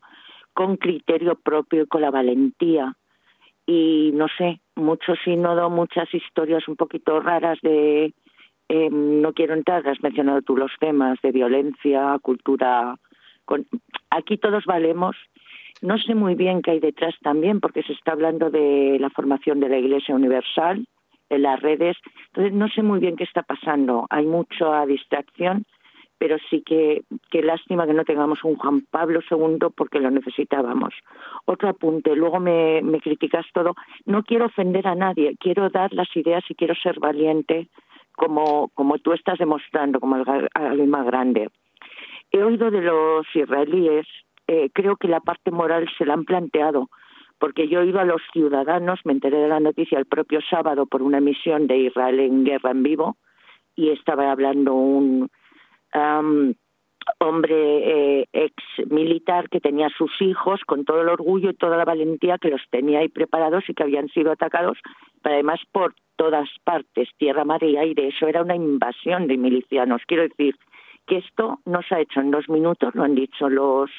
con 0.53 0.77
criterio 0.77 1.35
propio 1.35 1.83
y 1.83 1.87
con 1.87 2.01
la 2.01 2.11
valentía. 2.11 2.95
Y 3.65 4.11
no 4.13 4.27
sé, 4.37 4.61
mucho 4.75 5.15
sínodo, 5.23 5.69
muchas 5.69 6.11
historias 6.13 6.67
un 6.67 6.75
poquito 6.75 7.19
raras 7.19 7.59
de, 7.61 8.13
em, 8.69 9.21
no 9.21 9.33
quiero 9.33 9.53
entrar, 9.53 9.87
has 9.87 10.01
mencionado 10.01 10.41
tú 10.41 10.55
los 10.55 10.71
temas 10.79 11.19
de 11.21 11.31
violencia, 11.31 12.17
cultura. 12.21 12.95
Con, 13.45 13.65
aquí 14.09 14.37
todos 14.37 14.65
valemos. 14.65 15.15
No 15.81 15.97
sé 15.97 16.15
muy 16.15 16.35
bien 16.35 16.61
qué 16.61 16.71
hay 16.71 16.79
detrás 16.79 17.15
también, 17.21 17.59
porque 17.59 17.83
se 17.83 17.93
está 17.93 18.11
hablando 18.11 18.49
de 18.49 18.97
la 18.99 19.09
formación 19.09 19.59
de 19.59 19.69
la 19.69 19.77
Iglesia 19.77 20.15
Universal, 20.15 20.85
en 21.29 21.41
las 21.41 21.61
redes. 21.61 21.97
Entonces, 22.27 22.53
no 22.53 22.67
sé 22.69 22.83
muy 22.83 22.99
bien 22.99 23.15
qué 23.15 23.23
está 23.23 23.43
pasando. 23.43 24.07
Hay 24.09 24.25
mucha 24.25 24.85
distracción, 24.85 25.65
pero 26.17 26.37
sí 26.49 26.61
que, 26.65 27.03
qué 27.31 27.41
lástima 27.41 27.87
que 27.87 27.93
no 27.93 28.03
tengamos 28.03 28.43
un 28.43 28.55
Juan 28.55 28.81
Pablo 28.91 29.21
II 29.29 29.69
porque 29.75 29.99
lo 29.99 30.11
necesitábamos. 30.11 30.93
Otro 31.45 31.69
apunte, 31.69 32.15
luego 32.15 32.39
me, 32.39 32.81
me 32.81 32.99
criticas 32.99 33.45
todo. 33.53 33.75
No 34.05 34.23
quiero 34.23 34.47
ofender 34.47 34.87
a 34.87 34.95
nadie, 34.95 35.35
quiero 35.39 35.69
dar 35.69 35.93
las 35.93 36.13
ideas 36.15 36.43
y 36.49 36.55
quiero 36.55 36.75
ser 36.75 36.99
valiente 36.99 37.67
como, 38.19 38.67
como 38.75 38.99
tú 38.99 39.13
estás 39.13 39.39
demostrando, 39.39 39.99
como 39.99 40.17
el 40.17 40.49
alma 40.53 41.03
grande. 41.03 41.49
He 42.31 42.43
oído 42.43 42.69
de 42.69 42.81
los 42.81 43.25
israelíes, 43.33 44.05
eh, 44.47 44.69
creo 44.73 44.97
que 44.97 45.07
la 45.07 45.21
parte 45.21 45.49
moral 45.49 45.89
se 45.97 46.05
la 46.05 46.13
han 46.13 46.25
planteado, 46.25 46.89
porque 47.39 47.69
yo 47.69 47.81
iba 47.83 48.01
a 48.01 48.05
los 48.05 48.21
ciudadanos, 48.33 48.99
me 49.05 49.13
enteré 49.13 49.37
de 49.37 49.47
la 49.47 49.61
noticia 49.61 49.97
el 49.97 50.05
propio 50.05 50.41
sábado 50.49 50.85
por 50.85 51.01
una 51.01 51.19
emisión 51.19 51.65
de 51.65 51.77
Israel 51.77 52.19
en 52.19 52.43
Guerra 52.43 52.71
en 52.71 52.83
Vivo 52.83 53.15
y 53.75 53.89
estaba 53.91 54.31
hablando 54.31 54.73
un 54.73 55.31
hombre 57.19 58.21
eh, 58.21 58.25
ex 58.33 58.53
militar 58.89 59.49
que 59.49 59.59
tenía 59.59 59.89
sus 59.89 60.11
hijos 60.21 60.61
con 60.65 60.85
todo 60.85 61.01
el 61.01 61.09
orgullo 61.09 61.49
y 61.49 61.55
toda 61.55 61.77
la 61.77 61.85
valentía 61.85 62.37
que 62.37 62.49
los 62.49 62.61
tenía 62.69 62.99
ahí 62.99 63.09
preparados 63.09 63.63
y 63.67 63.73
que 63.73 63.83
habían 63.83 64.07
sido 64.09 64.31
atacados, 64.31 64.77
pero 65.21 65.35
además 65.35 65.59
por 65.71 65.95
todas 66.15 66.49
partes, 66.63 67.09
tierra, 67.17 67.45
mar 67.45 67.63
y 67.63 67.77
aire. 67.77 68.07
Eso 68.07 68.27
era 68.27 68.41
una 68.41 68.55
invasión 68.55 69.27
de 69.27 69.37
milicianos. 69.37 70.01
Quiero 70.05 70.23
decir 70.23 70.55
que 71.07 71.17
esto 71.17 71.59
no 71.65 71.81
se 71.81 71.95
ha 71.95 72.01
hecho 72.01 72.19
en 72.19 72.31
dos 72.31 72.49
minutos, 72.49 72.93
lo 72.93 73.03
han 73.03 73.15
dicho 73.15 73.49
los 73.49 73.89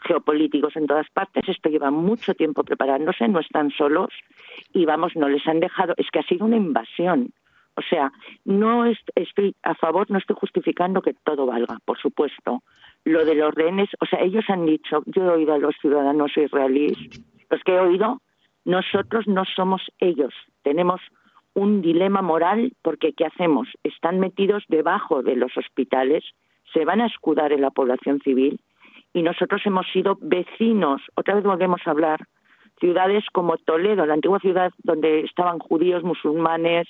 geopolíticos 0.00 0.76
en 0.76 0.86
todas 0.86 1.08
partes. 1.10 1.48
Esto 1.48 1.68
lleva 1.68 1.90
mucho 1.90 2.34
tiempo 2.34 2.64
preparándose, 2.64 3.28
no 3.28 3.40
están 3.40 3.70
solos 3.70 4.10
y 4.72 4.84
vamos, 4.84 5.16
no 5.16 5.28
les 5.28 5.46
han 5.46 5.60
dejado. 5.60 5.94
Es 5.96 6.10
que 6.10 6.20
ha 6.20 6.26
sido 6.26 6.44
una 6.44 6.56
invasión. 6.56 7.32
O 7.76 7.82
sea, 7.82 8.10
no 8.44 8.86
estoy 8.86 9.54
a 9.62 9.74
favor, 9.74 10.10
no 10.10 10.18
estoy 10.18 10.36
justificando 10.38 11.02
que 11.02 11.14
todo 11.24 11.46
valga, 11.46 11.78
por 11.84 11.98
supuesto. 11.98 12.62
Lo 13.04 13.24
de 13.24 13.34
los 13.34 13.54
rehenes, 13.54 13.90
o 14.00 14.06
sea, 14.06 14.20
ellos 14.20 14.44
han 14.48 14.66
dicho, 14.66 15.02
yo 15.06 15.24
he 15.24 15.28
oído 15.28 15.54
a 15.54 15.58
los 15.58 15.76
ciudadanos 15.80 16.36
israelíes, 16.36 16.98
los 17.50 17.62
que 17.62 17.74
he 17.74 17.78
oído, 17.78 18.20
nosotros 18.64 19.28
no 19.28 19.44
somos 19.44 19.82
ellos. 20.00 20.34
Tenemos 20.62 21.00
un 21.54 21.82
dilema 21.82 22.20
moral 22.22 22.72
porque 22.82 23.12
¿qué 23.12 23.26
hacemos? 23.26 23.68
Están 23.84 24.20
metidos 24.20 24.64
debajo 24.68 25.22
de 25.22 25.36
los 25.36 25.56
hospitales, 25.56 26.24
se 26.72 26.84
van 26.84 27.00
a 27.00 27.06
escudar 27.06 27.52
en 27.52 27.60
la 27.60 27.70
población 27.70 28.20
civil 28.20 28.60
y 29.12 29.22
nosotros 29.22 29.62
hemos 29.64 29.86
sido 29.92 30.18
vecinos, 30.20 31.00
otra 31.14 31.34
vez 31.34 31.44
volvemos 31.44 31.80
a 31.86 31.90
hablar, 31.90 32.26
ciudades 32.78 33.24
como 33.32 33.56
Toledo, 33.56 34.04
la 34.04 34.14
antigua 34.14 34.38
ciudad 34.40 34.72
donde 34.82 35.20
estaban 35.20 35.58
judíos, 35.58 36.02
musulmanes, 36.02 36.86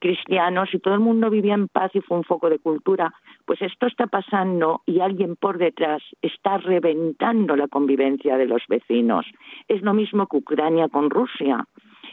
cristianos 0.00 0.70
y 0.72 0.80
todo 0.80 0.94
el 0.94 1.00
mundo 1.00 1.30
vivía 1.30 1.54
en 1.54 1.68
paz 1.68 1.90
y 1.94 2.00
fue 2.00 2.16
un 2.16 2.24
foco 2.24 2.50
de 2.50 2.58
cultura. 2.58 3.12
Pues 3.44 3.62
esto 3.62 3.86
está 3.86 4.06
pasando 4.06 4.82
y 4.86 5.00
alguien 5.00 5.36
por 5.36 5.58
detrás 5.58 6.02
está 6.22 6.58
reventando 6.58 7.54
la 7.54 7.68
convivencia 7.68 8.36
de 8.36 8.46
los 8.46 8.62
vecinos. 8.68 9.26
Es 9.68 9.82
lo 9.82 9.94
mismo 9.94 10.26
que 10.26 10.38
Ucrania 10.38 10.88
con 10.88 11.10
Rusia. 11.10 11.64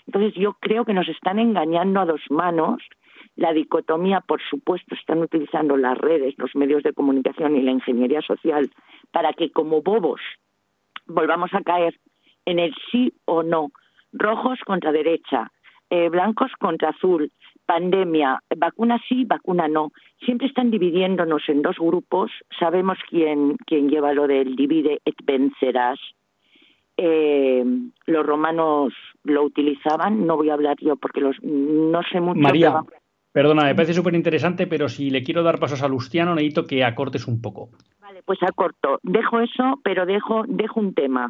Entonces 0.06 0.34
yo 0.36 0.54
creo 0.60 0.86
que 0.86 0.94
nos 0.94 1.08
están 1.08 1.40
engañando 1.40 2.00
a 2.00 2.06
dos 2.06 2.22
manos 2.30 2.84
la 3.36 3.54
dicotomía, 3.54 4.22
por 4.22 4.42
supuesto, 4.50 4.96
están 4.96 5.20
utilizando 5.20 5.78
las 5.78 5.98
redes, 5.98 6.34
los 6.38 6.56
medios 6.56 6.82
de 6.84 6.94
comunicación 6.94 7.56
y 7.56 7.62
la 7.62 7.72
ingeniería 7.72 8.22
social 8.22 8.70
para 9.12 9.32
que 9.34 9.52
como 9.52 9.82
bobos 9.82 10.22
volvamos 11.06 11.54
a 11.54 11.62
caer 11.62 11.96
en 12.46 12.60
el 12.60 12.74
sí 12.92 13.14
o 13.26 13.44
no, 13.44 13.72
rojos 14.12 14.60
contra 14.66 14.92
derecha, 14.92 15.52
eh, 15.90 16.10
blancos 16.10 16.52
contra 16.60 16.90
azul, 16.90 17.32
pandemia, 17.66 18.42
vacuna 18.58 19.00
sí, 19.08 19.26
vacuna 19.26 19.68
no. 19.68 19.92
Siempre 20.26 20.48
están 20.48 20.72
dividiéndonos 20.72 21.44
en 21.48 21.62
dos 21.62 21.78
grupos. 21.80 22.32
Sabemos 22.60 22.98
quién, 23.10 23.58
quién 23.66 23.90
lleva 23.90 24.14
lo 24.14 24.28
del 24.28 24.56
divide 24.56 25.02
et 25.06 25.16
vencerás. 25.24 26.00
Eh, 26.98 27.64
los 28.08 28.26
romanos 28.26 28.94
lo 29.24 29.44
utilizaban, 29.44 30.26
no 30.26 30.36
voy 30.36 30.50
a 30.50 30.54
hablar 30.54 30.78
yo 30.80 30.96
porque 30.96 31.22
los, 31.22 31.36
no 31.44 32.02
sé 32.12 32.20
mucho. 32.20 32.40
María, 32.40 32.82
Perdona, 33.38 33.66
me 33.66 33.76
parece 33.76 33.94
súper 33.94 34.16
interesante, 34.16 34.66
pero 34.66 34.90
si 34.90 35.12
le 35.12 35.22
quiero 35.22 35.44
dar 35.44 35.60
pasos 35.60 35.84
a 35.84 35.88
Lustiano, 35.88 36.34
necesito 36.34 36.66
que 36.66 36.84
acortes 36.84 37.28
un 37.28 37.40
poco. 37.40 37.70
Vale, 38.02 38.24
pues 38.26 38.42
acorto. 38.42 39.00
Dejo 39.04 39.40
eso, 39.42 39.80
pero 39.84 40.08
dejo, 40.08 40.44
dejo 40.48 40.80
un 40.80 40.96
tema. 40.96 41.30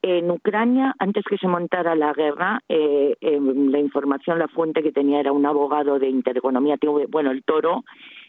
En 0.00 0.30
Ucrania, 0.30 0.94
antes 1.00 1.24
que 1.24 1.38
se 1.38 1.48
montara 1.48 1.96
la 1.96 2.12
guerra, 2.12 2.60
eh, 2.68 3.16
em, 3.20 3.70
la 3.70 3.80
información, 3.80 4.38
la 4.38 4.46
fuente 4.46 4.82
que 4.82 4.92
tenía 4.92 5.18
era 5.18 5.32
un 5.32 5.44
abogado 5.44 5.98
de 5.98 6.08
Intereconomía, 6.08 6.76
bueno, 7.08 7.32
el 7.32 7.42
Toro, 7.42 7.84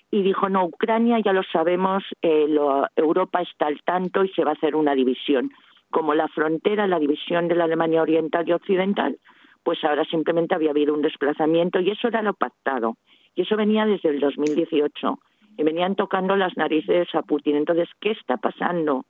y 0.09 0.23
dijo, 0.23 0.49
no, 0.49 0.65
Ucrania 0.65 1.19
ya 1.19 1.31
lo 1.31 1.43
sabemos, 1.43 2.03
eh, 2.23 2.47
Europa 2.95 3.41
está 3.41 3.67
al 3.67 3.81
tanto 3.83 4.23
y 4.23 4.29
se 4.29 4.43
va 4.43 4.51
a 4.51 4.53
hacer 4.55 4.75
una 4.75 4.95
división. 4.95 5.51
Como 5.91 6.15
la 6.15 6.27
frontera, 6.27 6.87
la 6.87 6.99
división 6.99 7.47
de 7.47 7.55
la 7.55 7.65
Alemania 7.65 8.01
Oriental 8.01 8.47
y 8.47 8.53
Occidental, 8.53 9.19
pues 9.63 9.83
ahora 9.83 10.05
simplemente 10.05 10.55
había 10.55 10.71
habido 10.71 10.95
un 10.95 11.03
desplazamiento 11.03 11.79
y 11.79 11.91
eso 11.91 12.07
era 12.07 12.23
lo 12.23 12.33
pactado. 12.33 12.95
Y 13.35 13.43
eso 13.43 13.55
venía 13.55 13.85
desde 13.85 14.09
el 14.09 14.19
2018. 14.19 15.19
Y 15.57 15.63
venían 15.63 15.95
tocando 15.95 16.35
las 16.35 16.55
narices 16.57 17.07
a 17.13 17.21
Putin. 17.21 17.57
Entonces, 17.57 17.89
¿qué 17.99 18.11
está 18.11 18.37
pasando? 18.37 19.05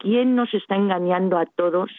¿Quién 0.00 0.34
nos 0.34 0.52
está 0.54 0.76
engañando 0.76 1.38
a 1.38 1.46
todos, 1.46 1.90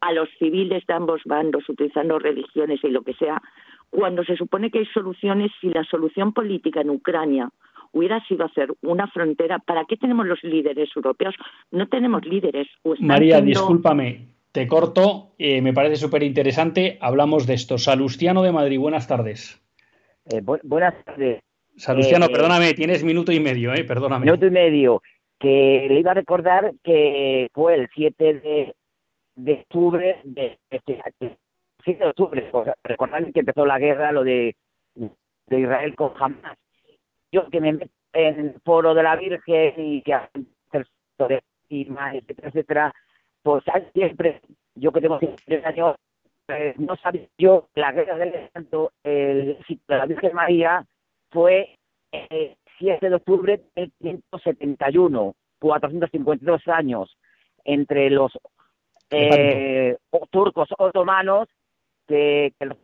a 0.00 0.12
los 0.12 0.28
civiles 0.38 0.84
de 0.86 0.94
ambos 0.94 1.20
bandos, 1.24 1.68
utilizando 1.68 2.18
religiones 2.18 2.80
y 2.82 2.88
lo 2.88 3.02
que 3.02 3.14
sea, 3.14 3.42
cuando 3.90 4.24
se 4.24 4.36
supone 4.36 4.70
que 4.70 4.78
hay 4.78 4.86
soluciones 4.86 5.50
si 5.60 5.68
la 5.68 5.84
solución 5.84 6.32
política 6.32 6.80
en 6.80 6.90
Ucrania 6.90 7.50
hubiera 7.92 8.24
sido 8.26 8.44
hacer 8.46 8.72
una 8.82 9.06
frontera, 9.08 9.58
¿para 9.58 9.84
qué 9.84 9.96
tenemos 9.96 10.26
los 10.26 10.42
líderes 10.42 10.88
europeos? 10.96 11.34
No 11.70 11.88
tenemos 11.88 12.24
líderes. 12.24 12.68
María, 13.00 13.40
discúlpame, 13.40 14.28
te 14.52 14.66
corto, 14.66 15.32
eh, 15.38 15.60
me 15.60 15.72
parece 15.72 15.96
súper 15.96 16.22
interesante. 16.22 16.98
Hablamos 17.00 17.46
de 17.46 17.54
esto. 17.54 17.78
Salustiano 17.78 18.42
de 18.42 18.52
Madrid, 18.52 18.78
buenas 18.78 19.08
tardes. 19.08 19.60
Eh, 20.30 20.40
buenas 20.62 20.94
tardes. 21.04 21.42
Salustiano, 21.76 22.26
eh, 22.26 22.30
perdóname, 22.30 22.74
tienes 22.74 23.02
minuto 23.02 23.32
y 23.32 23.40
medio, 23.40 23.74
¿eh? 23.74 23.84
Perdóname. 23.84 24.24
Minuto 24.24 24.46
y 24.46 24.50
medio. 24.50 25.02
Que 25.42 25.86
le 25.88 25.98
iba 25.98 26.12
a 26.12 26.14
recordar 26.14 26.72
que 26.84 27.48
fue 27.52 27.74
el 27.74 27.88
7 27.92 28.34
de, 28.34 28.74
de 29.34 29.52
octubre 29.54 30.20
de, 30.22 30.58
este, 30.70 31.02
7 31.84 32.04
de 32.04 32.10
octubre, 32.10 32.50
recordar 32.84 33.32
que 33.32 33.40
empezó 33.40 33.66
la 33.66 33.80
guerra, 33.80 34.12
lo 34.12 34.22
de, 34.22 34.54
de 34.94 35.60
Israel 35.60 35.96
con 35.96 36.12
Hamas. 36.16 36.56
Yo 37.32 37.50
que 37.50 37.60
me 37.60 37.72
meto 37.72 37.92
en 38.12 38.38
el 38.38 38.60
foro 38.64 38.94
de 38.94 39.02
la 39.02 39.16
Virgen 39.16 39.74
y 39.76 40.02
que 40.02 40.14
más, 41.88 42.14
etcétera, 42.14 42.48
etcétera, 42.48 42.94
pues 43.42 43.64
siempre, 43.94 44.40
yo 44.74 44.92
que 44.92 45.00
tengo 45.00 45.18
tres 45.18 45.64
años, 45.64 45.96
pues, 46.46 46.78
no 46.78 46.96
sabía 46.96 47.26
yo 47.38 47.68
la 47.74 47.92
guerra 47.92 48.16
del 48.16 48.50
Santo, 48.52 48.92
el 49.02 49.58
de 49.66 49.78
la 49.88 50.06
Virgen 50.06 50.34
María, 50.34 50.84
fue 51.30 51.78
el 52.12 52.56
7 52.82 53.08
de 53.08 53.14
octubre 53.14 53.60
de 53.76 53.90
1571, 54.00 55.34
452 55.60 56.68
años, 56.68 57.16
entre 57.64 58.10
los 58.10 58.32
eh, 59.10 59.96
turcos 60.30 60.68
otomanos 60.78 61.48
que, 62.08 62.52
que 62.58 62.66
los 62.66 62.76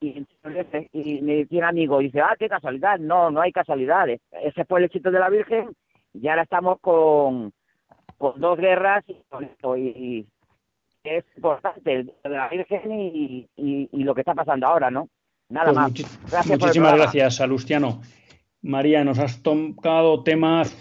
y, 0.00 0.26
y 0.92 1.20
me 1.22 1.36
decía 1.36 1.58
un 1.58 1.64
amigo, 1.64 1.98
dice, 1.98 2.20
ah, 2.20 2.34
qué 2.36 2.48
casualidad. 2.48 2.98
No, 2.98 3.30
no 3.30 3.40
hay 3.40 3.52
casualidades. 3.52 4.20
Ese 4.32 4.64
fue 4.64 4.80
el 4.80 4.86
éxito 4.86 5.10
de 5.10 5.18
la 5.20 5.28
Virgen 5.28 5.70
y 6.12 6.26
ahora 6.26 6.42
estamos 6.42 6.80
con, 6.80 7.52
con 8.18 8.40
dos 8.40 8.58
guerras 8.58 9.04
y, 9.06 9.16
y, 9.76 10.26
es 11.04 11.24
importante 11.36 12.04
de 12.04 12.28
la 12.28 12.48
Virgen 12.48 12.92
y, 12.92 13.48
y, 13.56 14.02
lo 14.02 14.14
que 14.14 14.22
está 14.22 14.34
pasando 14.34 14.66
ahora, 14.66 14.90
¿no? 14.90 15.08
Nada 15.50 15.72
pues 15.72 16.06
más. 16.32 16.46
muchísimas 16.46 16.94
gracias, 16.94 17.36
Salustiano. 17.36 18.00
María, 18.62 19.04
nos 19.04 19.18
has 19.18 19.42
tocado 19.42 20.22
temas 20.22 20.76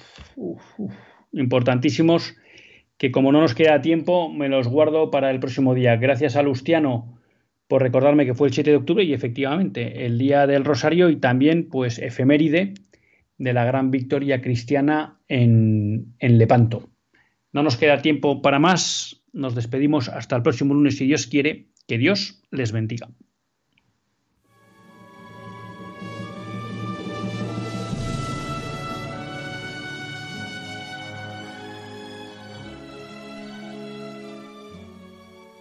importantísimos 1.31 2.35
que 2.97 3.11
como 3.11 3.31
no 3.31 3.41
nos 3.41 3.55
queda 3.55 3.81
tiempo, 3.81 4.29
me 4.29 4.49
los 4.49 4.67
guardo 4.67 5.09
para 5.09 5.31
el 5.31 5.39
próximo 5.39 5.73
día. 5.73 5.95
Gracias 5.95 6.35
a 6.35 6.43
Lustiano 6.43 7.17
por 7.67 7.81
recordarme 7.81 8.25
que 8.25 8.33
fue 8.33 8.47
el 8.47 8.53
7 8.53 8.69
de 8.71 8.75
octubre 8.75 9.03
y 9.03 9.13
efectivamente 9.13 10.05
el 10.05 10.17
día 10.17 10.45
del 10.47 10.65
Rosario 10.65 11.09
y 11.09 11.15
también 11.15 11.69
pues 11.69 11.97
efeméride 11.97 12.73
de 13.37 13.53
la 13.53 13.63
gran 13.63 13.89
victoria 13.89 14.41
cristiana 14.41 15.19
en, 15.29 16.13
en 16.19 16.37
Lepanto. 16.37 16.89
No 17.53 17.63
nos 17.63 17.77
queda 17.77 18.01
tiempo 18.01 18.41
para 18.41 18.59
más, 18.59 19.23
nos 19.31 19.55
despedimos 19.55 20.09
hasta 20.09 20.35
el 20.35 20.41
próximo 20.41 20.73
lunes 20.73 20.97
si 20.97 21.05
Dios 21.05 21.25
quiere, 21.25 21.67
que 21.87 21.97
Dios 21.97 22.43
les 22.51 22.71
bendiga. 22.73 23.07